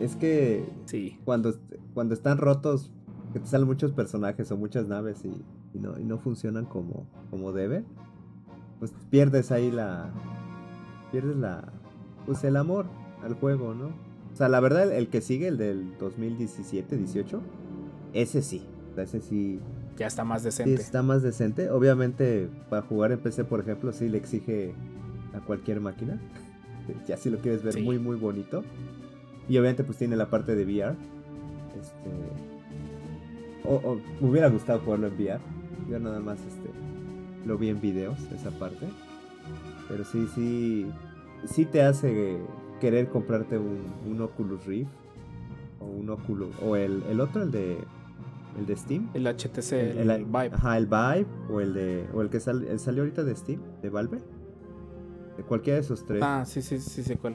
[0.00, 1.18] Es que Sí.
[1.26, 1.54] cuando,
[1.92, 2.90] cuando están rotos,
[3.34, 5.44] que te salen muchos personajes o muchas naves y,
[5.76, 7.84] y no, y no funcionan como, como deben,
[8.78, 10.08] pues pierdes ahí la.
[11.12, 11.70] Pierdes la.
[12.26, 12.86] Pues el amor
[13.22, 13.86] al juego, ¿no?
[14.32, 17.40] O sea, la verdad, el, que sigue, el del 2017-18,
[18.14, 18.66] ese sí.
[18.96, 19.60] ese sí,
[19.96, 20.74] Ya está más sí decente.
[20.74, 21.70] está más decente.
[21.70, 24.74] Obviamente, para jugar en PC, por ejemplo, sí le exige
[25.34, 26.20] a cualquier máquina.
[27.08, 27.80] Ya si lo quieres ver Sí.
[27.82, 28.62] muy, muy bonito.
[29.48, 30.94] Y obviamente, pues tiene la parte de VR.
[31.80, 32.10] Este.
[33.66, 35.40] O, o me hubiera gustado jugarlo en VR.
[35.88, 36.68] Yo nada más este,
[37.46, 38.86] lo vi en videos, esa parte.
[39.88, 40.86] Pero sí, sí.
[41.46, 42.38] Sí te hace
[42.80, 44.90] querer comprarte un, un Oculus Rift.
[45.80, 46.54] O un Oculus.
[46.62, 47.78] O el, el otro, el de.
[48.58, 49.10] El de Steam.
[49.14, 50.50] El HTC, el, El- Vive.
[50.52, 53.60] Ajá, el Vive o el de o el que sal- el salió ahorita de Steam,
[53.82, 54.20] de Valve.
[55.36, 56.22] De cualquiera de esos tres.
[56.22, 57.34] Ah, sí, sí, sí, sé cuál.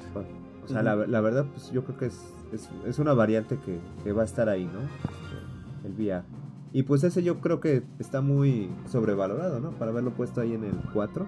[0.64, 3.80] O sea, la, la verdad, pues yo creo que es, es, es una variante que,
[4.04, 4.80] que va a estar ahí, ¿no?
[4.80, 6.24] Este, el VR.
[6.72, 9.72] Y pues ese yo creo que está muy sobrevalorado, ¿no?
[9.72, 11.28] Para haberlo puesto ahí en el 4.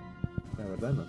[0.57, 1.03] La verdad, no.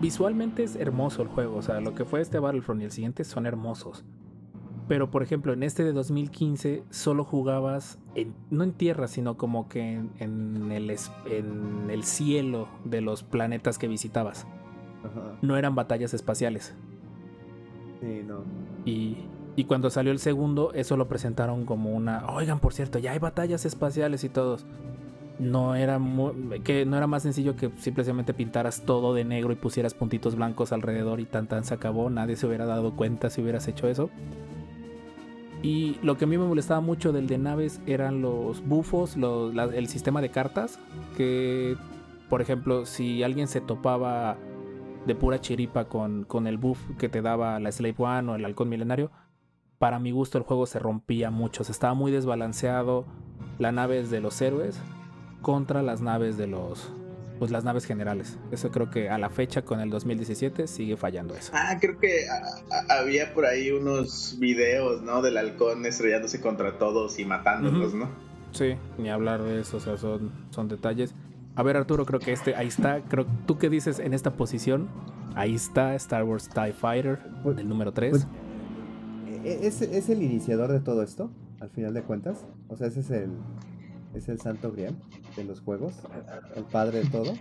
[0.00, 3.24] Visualmente es hermoso el juego, o sea, lo que fue este Battlefront y el siguiente
[3.24, 4.04] son hermosos.
[4.88, 9.68] Pero por ejemplo, en este de 2015 solo jugabas en- no en tierra, sino como
[9.68, 14.46] que en, en el, es- en el cielo de los planetas que visitabas.
[15.04, 15.38] Ajá.
[15.42, 16.74] No eran batallas espaciales.
[18.00, 18.42] Sí, no.
[18.84, 19.16] Y,
[19.56, 22.24] y cuando salió el segundo, eso lo presentaron como una.
[22.28, 24.66] Oigan, por cierto, ya hay batallas espaciales y todos.
[25.38, 26.00] No era,
[26.64, 30.72] que no era más sencillo que simplemente pintaras todo de negro y pusieras puntitos blancos
[30.72, 32.08] alrededor y tan tan se acabó.
[32.08, 34.08] Nadie se hubiera dado cuenta si hubieras hecho eso.
[35.62, 39.88] Y lo que a mí me molestaba mucho del de naves eran los bufos, el
[39.88, 40.78] sistema de cartas.
[41.16, 41.76] Que,
[42.30, 44.38] por ejemplo, si alguien se topaba
[45.06, 48.44] de pura chiripa con, con el buff que te daba la Slave One o el
[48.44, 49.10] Halcón Milenario,
[49.78, 51.62] para mi gusto el juego se rompía mucho.
[51.62, 53.04] Se estaba muy desbalanceado.
[53.58, 54.80] La nave es de los héroes
[55.46, 56.90] contra las naves de los.
[57.38, 58.36] Pues las naves generales.
[58.50, 61.52] Eso creo que a la fecha con el 2017 sigue fallando eso.
[61.54, 65.22] Ah, creo que a- a- había por ahí unos videos, ¿no?
[65.22, 67.94] Del halcón estrellándose contra todos y matándolos.
[67.94, 68.08] ¿no?
[68.50, 71.14] Sí, ni hablar de eso, o sea, son, son detalles.
[71.54, 73.02] A ver, Arturo, creo que este, ahí está.
[73.02, 74.88] Creo, ¿Tú qué dices en esta posición?
[75.36, 78.10] Ahí está Star Wars TIE Fighter, Pues- el número 3.
[78.10, 78.26] pues,
[79.44, 82.44] E- Es, es el iniciador de todo esto, al final de cuentas.
[82.68, 83.30] O sea, ese es el,
[84.16, 84.94] es el santo grial
[85.36, 85.94] de los juegos,
[86.54, 87.34] el padre de todo.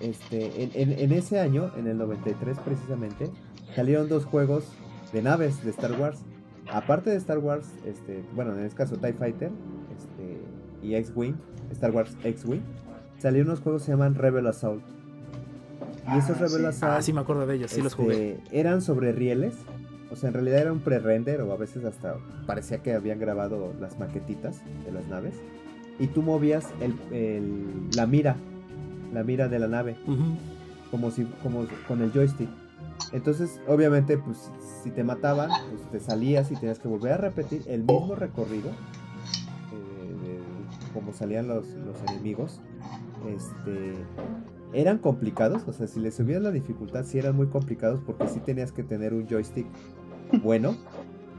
[0.00, 3.30] Este, en, en- en ese año, en el 93 precisamente,
[3.74, 4.64] salieron dos juegos
[5.12, 6.20] de naves de Star Wars.
[6.72, 9.50] Aparte de Star Wars, este, bueno, en este caso TIE Fighter
[9.96, 10.40] este,
[10.86, 11.34] y X-Wing,
[11.72, 12.62] Star Wars X-Wing,
[13.18, 14.82] salieron unos juegos que se llaman Rebel Assault.
[16.12, 16.64] Y esos Ah, Rebel sí.
[16.66, 18.32] Assault ah, sí, me acuerdo de ellos, sí los jugué.
[18.34, 19.54] este, Eran sobre rieles.
[20.10, 22.16] O sea, en realidad era un pre-render o a veces hasta
[22.46, 25.34] parecía que habían grabado las maquetitas de las naves.
[25.98, 28.36] Y tú movías el, el- la mira,
[29.12, 29.96] la mira de la nave,
[30.90, 32.48] como si como con el joystick.
[33.12, 34.50] Entonces, obviamente, pues
[34.82, 38.70] si te mataban, pues te salías y tenías que volver a repetir el mismo recorrido,
[38.70, 42.60] eh, de- como salían los, los enemigos.
[43.28, 43.94] Este,
[44.72, 48.40] eran complicados, o sea, si le subías la dificultad, sí eran muy complicados porque sí
[48.40, 49.66] tenías que tener un joystick
[50.42, 50.74] bueno.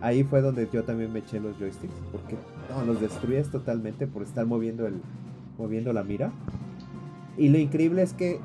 [0.05, 2.37] Ahí fue donde yo también me eché los joysticks, porque
[2.69, 5.01] no, los destruyes totalmente por estar moviendo el
[5.57, 6.31] moviendo la mira.
[7.39, 8.39] Y lo increíble es que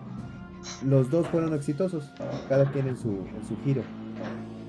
[0.83, 2.11] los dos fueron exitosos,
[2.49, 3.83] cada quien en su, en su giro.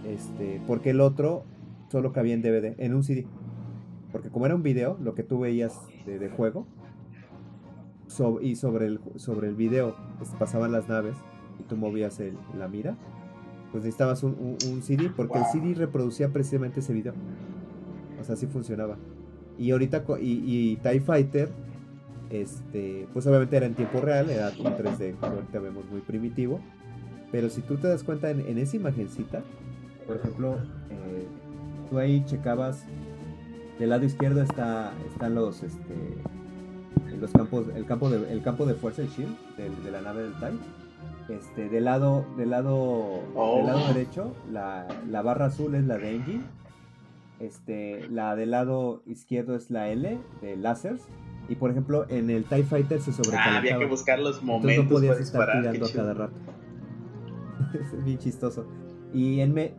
[0.05, 1.45] Este, porque el otro
[1.87, 3.25] solo cabía en DVD, en un CD.
[4.11, 6.67] Porque como era un video, lo que tú veías de, juego,
[8.41, 11.15] y sobre el, sobre el video pues, pasaban las naves
[11.57, 12.21] y tú movías
[12.57, 12.97] la mira,
[13.71, 17.13] pues necesitabas un, un- CD, porque el CD reproducía precisamente ese video.
[18.19, 18.97] O sea, así funcionaba.
[19.57, 20.25] Y ahorita, y,
[20.71, 21.49] y TIE Fighter,
[22.29, 26.59] este, pues obviamente era en tiempo real, era un 3D que ahorita vemos muy primitivo.
[27.31, 29.41] Pero si tú te das cuenta en, esa imagencita,
[30.05, 30.55] por ejemplo,
[30.89, 31.25] eh,
[31.89, 32.83] tú ahí checabas,
[33.79, 35.95] del lado izquierdo está, están los, este,
[37.19, 40.23] los campos, el campo de, el campo de fuerza, el shield, del- de, la nave
[40.23, 40.59] del TIE.
[41.37, 43.57] Este, del lado, del lado, Oh.
[43.57, 46.43] del lado derecho, la, la barra azul es la de engine.
[47.39, 51.01] Este, la del lado izquierdo es la L de lasers.
[51.49, 53.57] Y por ejemplo, en el TIE Fighter se Ah, sobrecalentaba.
[53.57, 55.61] había que buscar los Entonces momentos no podías para estar disparar.
[55.61, 56.33] tirando a cada rato.
[57.97, 58.65] es bien chistoso.
[59.13, 59.73] Y en me...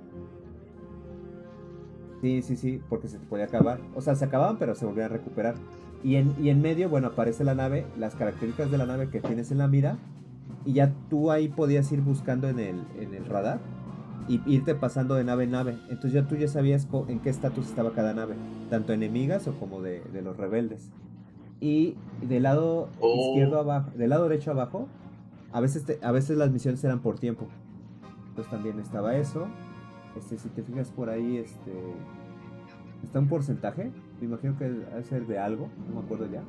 [2.20, 3.78] Sí, sí, sí, porque se te podía acabar.
[3.94, 5.54] O sea, se acababan, pero se volvían a recuperar.
[6.04, 9.20] Y en, y en medio, bueno, aparece la nave, las características de la nave que
[9.20, 9.96] tienes en la mira.
[10.64, 13.58] Y ya tú ahí podías ir buscando en el, en el radar
[14.28, 15.72] y irte pasando de nave en nave.
[15.90, 18.34] Entonces ya tú ya sabías en qué estatus estaba cada nave,
[18.70, 20.90] tanto enemigas o como de, de los rebeldes.
[21.60, 23.30] Y del lado Oh.
[23.30, 24.88] izquierdo abajo, del lado derecho abajo,
[25.52, 27.46] a veces, te- a veces las misiones eran por tiempo.
[28.28, 29.46] Entonces también estaba eso.
[30.16, 31.72] Este, si te fijas por ahí, este
[33.04, 33.90] está un porcentaje.
[34.20, 36.42] Me imagino que debe ser de algo, no me acuerdo ya.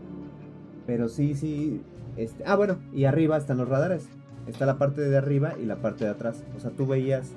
[0.85, 1.81] Pero sí, sí.
[2.17, 4.07] Este, ah, bueno, y arriba están los radares.
[4.47, 6.43] Está la parte de arriba y la parte de atrás.
[6.55, 7.31] O sea, tú veías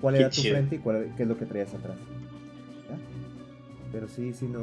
[0.00, 1.96] cuál Qué era tu frente y cuál, qué es lo que traías atrás.
[2.88, 2.96] ¿Ya?
[3.92, 4.60] Pero sí, sí, no.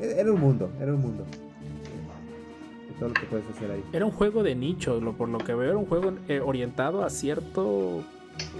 [0.00, 1.24] e- Era un mundo, era un mundo.
[2.88, 3.82] De todo lo que puedes hacer ahí.
[3.92, 7.04] Era un juego de nicho, lo, por lo que veo, era un juego eh, orientado
[7.04, 8.02] a cierto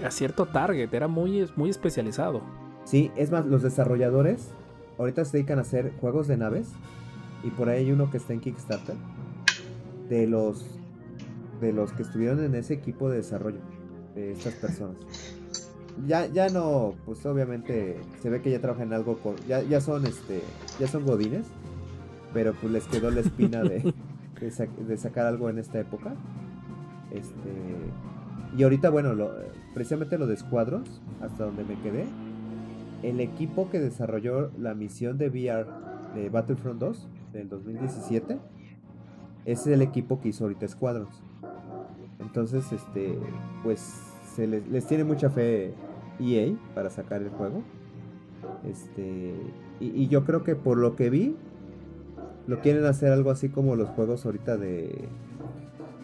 [0.05, 2.41] a cierto target, era muy, muy especializado.
[2.85, 4.49] Sí, es más, los desarrolladores
[4.97, 6.69] ahorita se dedican a hacer juegos de naves.
[7.43, 8.95] Y por ahí hay uno que está en Kickstarter.
[10.09, 10.65] De los.
[11.61, 13.59] De los que estuvieron en ese equipo de desarrollo.
[14.13, 14.97] De estas personas.
[16.05, 19.35] Ya, ya no, pues obviamente se ve que ya trabajan en algo con.
[19.47, 20.41] Ya, ya son este.
[20.79, 21.45] Ya son godines.
[22.33, 23.93] Pero pues les quedó la espina de,
[24.41, 26.13] de, sa- de sacar algo en esta época.
[27.11, 27.51] Este.
[28.57, 29.31] Y ahorita, bueno, lo-
[29.73, 32.05] precisamente lo de escuadros, hasta donde me quedé.
[33.03, 35.65] El equipo que desarrolló la misión de VR
[36.15, 38.37] de Battlefront 2 del 2017
[39.45, 41.21] ese es el equipo que hizo ahorita Squadrons.
[42.19, 43.17] Entonces, este,
[43.63, 43.79] pues
[44.35, 45.73] se les, les tiene mucha fe
[46.19, 47.61] EA para sacar el juego.
[48.67, 49.33] Este,
[49.79, 51.35] y, y yo creo que por lo que vi,
[52.47, 55.07] lo quieren hacer algo así como los juegos ahorita de.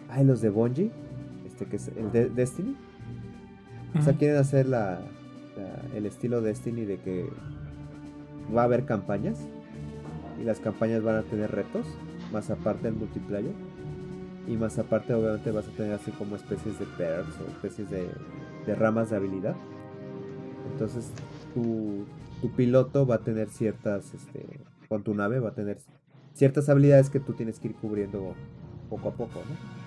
[0.08, 0.90] Ay, los de Bungie.
[1.46, 2.76] Este que es el de Destiny.
[3.98, 5.00] O sea, quieren hacer la,
[5.56, 7.28] la- el estilo Destiny de que
[8.54, 9.38] va a haber campañas
[10.40, 11.86] y las campañas van a tener retos,
[12.32, 13.54] más aparte el multiplayer.
[14.48, 18.08] Y más aparte obviamente vas a tener así como especies de perks o especies de,
[18.66, 19.54] de ramas de habilidad.
[20.72, 21.10] Entonces
[21.54, 22.04] tu,
[22.40, 24.44] tu piloto va a tener ciertas, este,
[24.88, 25.78] con tu nave va a tener
[26.34, 28.34] ciertas habilidades que tú tienes que ir cubriendo
[28.90, 29.82] poco a poco, ¿no?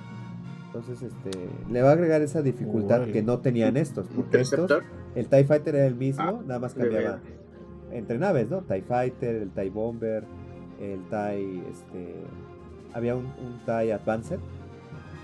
[0.68, 1.32] Entonces, este,
[1.72, 4.84] le va a agregar esa dificultad que no tenían estos, porque estos, Interceptor.
[5.16, 7.20] el TIE Fighter era el mismo, Ah, nada más cambiaba
[7.92, 8.62] entre naves, ¿no?
[8.62, 10.26] TIE Fighter, el TIE Bomber,
[10.80, 12.16] el TIE, este,
[12.94, 14.40] había un, un TIE Advanced,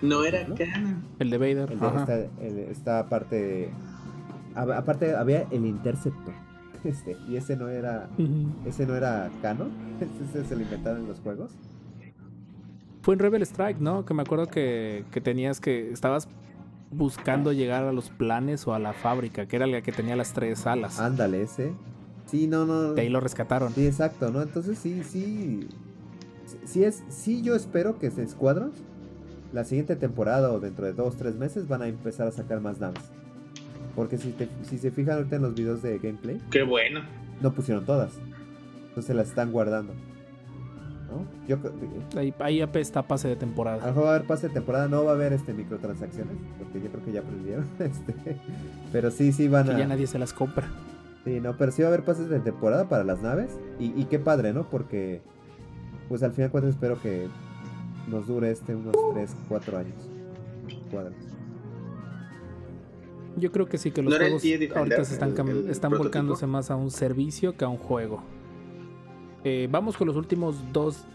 [0.02, 0.56] No era ¿No?
[0.56, 1.03] canon.
[1.19, 1.72] El de Vader.
[1.72, 3.69] el de esta, el- esta parte,
[4.56, 6.34] a- aparte había el Interceptor,
[6.84, 8.10] este, y ese no era,
[8.65, 9.72] ese no era canon,
[10.30, 11.52] ese se lo inventaron en los juegos.
[13.03, 14.06] Fue en Rebel Strike, ¿no?
[14.06, 15.91] Que me acuerdo que, que tenías que.
[15.91, 16.28] Estabas
[16.91, 20.34] buscando llegar a los planes o a la fábrica, que era la que tenía las
[20.34, 20.99] tres alas.
[20.99, 21.73] Ándale, ese.
[22.31, 22.93] Sí, no, no.
[22.93, 23.73] De ahí lo rescataron.
[23.73, 24.41] Sí, exacto, ¿no?
[24.41, 25.67] Entonces sí, sí.
[26.65, 28.75] Sí, es, sí yo espero que se Squadrons
[29.53, 32.79] la siguiente temporada o dentro de dos, tres meses van a empezar a sacar más
[32.79, 33.03] naves.
[33.95, 37.01] Porque si, te- si se fijan ahorita en los videos de gameplay, Qué bueno.
[37.41, 38.13] no pusieron todas.
[38.87, 39.93] Entonces las están guardando.
[41.11, 41.25] ¿No?
[41.47, 41.73] Yo creo-
[42.15, 43.85] Ahí, ahí apesta pase de a lo temporada.
[43.85, 46.89] mejor va a haber pase de temporada, no va a haber este microtransacciones, porque yo
[46.89, 47.65] creo que ya aprendieron.
[47.79, 48.37] Este,
[48.93, 49.77] pero sí, sí van Que a.
[49.79, 50.69] ya nadie se las compra.
[51.23, 53.60] Sí, no, pero sí va a haber pases de temporada para las naves.
[53.80, 54.69] Y, y qué padre, ¿no?
[54.69, 55.22] Porque,
[56.10, 57.27] pues al final cuentas espero que
[58.07, 60.10] nos dure este unos 3, 4 años.
[60.89, 61.14] Cuadros.
[63.38, 65.49] Yo creo que sí, que los ¿No era el juegos ahorita se están, el- cam-
[65.49, 66.03] el están prototipo?
[66.03, 68.22] volcándose más a un servicio que a un juego.
[69.43, 71.06] Eh, vamos con los últimos dos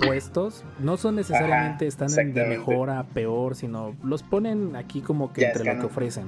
[0.00, 0.64] puestos.
[0.78, 5.32] No son necesariamente Ajá, están en de mejor a peor, sino los ponen aquí como
[5.32, 6.24] que Ya entre lo que ofrecen.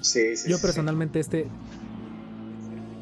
[0.00, 0.50] Sí, sí.
[0.50, 1.46] Yo sí, personalmente este...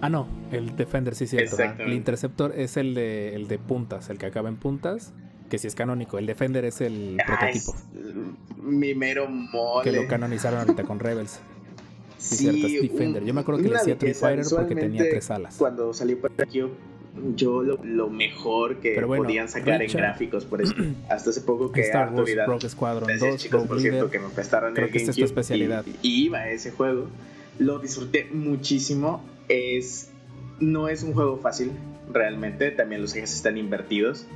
[0.01, 1.57] Ah, no, el Defender, sí, cierto.
[1.79, 5.13] El Interceptor es el de, el de puntas, el que acaba en puntas,
[5.51, 6.19] que sí es canónico.
[6.19, 7.19] El Defender es el.
[7.27, 9.83] Ay, prototipo, es mi mero mole.
[9.83, 11.41] que lo canonizaron ahorita con Rebels.
[12.19, 13.25] Sí, Sí, cierto, es Defender.
[13.25, 15.57] Yo me acuerdo que le decía belleza, Fighter porque tenía tres alas.
[15.59, 16.71] Cuando salió para Q,
[17.35, 20.01] yo lo, lo mejor que bueno, podían sacar Richard.
[20.01, 20.75] en gráficos, por eso.
[21.09, 24.11] Hasta hace poco que Star Wars Rogue Squadron Gracias, 2, chicos, Rogue por cierto, Leader.
[24.11, 25.85] que me prestaron Creo el que esta es tu GameCube especialidad.
[26.03, 27.09] Y, y iba a ese juego.
[27.59, 29.23] Lo disfruté muchísimo.
[29.49, 30.11] Es
[30.61, 31.73] no es un juego fácil,
[32.13, 32.71] realmente.
[32.71, 34.27] También los ejes están invertidos.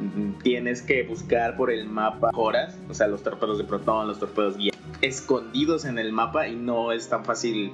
[0.00, 4.18] Mm, Tienes que buscar por el mapa horas, o sea, los torpedos de protón, los
[4.18, 7.72] torpedos guía, escondidos en el mapa y no es tan fácil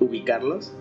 [0.00, 0.72] ubicarlos.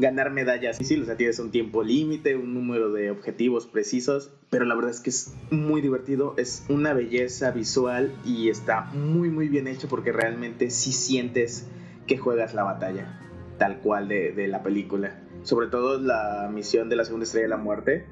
[0.00, 4.64] Ganar medallas, sí, o sea, tienes un tiempo límite, un número de objetivos precisos, pero
[4.64, 9.48] la verdad es que es muy divertido, es una belleza visual y está muy muy
[9.48, 11.68] bien hecho porque realmente sí sientes
[12.06, 13.20] que juegas la batalla,
[13.58, 15.20] tal cual de, de la película.
[15.42, 18.06] Sobre todo la misión de la segunda estrella de la muerte,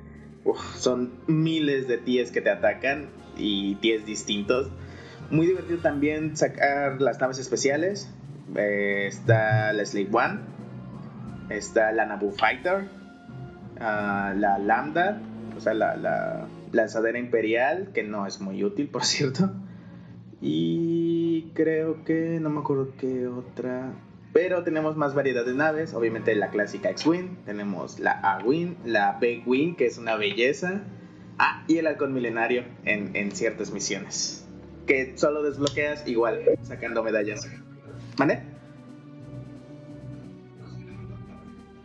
[0.45, 3.09] uf, son miles de tíes que te atacan
[3.39, 4.71] y tíes distintos.
[5.31, 8.13] Muy divertido también sacar las naves especiales.
[8.57, 10.41] Eh, está la Slave One,
[11.51, 12.89] está la Naboo Fighter,
[13.81, 15.21] ah, la Lambda,
[15.57, 19.51] o sea, la, la lanzadera imperial, que no es muy útil, por cierto.
[20.41, 23.93] Y creo que no me acuerdo qué otra.
[24.33, 25.95] Pero tenemos más variedad de naves.
[25.95, 27.45] Obviamente la clásica X-Wing.
[27.45, 30.83] Tenemos la A-Wing, la B-Wing, que es una belleza.
[31.39, 34.47] Ah, y el halcón milenario en, en ciertas misiones.
[34.87, 37.49] Que solo desbloqueas igual, sacando medallas.
[38.17, 38.43] ¿Vale?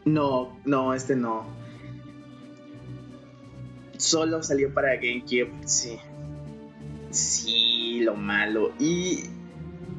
[0.06, 1.46] No, no, este no.
[3.98, 5.98] Solo salió para GameCube, sí.
[7.10, 8.72] Sí, lo malo.
[8.80, 9.24] Y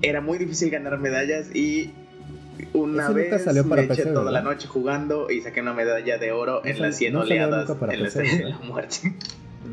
[0.03, 1.93] era muy difícil ganar medallas y
[2.73, 6.19] una vez salió para me eché PC, toda la noche jugando y saqué una medalla
[6.19, 9.15] de oro en las 100 no salió oleadas en la estrella de la muerte.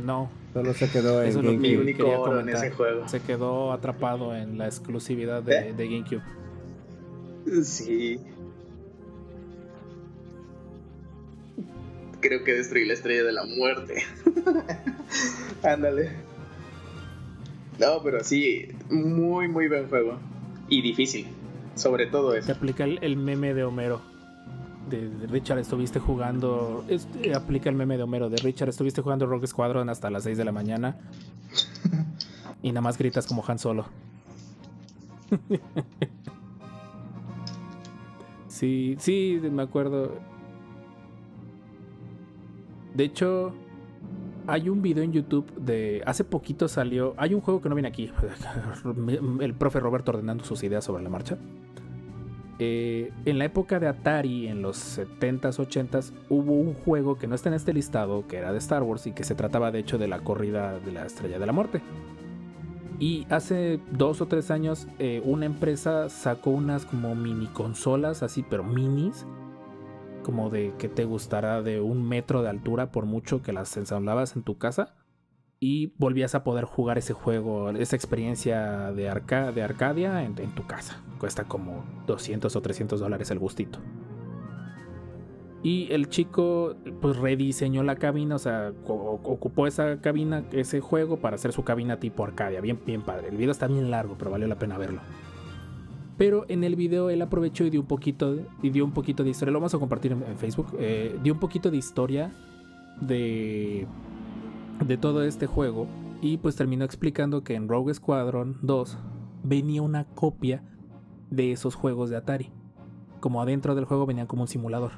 [0.06, 1.82] No, Solo se quedó en eso que Mi GameCube.
[1.82, 3.08] único quería oro en ese juego.
[3.08, 5.74] Se quedó atrapado en la exclusividad de, ¿Eh?
[5.74, 6.22] de GameCube.
[7.64, 8.20] Sí.
[12.22, 14.04] Creo que destruí la estrella de la muerte.
[15.64, 16.12] Ándale.
[17.80, 20.18] No, pero sí, muy, muy buen juego.
[20.70, 21.28] Y difícil.
[21.76, 22.52] Sobre todo Se eso.
[22.52, 24.02] aplica el, el meme de Homero.
[24.90, 26.84] De, de Richard, estuviste jugando.
[26.88, 28.30] este, aplica el meme de Homero.
[28.30, 30.98] De Richard, estuviste jugando Rogue Squadron hasta las 6 de la mañana.
[32.62, 33.86] Y nada más gritas como Han Solo.
[38.48, 40.20] sí, sí, me acuerdo.
[42.94, 43.54] De hecho,
[44.48, 46.02] hay un video en YouTube de.
[46.06, 47.14] Hace poquito salió.
[47.18, 48.12] Hay un juego que no viene aquí.
[49.40, 51.38] El profe Roberto ordenando sus ideas sobre la marcha.
[52.64, 57.34] Eh, en la época de Atari, en los 70s, 80s, hubo un juego que no
[57.34, 59.98] está en este listado, que era de Star Wars y que se trataba de hecho
[59.98, 61.82] de la corrida de la Estrella de la Muerte.
[63.00, 68.46] Y hace dos o tres años eh, una empresa sacó unas como mini consolas, así,
[68.48, 69.26] pero minis,
[70.22, 74.36] como de que te gustará de un metro de altura por mucho que las ensamblabas
[74.36, 74.96] en tu casa.
[75.60, 80.56] Y volvías a poder jugar ese juego, esa experiencia de, arca de Arcadia en, en
[80.56, 81.04] tu casa.
[81.20, 83.78] Cuesta como 200 o 300 dólares el gustito.
[85.64, 91.36] Y el chico pues rediseñó la cabina, o sea, ocupó esa cabina, ese juego para
[91.36, 92.62] hacer su cabina tipo Arcadia.
[92.62, 93.28] Bien, bien padre.
[93.28, 95.02] El video está bien largo, pero valió la pena verlo.
[96.22, 99.32] Pero en el video él aprovechó y dio un poquito, y dio un poquito de
[99.32, 99.52] historia.
[99.52, 100.68] Lo vamos a compartir en, Facebook.
[100.78, 102.32] eh, dio un poquito de historia
[103.00, 103.88] de,
[104.86, 105.88] de todo este juego.
[106.22, 109.00] Y pues terminó explicando que en Rogue Squadron 2
[109.42, 110.64] venía una copia
[111.32, 112.52] de esos juegos de Atari.
[113.20, 114.92] Como adentro del juego venían como un simulador.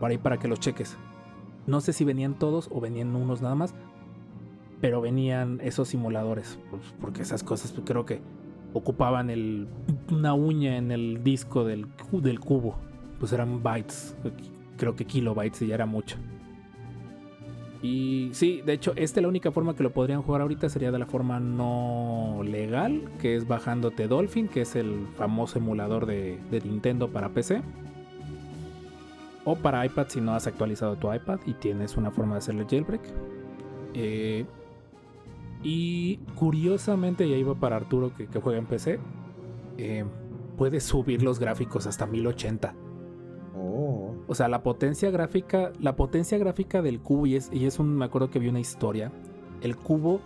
[0.00, 0.98] Para ahí para que los cheques.
[1.66, 3.74] No sé si venían todos o venían unos nada más.
[4.82, 6.58] Pero venían esos simuladores.
[6.70, 8.20] pues, porque esas cosas pues, creo que
[8.72, 9.68] ocupaban el,
[10.10, 12.76] una uña en el disco del, del cubo.
[13.18, 14.16] Pues eran bytes.
[14.76, 16.16] Creo que kilobytes y ya era mucho.
[17.82, 20.98] Y sí, de hecho, esta la única forma que lo podrían jugar ahorita sería de
[20.98, 26.60] la forma no legal, que es bajándote Dolphin, que es el famoso emulador de, de
[26.60, 27.62] Nintendo para PC.
[29.44, 32.66] O para iPad si no has actualizado tu iPad y tienes una forma de hacerle
[32.68, 33.02] jailbreak.
[33.94, 34.44] Eh,
[35.62, 38.98] y curiosamente, y ahí va para Arturo que, que juega en PC,
[39.76, 40.04] eh,
[40.56, 42.74] puedes subir los gráficos hasta 1080.
[43.56, 44.14] Oh.
[44.26, 47.96] O sea, la potencia gráfica, la potencia gráfica del cubo, y es, y es un,
[47.96, 49.12] me acuerdo que vi una historia,
[49.62, 50.20] el cubo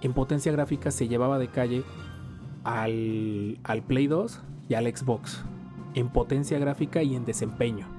[0.00, 1.82] en potencia gráfica se llevaba de calle
[2.64, 5.44] al, al Play 2 y al Xbox,
[5.94, 7.97] en potencia gráfica y en desempeño.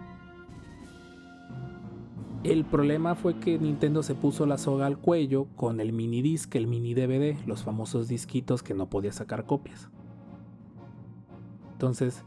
[2.43, 6.55] El problema fue que Nintendo se puso la soga al cuello con el mini disc,
[6.55, 9.89] el mini DVD, los famosos disquitos que no podía sacar copias.
[11.73, 12.23] Entonces,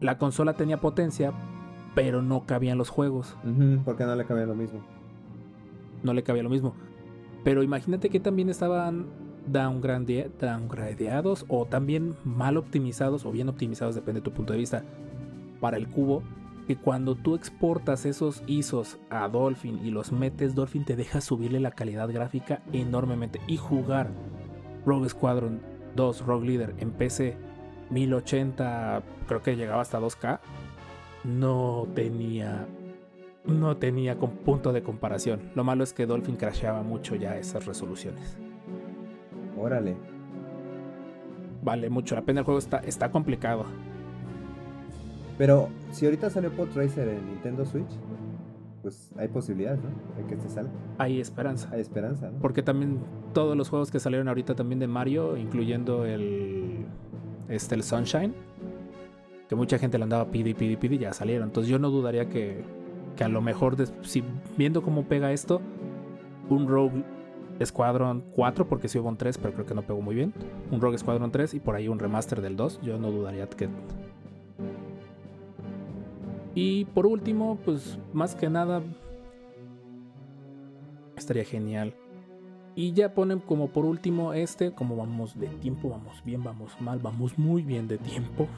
[0.00, 1.32] la consola tenía potencia,
[1.94, 3.36] pero no cabían los juegos.
[3.44, 4.80] Ujú, ¿Por qué no le cambia lo mismo?
[6.02, 6.74] No le cabía lo mismo.
[7.44, 9.06] Pero imagínate que también estaban
[9.50, 14.84] downgrade- downgradeados o también mal optimizados o bien optimizados, depende de tu punto de vista,
[15.60, 16.22] para el cubo.
[16.68, 21.58] Que cuando tú exportas esos ISOs a Dolphin y los metes, Dolphin te deja subirle
[21.58, 23.40] la calidad gráfica enormemente.
[23.48, 24.10] Y jugar
[24.86, 25.60] Rogue Squadron
[25.96, 27.36] 2 Rogue Leader en PC
[27.90, 30.40] 1080, creo que llegaba hasta 2K,
[31.24, 32.68] no tenía
[33.44, 35.50] no tenía con punto de comparación.
[35.54, 38.36] Lo malo es que Dolphin crasheaba mucho ya esas resoluciones.
[39.58, 39.96] Órale.
[41.62, 43.64] Vale mucho la pena el juego, está, está complicado.
[45.38, 47.90] Pero si ahorita salió Pod Racer en Nintendo Switch,
[48.82, 49.90] pues hay posibilidades, ¿no?
[50.20, 50.70] De que este salga.
[50.98, 51.68] Hay esperanza.
[51.72, 52.38] Hay esperanza, ¿no?
[52.40, 52.98] Porque también
[53.32, 56.86] todos los juegos que salieron ahorita también de Mario, incluyendo el,
[57.48, 58.34] este, el Sunshine,
[59.48, 61.48] que mucha gente le andaba pide y pide y pide, y ya salieron.
[61.48, 62.64] Entonces yo no dudaría que,
[63.16, 64.24] que a lo mejor, si
[64.56, 65.60] viendo cómo pega esto,
[66.50, 67.04] un Rogue
[67.64, 70.32] Squadron 4, porque sí hubo un 3, pero creo que no pegó muy bien.
[70.70, 73.68] Un Rogue Squadron 3 y por ahí un remaster del 2, yo no dudaría que...
[76.60, 78.82] Y por último, pues más que nada,
[81.16, 81.94] estaría genial.
[82.74, 86.98] Y ya ponen como por último este, como vamos de tiempo, vamos bien, vamos mal,
[86.98, 88.48] vamos muy bien de tiempo.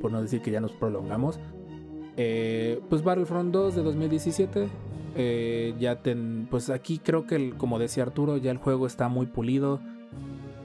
[0.00, 1.38] Por no decir que ya nos prolongamos.
[2.16, 4.68] Eh, pues Battlefront 2 de 2017.
[5.16, 9.26] eh, ya ten, pues aquí creo que como decía Arturo, ya el juego está muy
[9.26, 9.80] pulido.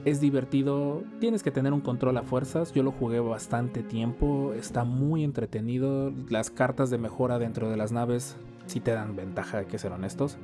[0.04, 1.04] Es divertido.
[1.20, 2.72] Tienes que tener un control a fuerzas.
[2.72, 4.52] Yo lo jugué bastante tiempo.
[4.54, 6.12] Está muy entretenido.
[6.28, 9.92] Las cartas de mejora dentro de las naves sí te dan ventaja, hay que ser
[9.92, 10.38] honestos.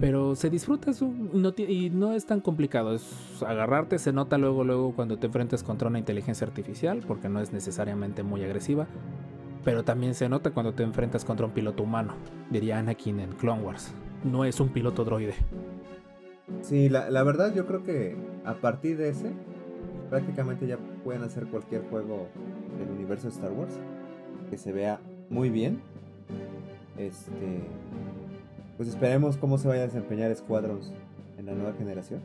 [0.00, 0.92] Pero se disfruta
[1.32, 2.94] no y no es tan complicado.
[2.94, 7.40] Es agarrarte, se nota luego, luego cuando te enfrentas contra una inteligencia artificial, porque no
[7.40, 8.86] es necesariamente muy agresiva.
[9.64, 12.14] Pero también se nota cuando te enfrentas contra un piloto humano,
[12.50, 13.92] diría Anakin en Clone Wars.
[14.24, 15.34] No es un piloto droide.
[16.62, 19.32] Sí, la, la verdad yo creo que a partir de ese,
[20.10, 22.28] prácticamente ya pueden hacer cualquier juego
[22.78, 23.78] del universo de Star Wars
[24.50, 25.00] que se vea
[25.30, 25.80] muy bien.
[26.96, 27.60] Este,
[28.76, 30.92] pues esperemos cómo se vaya a desempeñar Squadrons
[31.38, 32.20] en la nueva generación.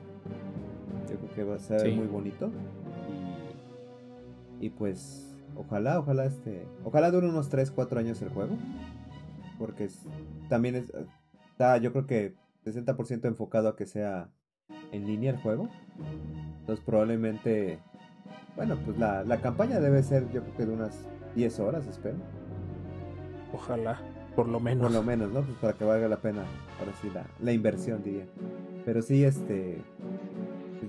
[1.09, 1.91] Yo creo que va a ser Sí.
[1.91, 2.49] muy bonito
[4.61, 8.55] y, y pues ojalá, ojalá este, ojalá dure unos 3, 4 años el juego,
[9.59, 10.01] porque es-
[10.49, 10.91] también es,
[11.51, 12.33] está, yo creo que
[12.63, 14.29] 60% enfocado a que sea
[14.91, 15.69] en línea el juego.
[16.59, 17.79] Entonces probablemente,
[18.55, 22.17] bueno, pues la, la campaña debe ser yo creo que de unas 10 horas, espero.
[23.53, 24.01] Ojalá,
[24.35, 24.83] por lo menos.
[24.83, 25.41] Por lo menos, ¿no?
[25.41, 26.43] Pues para que valga la pena,
[26.79, 28.25] ahora sí, la, la inversión, diría.
[28.85, 29.81] Pero sí, este,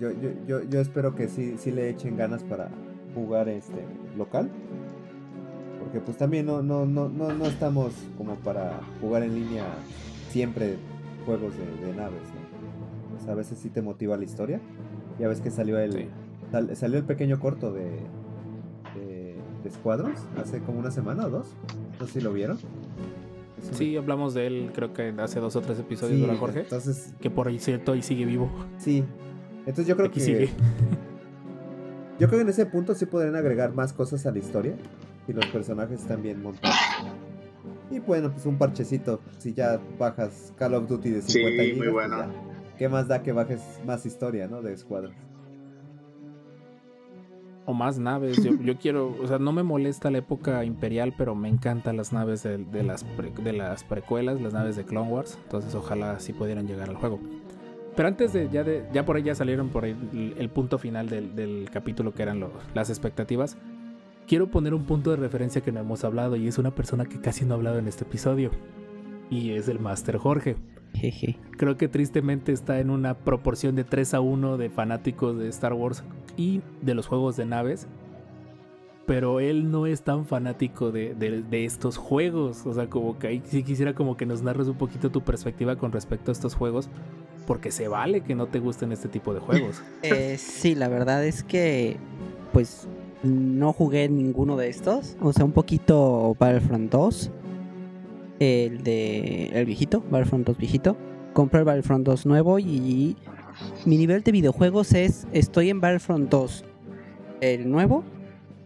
[0.00, 2.70] yo, yo, yo, yo espero que sí, sí le echen ganas para
[3.14, 3.84] jugar este
[4.16, 4.50] local.
[5.78, 9.64] Porque pues también no, no, no, no, no estamos como para jugar en línea
[10.30, 10.78] siempre
[11.24, 13.14] juegos de, de naves, ¿no?
[13.16, 14.60] Pues a veces sí te motiva la historia.
[15.18, 16.08] Ya ves que salió el, Sí.
[16.50, 18.00] sal- salió el pequeño corto de,
[18.96, 21.46] de, de Squadrons hace como una semana o dos.
[22.00, 22.58] No sé si lo vieron.
[23.72, 26.60] Sí, hablamos de él creo que hace dos o tres episodios, Sí, ¿verdad, Jorge?
[26.60, 28.50] Entonces, Que por ahí cierto y sigue vivo.
[28.78, 29.04] sí.
[29.60, 30.48] Entonces yo creo Aquí que sigue.
[32.18, 34.74] yo creo que en ese punto sí podrían agregar más cosas a la historia
[35.26, 36.76] y los personajes están bien montados.
[37.90, 41.86] Y bueno, pues un parchecito, si ya bajas Call of Duty de 50 Sí, muy
[41.88, 42.76] gigas, pues ya.
[42.78, 44.62] ¿Qué más da que bajes más historia, no?
[44.62, 45.12] De Squadron.
[47.66, 48.42] O más naves.
[48.44, 52.12] Yo, yo quiero, o sea, no me molesta la época imperial, pero me encantan las
[52.12, 55.38] naves de, de las, pre- de las precuelas, las naves de Clone Wars.
[55.44, 57.20] Entonces ojalá sí pudieran llegar al juego.
[57.96, 60.78] Pero antes de ya, de, ya por ahí ya salieron por ahí el, el punto
[60.78, 63.56] final del, del capítulo que eran lo- las expectativas.
[64.26, 67.20] Quiero poner un punto de referencia que no hemos hablado y es una persona que
[67.20, 68.50] casi no ha hablado en este episodio.
[69.30, 70.56] Y es el Master Jorge.
[70.94, 71.36] Jeje.
[71.56, 75.72] Creo que tristemente está en una proporción de 3 a 1 de fanáticos de Star
[75.74, 76.04] Wars
[76.36, 77.86] y de los juegos de naves.
[79.06, 82.64] Pero él no es tan fanático de, de- de estos juegos.
[82.64, 85.76] O sea, como que ahí sí quisiera como que nos narres un poquito tu perspectiva
[85.76, 86.88] con respecto a estos juegos.
[87.46, 89.82] Porque se vale que no te gusten este tipo de juegos.
[90.02, 91.96] Eh, sí, la verdad es que
[92.54, 92.88] pues
[93.24, 95.16] no jugué ninguno de estos.
[95.20, 97.30] O sea, un poquito Battlefront 2.
[98.40, 100.96] El de el viejito, Battlefront 2 viejito.
[101.32, 103.16] Compré el Battlefront 2 nuevo y
[103.84, 106.64] mi nivel de videojuegos es estoy en Battlefront 2
[107.40, 108.04] el nuevo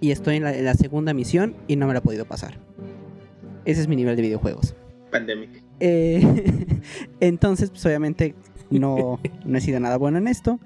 [0.01, 2.59] y estoy en la, en la segunda misión y no me la he podido pasar.
[3.65, 4.75] Ese es mi nivel de videojuegos.
[5.11, 5.63] Pandemic.
[5.81, 6.81] Eh,
[7.21, 8.35] entonces, pues obviamente
[8.71, 10.59] no, no he sido nada bueno en esto.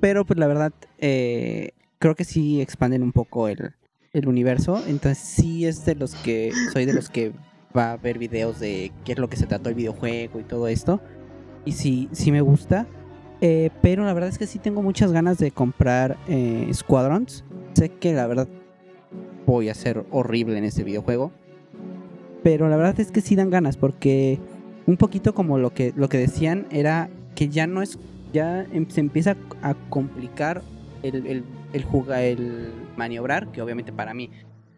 [0.00, 3.72] Pero pues la verdad, eh, creo que sí expanden un poco el,
[4.12, 4.82] el universo.
[4.86, 7.32] Entonces sí es de los que, soy de los que
[7.76, 10.68] va a ver videos de qué es lo que se trató el videojuego y todo
[10.68, 11.00] esto.
[11.64, 12.86] Y sí, sí me gusta.
[13.40, 17.44] Eh, pero la verdad es que sí tengo muchas ganas de comprar eh, Squadrons.
[17.74, 18.48] Sé que la verdad
[19.46, 21.32] voy a ser horrible en este videojuego.
[22.42, 24.38] Pero la verdad es que sí dan ganas porque
[24.86, 27.98] un poquito como lo que, lo que decían era que ya no es,
[28.32, 30.62] ya em- se empieza a complicar
[31.04, 34.30] el, el, el juga- el maniobrar, que obviamente para mí,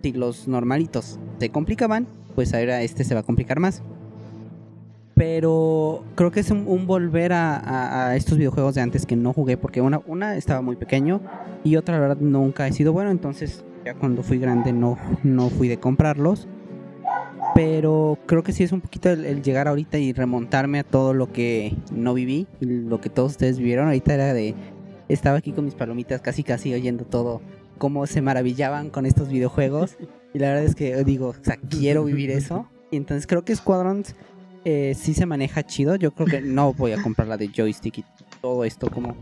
[0.03, 3.83] si los normalitos se complicaban, pues ahora este se va a complicar más.
[5.15, 9.81] Pero creo que es un, volver a, estos videojuegos de antes que no jugué, porque
[9.81, 11.23] una, una estaba muy pequeño
[11.65, 15.49] y otra la verdad nunca he sido bueno, entonces ya cuando fui grande no, no
[15.49, 16.47] fui de comprarlos.
[17.55, 21.15] Pero creo que sí es un poquito el, el llegar ahorita y remontarme a todo
[21.15, 23.87] lo que no viví, lo que todos ustedes vivieron.
[23.87, 24.55] Ahorita era de.
[25.09, 27.41] Estaba aquí con mis palomitas, casi casi oyendo todo,
[27.79, 29.97] cómo se maravillaban con estos videojuegos.
[30.35, 32.69] Y la verdad es que digo, o sea, quiero vivir eso.
[32.91, 34.15] Y entonces creo que Squadrons
[34.65, 35.97] eh, sí se maneja chido.
[35.97, 38.05] Yo creo que no voy a comprar la de joystick y
[38.41, 39.17] todo esto como,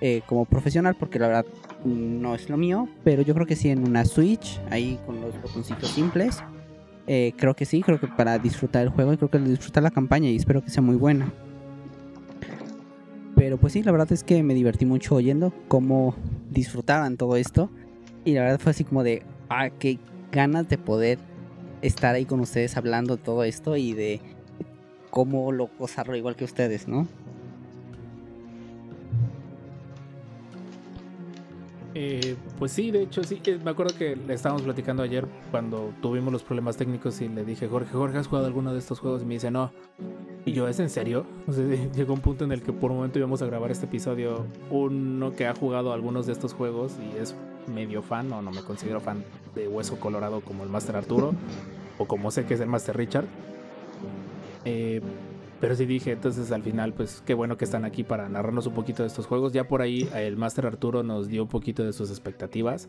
[0.00, 1.46] eh, como profesional, porque la verdad
[1.84, 2.88] no es lo mío.
[3.04, 6.42] Pero yo creo que sí en una Switch, ahí con los botoncitos simples.
[7.06, 9.90] Eh, creo que sí, creo que para disfrutar el juego y creo que disfrutar la
[9.90, 11.32] campaña y espero que sea muy buena.
[13.38, 16.16] Pero pues sí, la verdad es que me divertí mucho oyendo cómo
[16.50, 17.70] disfrutaban todo esto.
[18.24, 20.00] Y la verdad fue así como de, ah, qué
[20.32, 21.20] ganas de poder
[21.80, 24.20] estar ahí con ustedes hablando todo esto y de
[25.10, 27.06] cómo lo gozarlo igual que ustedes, ¿no?
[32.00, 36.32] Eh, pues sí, de hecho sí, me acuerdo que le estábamos platicando ayer cuando tuvimos
[36.32, 39.22] los problemas técnicos y le dije, Jorge, Jorge, ¿has jugado alguno de estos juegos?
[39.22, 39.72] Y me dice, no.
[40.44, 41.26] Y yo, ¿es en serio?
[41.48, 41.64] O sea,
[41.96, 45.32] llegó un punto en el que por un momento íbamos a grabar este episodio, uno
[45.32, 47.34] que ha jugado algunos de estos juegos y es
[47.66, 49.24] medio fan, o no me considero fan
[49.56, 51.34] de Hueso Colorado como el Master Arturo,
[51.98, 53.26] o como sé que es el Master Richard.
[54.64, 55.00] Eh,
[55.60, 58.74] pero sí dije, entonces al final, pues qué bueno que están aquí para narrarnos un
[58.74, 59.52] poquito de estos juegos.
[59.52, 62.88] Ya por ahí el Master Arturo nos dio un poquito de sus expectativas.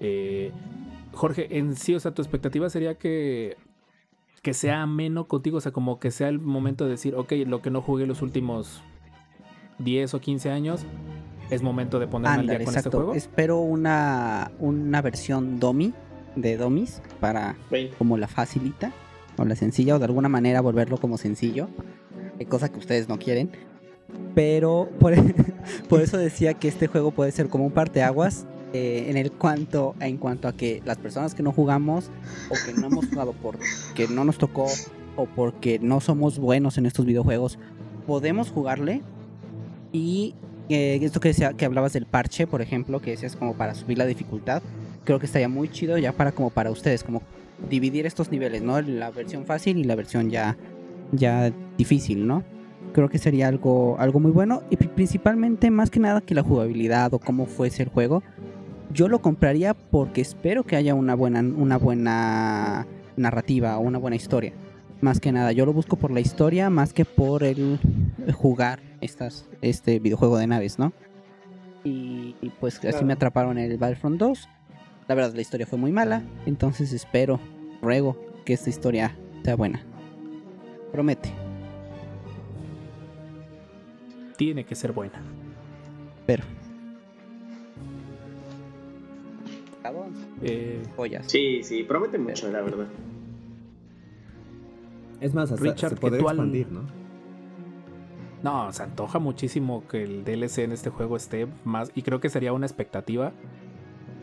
[0.00, 0.50] Eh,
[1.12, 3.56] Jorge, en sí, o sea, tu expectativa sería que,
[4.42, 7.62] que sea ameno contigo, o sea, como que sea el momento de decir, ok, lo
[7.62, 8.82] que no jugué los últimos
[9.78, 10.84] 10 o 15 años,
[11.50, 13.14] es momento de ponerme al Ándale, día con este juego.
[13.14, 15.94] Espero una, una versión DOMI
[16.34, 17.96] de DOMIS para 20.
[17.96, 18.92] como la facilita
[19.36, 21.68] o la sencilla o de alguna manera volverlo como sencillo,
[22.48, 23.50] cosa que ustedes no quieren.
[24.34, 25.14] Pero por,
[25.88, 29.94] por eso decía que este juego puede ser como un parteaguas eh, en el cuanto
[30.00, 32.10] en cuanto a que las personas que no jugamos
[32.50, 34.66] o que no hemos jugado porque no nos tocó
[35.14, 37.56] o porque no somos buenos en estos videojuegos
[38.04, 39.02] podemos jugarle
[39.92, 40.34] y
[40.70, 43.96] eh, esto que decía que hablabas del parche por ejemplo que decías como para subir
[43.96, 44.60] la dificultad
[45.04, 47.22] creo que estaría muy chido ya para como para ustedes como
[47.68, 50.56] dividir estos niveles no la versión fácil y la versión ya
[51.12, 52.42] ya difícil no
[52.92, 54.62] creo que sería algo algo muy bueno.
[54.70, 58.22] Y pri- principalmente más que nada que la jugabilidad o cómo fuese el juego
[58.92, 62.86] yo lo compraría porque espero que haya una buena una buena
[63.16, 64.52] narrativa o una buena historia.
[65.00, 67.78] Más que nada yo lo busco por la historia más que por el
[68.32, 70.92] jugar estas este videojuego de naves no
[71.84, 74.48] y, y pues así me atraparon en el Battlefront 2
[75.08, 77.38] la verdad la historia fue muy mala entonces espero
[77.84, 79.84] ruego que esta historia sea buena
[80.90, 81.30] promete
[84.36, 85.22] Tiene que ser buena.
[86.26, 86.42] pero
[90.42, 92.86] Eh, joyas Sí, sí, promete mucho, la verdad.
[95.20, 96.82] Es más, hasta Richard, se que al- expandir, ¿no?
[98.42, 101.90] No, se antoja muchísimo que el DLC en este juego esté más.
[101.94, 103.32] Y creo que sería una expectativa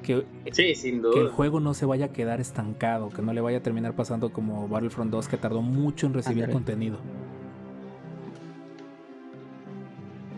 [0.02, 3.41] que, Sí, sin que el juego no se vaya a quedar estancado, que no le
[3.41, 6.98] vaya a terminar pasando como Battlefront 2, que tardó mucho en recibir contenido.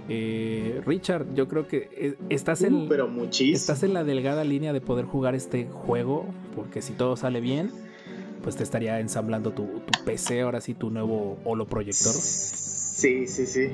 [0.10, 2.74] Eh, Richard, yo creo que eh, estás en.
[2.74, 3.56] Uh, pero muchísimo.
[3.56, 6.26] Estás en la delgada línea de poder jugar este juego,
[6.56, 7.72] porque si todo sale bien,
[8.44, 12.14] pues te estaría ensamblando tu, tu PC, ahora sí, tu nuevo holo proyector.
[12.14, 13.72] Sí, sí, sí.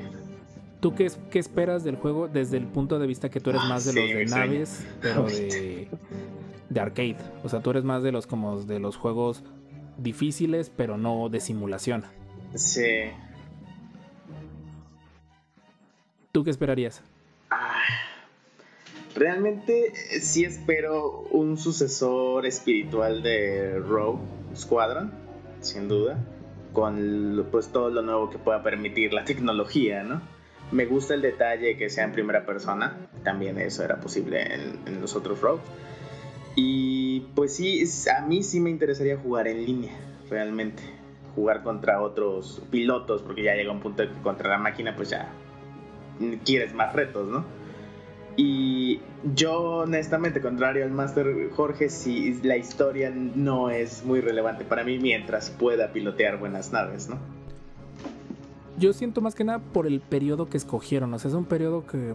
[0.80, 3.68] ¿Tú qué, qué esperas del juego desde el punto de vista que tú eres Ah,
[3.68, 4.46] más de sí, los de sueño.
[4.46, 5.88] naves, pero de,
[6.70, 7.16] de arcade?
[7.44, 9.42] O sea, tú eres más de los como de los juegos
[9.98, 12.04] difíciles, pero no de simulación.
[12.54, 13.10] Sí.
[16.32, 17.02] ¿Tú qué esperarías?
[17.50, 17.82] Ah,
[19.14, 24.20] realmente eh, sí espero un sucesor espiritual de Rogue
[24.54, 25.12] Squadron,
[25.60, 26.24] sin duda,
[26.72, 30.22] con pues todo lo nuevo que pueda permitir la tecnología, ¿no?
[30.72, 35.16] Me gusta el detalle que sea en primera persona, también eso era posible en, los
[35.16, 35.62] otros Rogue.
[36.54, 37.84] Y pues sí,
[38.16, 39.92] a mí sí me interesaría jugar en línea,
[40.28, 40.82] realmente.
[41.34, 45.32] Jugar contra otros pilotos, porque ya llega un punto que contra la máquina pues ya
[46.44, 47.44] quieres más retos, ¿no?
[48.36, 49.00] Y
[49.34, 54.98] yo, honestamente, contrario al Master Jorge, si la historia no es muy relevante para mí
[54.98, 57.18] mientras pueda pilotear buenas naves, ¿no?
[58.80, 61.14] Yo siento más que nada por el periodo que escogieron.
[61.14, 62.14] O sea, es un periodo que.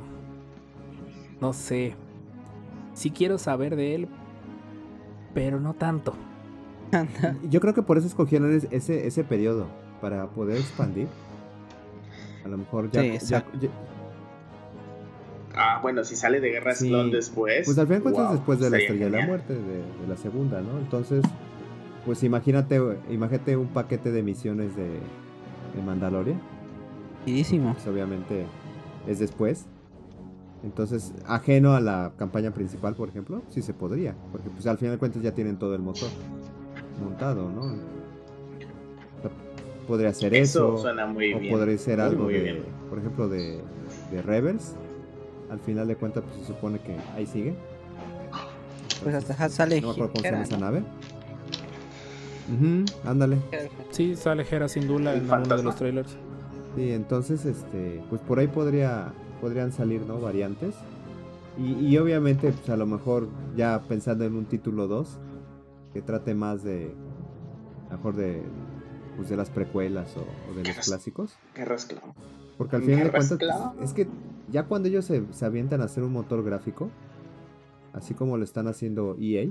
[1.39, 1.95] No sé.
[2.93, 4.07] Sí quiero saber de él,
[5.33, 6.13] pero no tanto.
[7.49, 9.67] Yo creo que por eso escogieron es- ese, ese periodo,
[10.01, 11.07] para poder expandir.
[12.43, 13.01] A lo mejor ya...
[13.01, 13.69] Sí, ya- ya-
[15.57, 16.89] Ah, bueno, si sale de Guerra Sí.
[16.89, 17.65] Clon después.
[17.65, 19.25] pues al final de cuentas wow, después de la Estrella de la.
[19.25, 20.77] Muerte, de, de la segunda, ¿no?
[20.79, 21.23] Entonces,
[22.05, 22.79] pues imagínate,
[23.09, 24.83] imagínate un paquete de misiones de,
[25.75, 26.41] de Mandalorian.
[27.26, 27.73] Chidísimo.
[27.73, 28.45] Pues obviamente
[29.07, 29.65] es después.
[30.64, 34.15] Entonces, ajeno a la campaña principal, por ejemplo, sí se podría.
[34.31, 36.10] Porque pues al final de cuentas ya tienen todo el motor
[37.03, 37.61] montado, ¿no?
[37.61, 39.31] O sea,
[39.88, 40.77] podría ser Eso eso.
[40.81, 41.53] suena muy o bien.
[41.53, 42.64] podría ser Muy, algo muy de, bien.
[42.89, 43.61] por ejemplo, de,
[44.11, 44.76] de Rebels.
[45.52, 47.53] Al final de cuentas, pues se supone que ahí sigue.
[49.03, 49.81] Pues hasta sale.
[49.81, 50.84] No me acuerdo cómo se llama esa nave.
[52.52, 53.38] Ujú, ándale.
[53.91, 56.18] Sí, sale Hera sin duda El en uno de los trailers.
[56.76, 60.19] Sí, entonces, este, pues por ahí podría, podrían salir, ¿no?
[60.19, 60.76] Variantes.
[61.57, 65.18] Y, y obviamente, pues a lo mejor ya pensando en un título 2,
[65.93, 66.93] que trate más de,
[67.88, 68.43] a lo mejor de,
[69.15, 71.38] pues de las precuelas o, o de los clásicos.
[71.56, 72.14] Guerras Clown.
[72.57, 74.07] Porque al final de cuentas, pues, es que
[74.52, 76.89] ya cuando ellos se, se avientan a hacer un motor gráfico,
[77.93, 79.47] así como lo están haciendo EA,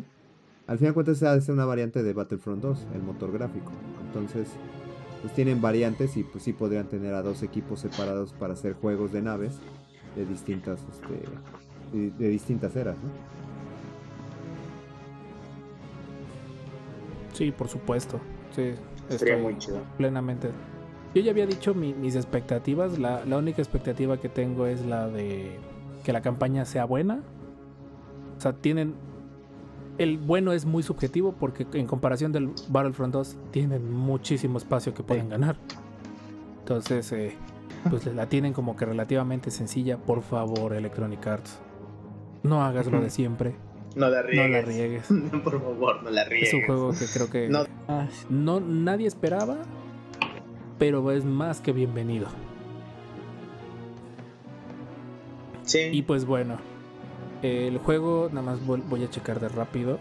[0.67, 3.73] al final de cuentas se hace una variante de Battlefront 2, el motor gráfico.
[4.07, 4.49] Entonces,
[5.25, 9.11] pues tienen variantes y pues sí podrían tener a dos equipos separados para hacer juegos
[9.11, 9.59] de naves
[10.17, 13.09] de distintas, este, de, de distintas eras, ¿no?
[17.33, 18.21] Sí, por supuesto.
[18.55, 18.73] Sí,
[19.17, 19.79] Sería muy chido.
[19.97, 20.51] plenamente.
[21.15, 22.99] Yo ya había dicho mi- mis expectativas.
[22.99, 25.57] La, la única expectativa que tengo es la de
[26.05, 27.23] que la campaña sea buena.
[28.37, 28.95] O sea, tienen.
[29.99, 35.03] El bueno es muy subjetivo porque en comparación del Battlefront 2 tienen muchísimo espacio que
[35.03, 35.57] pueden ganar.
[36.61, 37.37] Entonces, eh,
[37.91, 39.97] pues la tienen como que relativamente sencilla.
[39.99, 41.59] Por favor, Electronic Arts.
[42.43, 43.55] No hagas lo de siempre.
[43.95, 44.51] No la No riegues.
[44.51, 45.07] la riegues.
[45.45, 46.49] Por favor, no la riegues.
[46.49, 47.65] Es un juego que creo que No.
[48.29, 49.59] No nadie esperaba,
[50.79, 52.27] pero es más que bienvenido.
[55.63, 55.79] Sí.
[55.93, 56.59] Y pues bueno,
[57.45, 59.99] el juego, nada más voy a checar de rápido.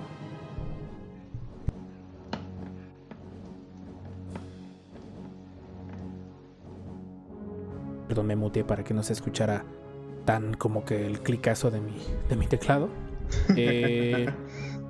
[8.07, 9.65] Perdón, me muteé para que no se escuchara
[10.24, 11.98] tan como que el clicazo de mi,
[12.30, 12.90] de mi teclado.
[13.57, 14.28] Eh,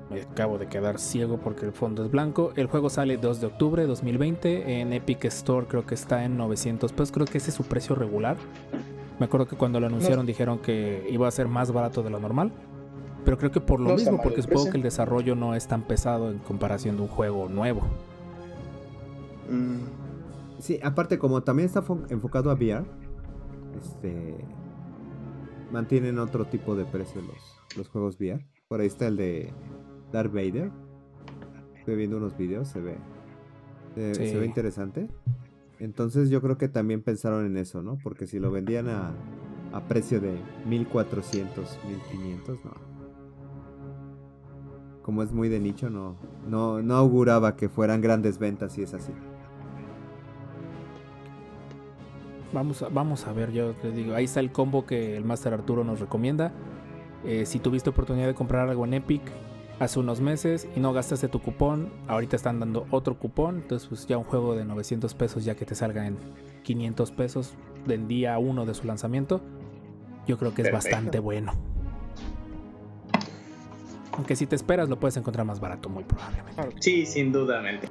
[0.09, 2.51] me acabo de quedar ciego porque el fondo es blanco.
[2.55, 4.81] El juego sale 2 de octubre de 2020.
[4.81, 7.11] En Epic Store creo que está en 900 pesos.
[7.11, 8.35] Creo que ese es su precio regular.
[9.23, 12.19] Me acuerdo que cuando lo anunciaron dijeron que iba a ser más barato de lo
[12.19, 12.51] normal.
[13.23, 15.83] Pero creo que por lo No mismo, porque supongo que el desarrollo no es tan
[15.83, 17.83] pesado en comparación de un juego nuevo.
[19.49, 19.77] Mm,
[20.59, 22.85] Sí, aparte como también está fo- enfocado a VR,
[23.81, 24.35] este
[25.71, 28.45] mantienen otro tipo de precio los, los juegos VR.
[28.67, 29.53] Por ahí está el de
[30.11, 30.69] Darth Vader.
[31.79, 32.97] Estoy viendo unos videos, se ve.
[33.95, 34.27] Se, Sí.
[34.31, 35.07] se ve interesante.
[35.79, 37.97] Entonces yo creo que también pensaron en eso, ¿no?
[38.03, 39.11] Porque si lo vendían a,
[39.73, 40.37] a precio de
[40.67, 41.79] 1400,
[42.11, 42.71] 1500, no.
[45.01, 46.15] Como es muy de nicho, no,
[46.47, 49.11] no, no auguraba que fueran grandes ventas y es así.
[52.53, 55.53] Vamos a, vamos a ver, yo te digo, ahí está el combo que el Master
[55.53, 56.53] Arturo nos recomienda.
[57.25, 59.23] Eh, si tuviste oportunidad de comprar algo en Epic
[59.79, 64.05] hace unos meses y no gastaste tu cupón, ahorita están dando otro cupón, entonces pues
[64.07, 66.17] ya un juego de 900 pesos ya que te salga en
[66.63, 67.53] 500 pesos
[67.85, 69.41] del día 1 de su lanzamiento,
[70.27, 70.95] yo creo que es Perfecto.
[70.95, 71.53] bastante bueno.
[74.13, 76.61] Aunque si te esperas lo puedes encontrar más barato, muy probablemente.
[76.79, 77.89] Sí, sin dudamente.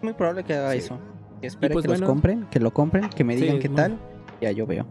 [0.00, 0.78] muy probable que haga Sí.
[0.78, 0.98] eso.
[1.40, 2.00] Que espere pues que bueno.
[2.00, 3.98] los compren, que lo compren, que me digan qué muy- tal.
[4.40, 4.86] Ya yo veo.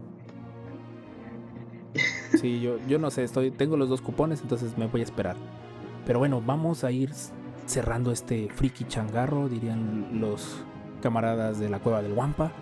[2.40, 5.36] Sí, yo, yo no sé, estoy, tengo los dos cupones, entonces me voy a esperar.
[6.06, 7.10] Pero bueno, vamos a ir
[7.66, 10.64] cerrando este friki changarro, dirían los
[11.00, 12.52] camaradas de la cueva del Wampa.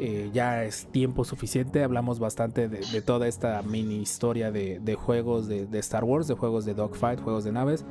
[0.00, 4.94] Eh, ya es tiempo suficiente, hablamos bastante de, de toda esta mini historia de, de
[4.94, 7.84] juegos de, de Star Wars, de juegos de dogfight, juegos de naves.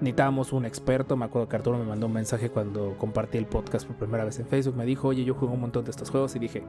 [0.00, 3.86] Necesitábamos un experto, me acuerdo que Arturo me mandó un mensaje cuando compartí el podcast
[3.86, 6.34] por primera vez en Facebook, me dijo, oye, yo juego un montón de estos juegos
[6.36, 6.62] y dije,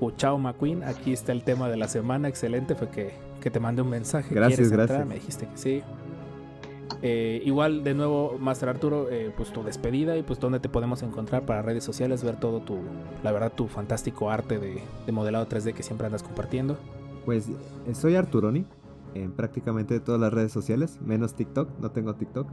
[0.00, 3.58] Oh, chao McQueen, aquí está el tema de la semana, excelente, fue que, que te
[3.60, 4.32] mandé un mensaje.
[4.34, 4.88] Gracias, ¿Quieres entrar?
[4.88, 5.08] gracias.
[5.08, 5.82] Me dijiste que sí.
[7.02, 11.02] Eh, igual, de nuevo, Master Arturo, eh, pues tu despedida y pues dónde te podemos
[11.02, 12.78] encontrar para redes sociales, ver todo tu,
[13.22, 16.76] la verdad, tu fantástico arte de, de modelado 3D que siempre andas compartiendo.
[17.24, 17.48] Pues
[17.92, 18.64] soy Arturoni
[19.14, 22.46] en prácticamente todas las redes sociales, menos TikTok, no tengo TikTok.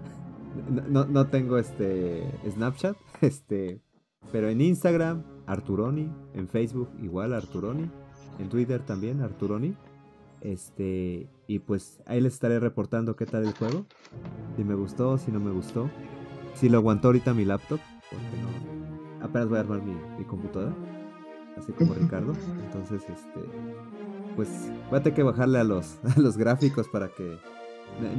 [0.72, 3.82] No, no- no tengo este Snapchat, este,
[4.32, 7.90] pero en Instagram Arturoni, en Facebook igual Arturoni,
[8.40, 9.76] en Twitter también Arturoni.
[10.46, 13.86] Este, y pues ahí les estaré reportando qué tal el juego.
[14.56, 15.90] Si me gustó, si no me gustó.
[16.54, 17.80] Si lo aguantó ahorita mi laptop,
[18.12, 19.26] porque no.
[19.26, 20.76] Apenas voy a armar mi, mi computadora.
[21.58, 22.34] Así como Ricardo.
[22.66, 23.40] Entonces, este
[24.36, 24.50] pues
[24.90, 27.38] voy a tener que bajarle a los, a los gráficos para que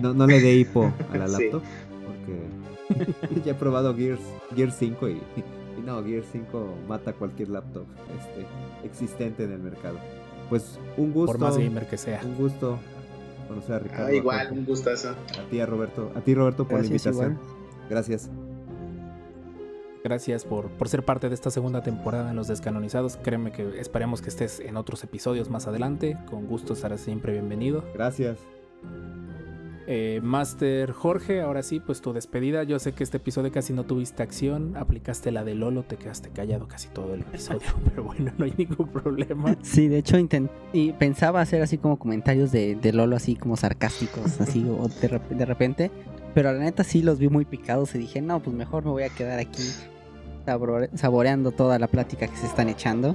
[0.00, 1.32] no, no le dé hipo a la Sí.
[1.44, 1.62] laptop.
[2.06, 4.22] porque ya he probado Gears,
[4.56, 7.84] Gears 5 y, y no, Gears 5 mata cualquier laptop
[8.18, 8.46] este,
[8.86, 9.98] existente en el mercado.
[10.48, 11.32] Pues un gusto.
[11.32, 12.20] Por más gamer que sea.
[12.24, 12.78] Un gusto
[13.48, 14.06] conocer a Ricardo.
[14.06, 15.10] Ah, igual, un gustazo.
[15.10, 16.12] A ti, a Roberto.
[16.14, 17.32] A ti, Roberto, por Gracias, la invitación.
[17.32, 17.88] igual.
[17.90, 18.30] Gracias.
[20.04, 23.16] Gracias por, por ser parte de esta segunda temporada en Los Descanonizados.
[23.16, 26.16] Créeme que esperemos que estés en otros episodios más adelante.
[26.30, 27.82] Con gusto estarás siempre bienvenido.
[27.92, 28.38] Gracias.
[29.88, 32.64] Eh, Master Jorge, ahora sí, pues tu despedida.
[32.64, 34.76] Yo sé que este episodio casi no tuviste acción.
[34.76, 37.68] Aplicaste la de Lolo, te quedaste callado casi todo el episodio.
[37.84, 39.56] Pero bueno, no hay ningún problema.
[39.62, 40.16] Sí, de hecho
[40.72, 45.08] y pensaba hacer así como comentarios de, de Lolo así como sarcásticos, así o de,
[45.10, 45.90] rep- de repente,
[46.34, 49.02] pero la neta sí los vi muy picados y dije, no, pues mejor me voy
[49.04, 49.62] a quedar aquí
[50.46, 53.14] sabore- saboreando toda la plática que se están echando.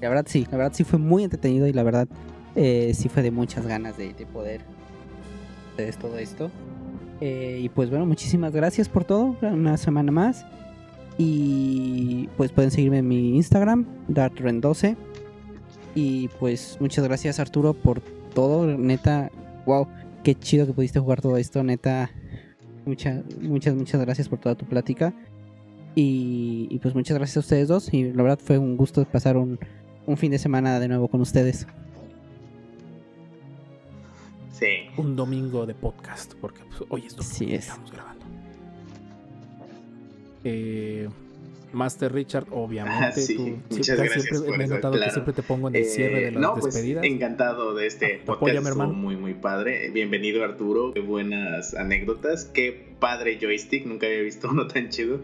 [0.00, 2.08] La verdad sí, la verdad sí fue muy entretenido y la verdad
[2.54, 4.62] eh, sí fue de muchas ganas de poder
[5.82, 6.50] hacer todo esto.
[7.20, 10.44] Eh, y pues bueno, muchísimas gracias por todo, una semana más.
[11.18, 14.96] Y pues pueden seguirme en mi Instagram, dartren12.
[15.94, 18.02] Y pues muchas gracias Arturo por
[18.34, 19.30] todo, neta,
[19.64, 19.88] wow,
[20.22, 22.10] qué chido que pudiste jugar todo esto, neta.
[22.84, 25.14] Muchas, muchas, muchas gracias por toda tu plática.
[25.94, 27.92] Y, y, pues muchas gracias a ustedes dos.
[27.94, 29.58] Y la verdad fue un gusto pasar un,
[30.06, 31.66] un fin de semana de nuevo con ustedes.
[34.58, 34.88] Sí.
[34.96, 37.66] Un domingo de podcast, porque pues, hoy es domingo, Sí es.
[37.68, 38.24] estamos grabando.
[40.44, 41.08] Eh,
[41.72, 43.04] Master Richard, obviamente.
[43.04, 45.06] Ah, sí, tú- muchas gracias siempre- por me he notado claro.
[45.08, 47.04] que siempre te pongo en el cierre de Eh, las no, pues despedidas.
[47.04, 48.54] encantado de este podcast.
[48.54, 48.92] Estuvo hermano.
[48.94, 49.90] muy, muy padre.
[49.90, 50.92] Bienvenido, Arturo.
[50.94, 52.46] Qué buenas anécdotas.
[52.46, 53.84] Qué padre joystick.
[53.84, 55.20] Nunca había visto uno tan chido.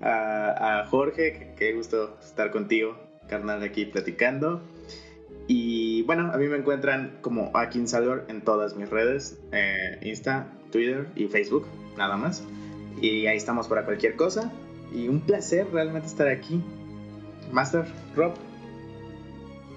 [0.00, 2.96] A, a Jorge, qué gusto estar contigo,
[3.28, 4.62] carnal, aquí platicando.
[5.52, 10.46] Y bueno, a mí me encuentran como Akin Salvador en todas mis redes: eh, Insta,
[10.70, 11.66] Twitter y Facebook,
[11.98, 12.44] nada más.
[13.02, 14.52] Y ahí estamos para cualquier cosa.
[14.94, 16.62] Y un placer realmente estar aquí.
[17.50, 18.34] Master, Rob,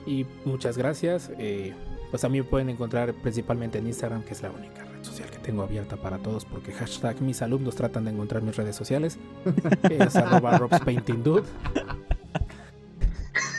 [0.05, 1.31] Y muchas gracias.
[1.39, 1.73] eh,
[2.11, 5.27] pues a mí me pueden encontrar principalmente en Instagram, que es la única red social
[5.31, 9.17] que tengo abierta para todos, porque hashtag mis alumnos tratan de encontrar mis redes sociales.
[9.89, 11.41] es arroba robspaintingdude.
[11.41, 12.12] Eh,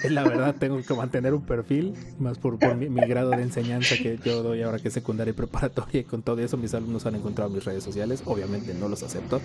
[0.11, 3.97] La verdad tengo que mantener un perfil, más por, por mi, mi grado de enseñanza
[3.97, 6.01] que yo doy ahora que es secundaria y preparatoria.
[6.01, 8.23] Y con todo eso mis alumnos han encontrado mis redes sociales.
[8.27, 9.41] Obviamente no los acepto.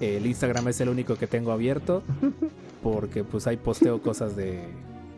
[0.00, 2.02] El Instagram es el único que tengo abierto
[2.82, 4.68] porque pues ahí posteo cosas de,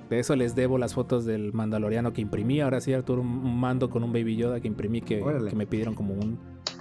[0.09, 2.61] de eso les debo las fotos del mandaloriano que imprimí.
[2.61, 5.95] Ahora sí, Arturo, un mando con un Baby Yoda que imprimí que, que me pidieron
[5.95, 6.39] como un,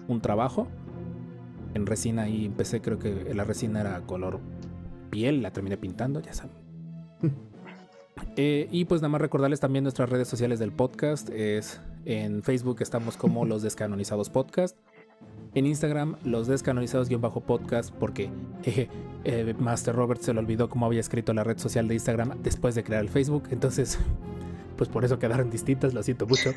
[0.07, 0.67] un trabajo.
[1.73, 4.39] En resina y empecé, creo que la resina era color
[5.09, 6.55] piel, la terminé pintando, ya saben.
[8.35, 11.29] Eh, y pues nada más recordarles también nuestras redes sociales del podcast.
[11.29, 14.77] Es en Facebook estamos como Los Descanonizados Podcast.
[15.55, 18.29] En Instagram, Los Descanonizados-podcast, porque
[18.63, 18.89] jeje,
[19.23, 22.75] eh, Master Robert se le olvidó cómo había escrito la red social de Instagram después
[22.75, 23.43] de crear el Facebook.
[23.49, 23.97] Entonces,
[24.77, 26.51] pues por eso quedaron distintas, lo siento mucho.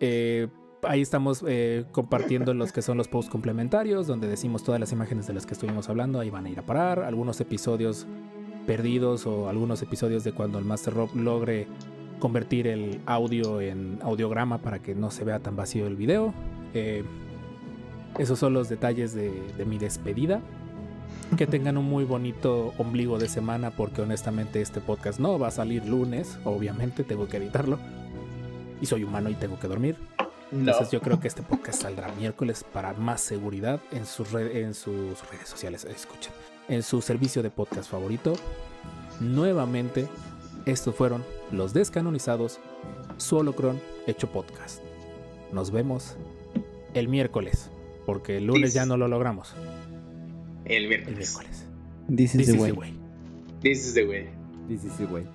[0.00, 0.48] Eh,
[0.82, 5.26] ahí estamos eh, compartiendo los que son los posts complementarios, donde decimos todas las imágenes
[5.26, 6.20] de las que estuvimos hablando.
[6.20, 7.00] Ahí van a ir a parar.
[7.00, 8.06] Algunos episodios
[8.66, 11.66] perdidos o algunos episodios de cuando el Master Rob logre
[12.18, 16.32] convertir el audio en audiograma para que no se vea tan vacío el video.
[16.72, 17.04] Eh,
[18.18, 20.40] esos son los detalles de, de mi despedida.
[21.36, 25.50] Que tengan un muy bonito ombligo de semana porque honestamente este podcast no va a
[25.50, 27.78] salir lunes, obviamente tengo que editarlo.
[28.80, 29.96] Y soy humano y tengo que dormir.
[30.50, 30.58] no.
[30.60, 34.74] Entonces yo creo que este podcast saldrá miércoles para más seguridad en sus, red- en
[34.74, 35.84] sus redes sociales.
[35.84, 36.32] Escuchen.
[36.68, 38.34] En su servicio de podcast favorito.
[39.20, 40.08] Nuevamente,
[40.66, 41.22] estos fueron
[41.52, 42.58] los descanonizados
[43.16, 44.82] Solocron hecho podcast.
[45.52, 46.16] Nos vemos
[46.94, 47.70] el miércoles.
[48.06, 49.54] Porque el lunes ya no lo logramos.
[50.64, 51.18] El El miércoles.
[51.18, 51.66] miércoles.
[52.08, 52.70] This is This the is way.
[52.72, 52.94] the way.
[53.62, 54.28] This is the way.
[54.68, 55.26] This is the way.